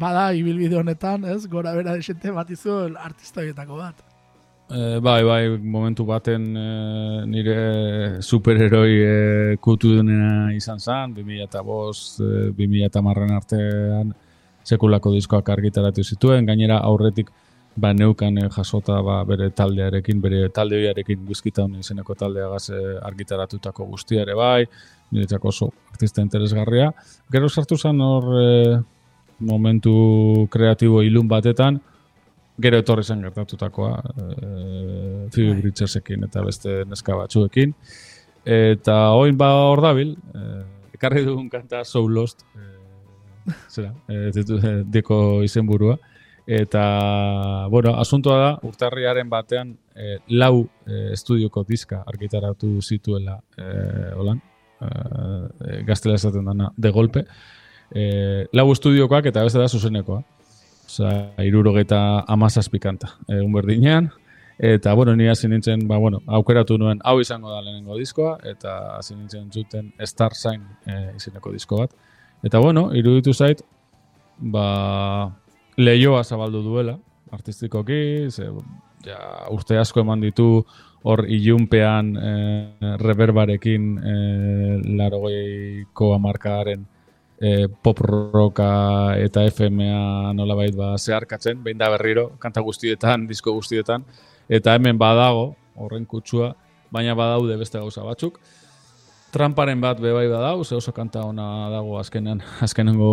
bada, 0.00 0.32
ibilbide 0.36 0.76
honetan, 0.76 1.24
ez, 1.24 1.46
gora 1.48 1.72
bera 1.76 1.96
desente 1.96 2.34
bat 2.34 2.50
izu 2.52 2.82
artista 3.00 3.40
horietako 3.40 3.80
bat. 3.80 4.07
E, 4.70 5.00
bai, 5.00 5.24
bai, 5.24 5.48
momentu 5.56 6.04
baten 6.04 6.42
e, 6.56 7.24
nire 7.24 8.20
superheroi 8.20 8.96
e, 9.00 9.56
kutu 9.64 9.94
denena 9.96 10.52
izan 10.52 10.76
zen, 10.78 11.14
2005, 11.16 12.02
e, 12.20 12.50
2010 12.52 13.32
artean 13.36 14.12
sekulako 14.68 15.14
diskoak 15.14 15.48
argitaratu 15.56 16.04
zituen, 16.04 16.44
gainera 16.44 16.82
aurretik 16.84 17.32
ba, 17.80 17.94
neukan 17.96 18.42
e, 18.42 18.46
jasota 18.52 19.00
ba, 19.00 19.22
bere 19.24 19.48
taldearekin, 19.56 20.20
bere 20.20 20.44
taldeoiarekin 20.52 21.24
guzkitaun 21.24 21.80
izeneko 21.80 22.12
taldeagaz 22.20 22.68
e, 22.68 22.84
argitaratutako 23.08 23.88
guztia 23.88 24.26
ere 24.26 24.36
bai, 24.36 24.66
niretzako 25.16 25.48
oso 25.48 25.72
artista 25.94 26.20
interesgarria. 26.20 26.92
Gero 27.32 27.48
sartu 27.48 27.80
zen 27.80 28.04
hor 28.04 28.34
e, 28.36 28.48
momentu 29.48 30.44
kreatibo 30.52 31.00
ilun 31.06 31.28
batetan, 31.30 31.80
gero 32.60 32.78
etorri 32.82 33.04
zen 33.04 33.22
gertatutakoa, 33.22 33.92
e, 34.16 34.26
Phoebe 35.30 35.52
Bai. 35.52 35.60
Bridgesekin 35.62 36.24
eta 36.26 36.42
beste 36.42 36.84
neska 36.88 37.16
batzuekin. 37.16 37.74
Eta 38.44 38.98
oin 39.14 39.36
ba 39.38 39.52
hor 39.68 39.82
dabil, 39.84 40.16
e, 40.34 40.44
ekarri 40.94 41.24
dugun 41.26 41.48
kanta 41.52 41.84
So 41.84 42.06
Lost, 42.08 42.42
e, 42.56 43.52
zera, 43.70 43.92
e, 44.08 44.30
ditu- 44.34 44.60
e, 44.62 44.84
deko 44.84 45.42
izenburua. 45.44 45.98
Eta, 46.48 47.66
bueno, 47.68 47.92
asuntoa 48.00 48.38
da, 48.40 48.52
urtarriaren 48.64 49.28
batean 49.28 49.74
e, 49.94 50.16
lau 50.32 50.62
e, 50.86 51.12
estudioko 51.12 51.60
diska 51.68 52.02
argitaratu 52.08 52.80
zituela 52.80 53.34
e, 53.52 53.66
holan, 54.16 54.40
e, 54.80 55.82
gaztela 55.84 56.16
esaten 56.16 56.48
dana, 56.48 56.70
de 56.74 56.90
golpe. 56.90 57.26
E, 57.92 58.46
lau 58.52 58.72
estudiokoak 58.72 59.28
eta 59.28 59.44
beste 59.44 59.60
da 59.60 59.68
zuzenekoa. 59.68 60.22
Osea, 60.88 61.44
irurogeta 61.44 62.24
amazazpi 62.32 62.80
kanta. 62.80 63.10
Egun 63.28 63.52
berdinean, 63.52 64.08
eta, 64.58 64.94
bueno, 64.96 65.14
ni 65.16 65.28
hasi 65.28 65.48
nintzen, 65.48 65.84
ba, 65.88 65.98
bueno, 66.00 66.22
aukeratu 66.26 66.78
nuen 66.80 67.02
hau 67.04 67.18
izango 67.20 67.52
da 67.52 67.60
lehenengo 67.60 67.98
diskoa, 67.98 68.38
eta 68.48 68.78
hasi 68.96 69.14
nintzen 69.14 69.50
zuten 69.52 69.92
Star 70.08 70.34
Sign 70.34 70.64
e, 70.86 70.96
izeneko 71.18 71.52
disko 71.52 71.82
bat. 71.82 71.92
Eta, 72.42 72.62
bueno, 72.64 72.88
iruditu 72.96 73.34
zait, 73.34 73.60
ba, 74.38 75.28
lehioa 75.76 76.24
zabaldu 76.24 76.64
duela, 76.64 76.96
artistikoki, 77.36 78.00
ze, 78.32 78.48
ja, 79.04 79.20
urte 79.52 79.76
asko 79.76 80.00
eman 80.00 80.24
ditu 80.24 80.48
hor 81.04 81.26
ilunpean 81.28 82.14
e, 82.16 82.32
reverbarekin 83.04 83.90
e, 83.98 84.14
larogeiko 84.98 86.14
amarkaren 86.16 86.88
e, 87.40 87.68
pop 87.68 88.00
rocka 88.02 89.16
eta 89.18 89.44
FM-a 89.48 90.32
nolabait 90.34 90.74
ba 90.76 90.96
zeharkatzen, 90.98 91.62
behin 91.62 91.78
da 91.78 91.90
berriro, 91.94 92.30
kanta 92.42 92.62
guztietan, 92.64 93.26
disko 93.30 93.54
guztietan, 93.56 94.04
eta 94.48 94.74
hemen 94.74 94.98
badago, 94.98 95.52
horren 95.78 96.06
kutsua, 96.06 96.54
baina 96.90 97.14
badaude 97.14 97.56
beste 97.60 97.78
gauza 97.78 98.04
batzuk. 98.06 98.40
Tramparen 99.28 99.76
bat 99.80 99.98
bebai 100.00 100.24
badau, 100.30 100.64
ze 100.64 100.74
oso 100.74 100.92
kanta 100.96 101.20
ona 101.28 101.68
dago 101.68 101.98
azkenean, 102.00 102.40
azkenengo 102.64 103.10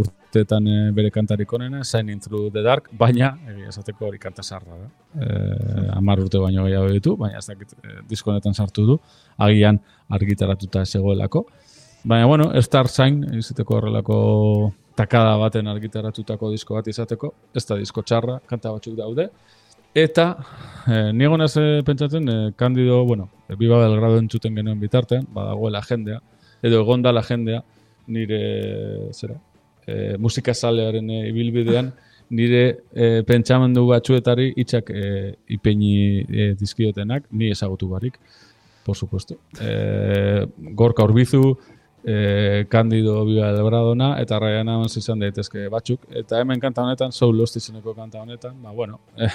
urteetan 0.00 0.66
e, 0.66 0.78
bere 0.92 1.12
kantarik 1.14 1.52
onena, 1.54 1.84
Shining 1.84 2.20
Through 2.20 2.50
the 2.52 2.62
Dark, 2.62 2.90
baina, 2.90 3.36
egia 3.52 3.70
esateko 3.70 4.08
hori 4.08 4.18
kanta 4.18 4.42
sarra 4.42 4.80
da. 4.80 4.88
E, 5.14 5.28
amar 5.94 6.24
urte 6.24 6.42
baino 6.42 6.66
gehiago 6.66 6.90
ditu, 6.90 7.14
baina 7.20 7.38
ez 7.38 7.46
dakit 7.46 7.76
e, 7.78 8.00
disko 8.10 8.34
sartu 8.52 8.86
du, 8.86 8.98
agian 9.38 9.78
argitaratuta 10.10 10.84
zegoelako. 10.84 11.46
Baina, 12.04 12.26
bueno, 12.26 12.50
Star 12.60 12.88
Sign, 12.88 13.22
izateko 13.38 13.78
horrelako 13.78 14.16
takada 14.94 15.38
baten 15.40 15.70
argitaratutako 15.72 16.50
disko 16.52 16.76
bat 16.76 16.90
izateko, 16.92 17.30
ez 17.56 17.64
da 17.64 17.78
disko 17.80 18.02
txarra, 18.04 18.42
kanta 18.50 18.72
batzuk 18.74 18.98
daude. 18.98 19.30
Eta, 19.96 20.26
eh, 20.84 21.12
nigo 21.16 21.38
naz 21.40 21.54
eh, 21.56 21.80
pentsatzen, 21.86 22.28
eh, 22.28 22.52
kandido, 22.60 23.00
bueno, 23.08 23.30
eh, 23.48 23.56
Biba 23.56 23.78
Belgrado 23.80 24.18
entzuten 24.20 24.54
genuen 24.60 24.82
bitartean, 24.82 25.24
badagoela 25.32 25.80
jendea, 25.82 26.20
edo 26.60 26.82
egonda 26.82 27.12
la 27.12 27.22
jendea, 27.22 27.64
nire, 28.06 28.40
zera, 29.14 29.40
eh, 29.86 30.16
musika 30.18 30.52
salearen 30.52 31.08
eh, 31.08 31.28
ibilbidean, 31.30 31.92
nire 32.36 32.64
eh, 32.92 33.22
pentsamendu 33.24 33.86
batzuetari 33.88 34.50
hitzak 34.60 34.90
eh, 34.92 35.36
ipeini 35.56 35.94
eh, 36.20 36.50
dizkiotenak, 36.58 37.30
ni 37.30 37.48
ezagutu 37.54 37.88
barik, 37.88 38.20
por 38.84 38.96
supuesto. 38.96 39.38
Eh, 39.58 40.44
Gorka 40.76 41.04
Urbizu, 41.04 41.56
eh, 42.04 42.66
Candido 42.68 43.24
Biba 43.24 43.52
del 43.52 43.64
Bradona, 43.64 44.20
eta 44.20 44.38
Ryan 44.38 44.68
Adams 44.68 44.96
izan 44.96 45.18
daitezke 45.24 45.68
batzuk. 45.72 46.06
Eta 46.10 46.40
hemen 46.40 46.60
kanta 46.60 46.84
honetan, 46.84 47.12
Soul 47.12 47.38
Lost 47.38 47.56
izeneko 47.56 47.94
kanta 47.94 48.20
honetan, 48.22 48.56
ba, 48.62 48.72
bueno, 48.72 49.00
eh, 49.16 49.30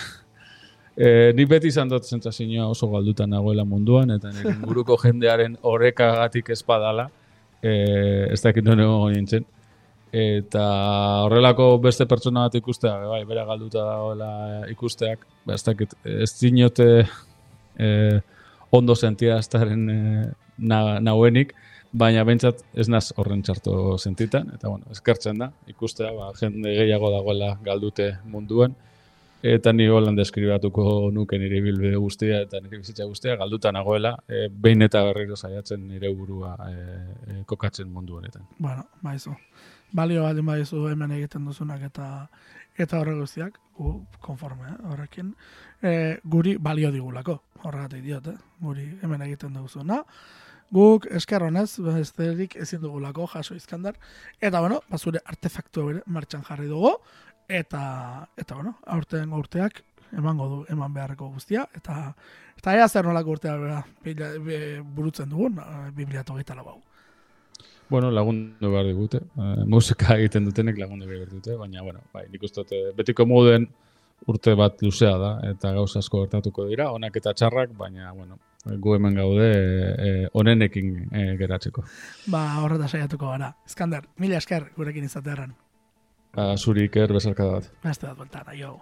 eh, 0.98 1.32
ni 1.36 1.46
beti 1.46 1.68
izan 1.74 1.90
dut 1.90 2.06
zentzazioa 2.06 2.68
oso 2.70 2.90
galdutan 2.92 3.30
nagoela 3.30 3.66
munduan, 3.66 4.12
eta 4.18 4.32
nire 4.34 4.54
inguruko 4.58 4.98
jendearen 5.02 5.58
orekagatik 5.62 6.52
espadala, 6.56 7.10
eh, 7.62 8.28
ez 8.32 8.42
dakit 8.42 8.66
non 8.66 8.80
egon 8.80 9.16
nintzen. 9.16 9.48
Eta 10.10 10.62
horrelako 11.28 11.76
beste 11.84 12.08
pertsona 12.10 12.48
bat 12.48 12.56
ikustea, 12.58 12.96
bai, 13.12 13.22
bera 13.30 13.44
galduta 13.46 13.84
dagoela 13.86 14.30
ikusteak, 14.72 15.26
ba, 15.46 15.54
ez 15.54 15.64
dakit, 15.66 15.94
ez 16.04 16.32
dinote 16.40 16.88
eh, 17.78 18.20
ondo 18.72 18.96
sentiaztaren 18.96 19.90
eh, 19.90 20.26
na, 20.58 21.00
nauenik, 21.00 21.54
baina 21.92 22.24
bentsat 22.24 22.62
ez 22.74 22.88
naz 22.90 23.10
horren 23.18 23.42
txarto 23.44 23.98
sentitan, 23.98 24.52
eta 24.56 24.70
bueno, 24.70 24.86
eskertzen 24.92 25.40
da, 25.42 25.52
ikustea, 25.68 26.12
ba, 26.14 26.32
jende 26.40 26.76
gehiago 26.78 27.12
dagoela 27.16 27.56
galdute 27.66 28.14
munduan, 28.26 28.76
Eta 29.40 29.72
ni 29.72 29.86
holan 29.88 30.18
deskribatuko 30.18 31.12
nuke 31.16 31.38
nire 31.40 31.62
bilbide 31.64 31.96
guztia 31.96 32.42
eta 32.44 32.60
nire 32.60 32.82
bizitza 32.82 33.06
guztia 33.08 33.38
galduta 33.40 33.72
nagoela, 33.72 34.18
e, 34.28 34.50
behin 34.52 34.84
eta 34.84 35.00
berriro 35.08 35.38
saiatzen 35.40 35.86
nire 35.88 36.10
burua 36.12 36.58
e, 36.68 36.74
e, 36.76 37.38
kokatzen 37.48 37.88
mundu 37.88 38.18
honetan. 38.18 38.44
Bueno, 38.58 38.84
baizu. 39.02 39.32
Balio 39.96 40.26
baldin 40.26 40.46
baizu 40.46 40.82
hemen 40.92 41.16
egiten 41.16 41.48
duzunak 41.48 41.86
eta 41.88 42.10
eta 42.80 43.00
horre 43.00 43.16
guztiak, 43.16 43.58
gu 43.78 43.94
konforme, 44.24 44.70
eh, 44.74 44.78
horrekin, 44.92 45.34
e, 45.82 46.20
guri 46.24 46.58
balio 46.58 46.92
digulako, 46.92 47.42
horregatik 47.64 48.04
diot, 48.04 48.28
eh, 48.28 48.38
guri 48.60 48.86
hemen 49.02 49.22
egiten 49.22 49.54
duzuna. 49.54 50.04
Guk 50.72 51.08
esker 51.18 51.42
honez, 51.44 51.80
besterik 51.82 52.56
ezin 52.62 52.82
dugulako 52.84 53.26
jaso 53.32 53.56
izkandar. 53.58 53.96
Eta 54.40 54.60
bueno, 54.62 54.82
bazure 54.90 55.20
artefaktu 55.26 55.86
bere 55.88 56.02
martxan 56.06 56.44
jarri 56.46 56.68
dugu. 56.70 56.92
Eta, 57.50 58.28
eta 58.38 58.56
bueno, 58.60 58.76
aurten 58.86 59.32
urteak 59.34 59.82
emango 60.14 60.48
du, 60.50 60.60
eman 60.70 60.94
beharreko 60.94 61.30
guztia. 61.34 61.64
Eta, 61.76 62.14
eta 62.58 62.76
ea 62.78 62.88
zer 62.88 63.06
nolako 63.06 63.32
urtea 63.38 63.56
bera, 63.58 63.80
bila- 64.06 64.36
be- 64.46 64.82
burutzen 64.84 65.30
dugun, 65.30 65.58
eh, 65.58 65.92
2008 65.98 66.56
lau 66.56 66.68
hau. 66.70 66.80
Bueno, 67.90 68.12
lagundu 68.12 68.70
behar 68.72 68.86
digute. 68.86 69.18
Eh, 69.18 69.64
musika 69.66 70.14
egiten 70.18 70.46
dutenek 70.46 70.78
lagundu 70.78 71.08
behar 71.10 71.30
dute, 71.30 71.56
baina, 71.58 71.82
bueno, 71.82 72.02
bai, 72.14 72.28
nik 72.30 72.44
uste 72.44 72.62
eh, 72.70 72.92
betiko 72.96 73.26
moduen 73.26 73.68
urte 74.28 74.54
bat 74.54 74.82
luzea 74.84 75.18
da, 75.18 75.32
eta 75.50 75.72
gauza 75.74 76.00
asko 76.00 76.22
gertatuko 76.26 76.66
dira, 76.70 76.92
onak 76.92 77.16
eta 77.18 77.34
txarrak, 77.34 77.72
baina, 77.78 78.12
bueno, 78.14 78.38
gu 78.66 78.94
hemen 78.96 79.16
gaude 79.16 79.48
eh, 79.48 80.28
onenekin 80.34 80.94
eh, 81.14 81.34
geratzeko. 81.40 81.84
Ba, 82.32 82.44
horreta 82.64 82.88
saiatuko 82.88 83.32
gara. 83.32 83.54
Iskander, 83.68 84.08
mila 84.20 84.38
esker 84.38 84.72
gurekin 84.76 85.08
izatearen. 85.08 85.56
Ba, 86.36 86.52
zuri 86.58 86.90
iker 86.90 87.14
bezarkada 87.16 87.60
bat. 87.60 87.72
Beste 87.84 88.08
bat 88.08 88.18
bueltan, 88.18 88.52
aio. 88.56 88.76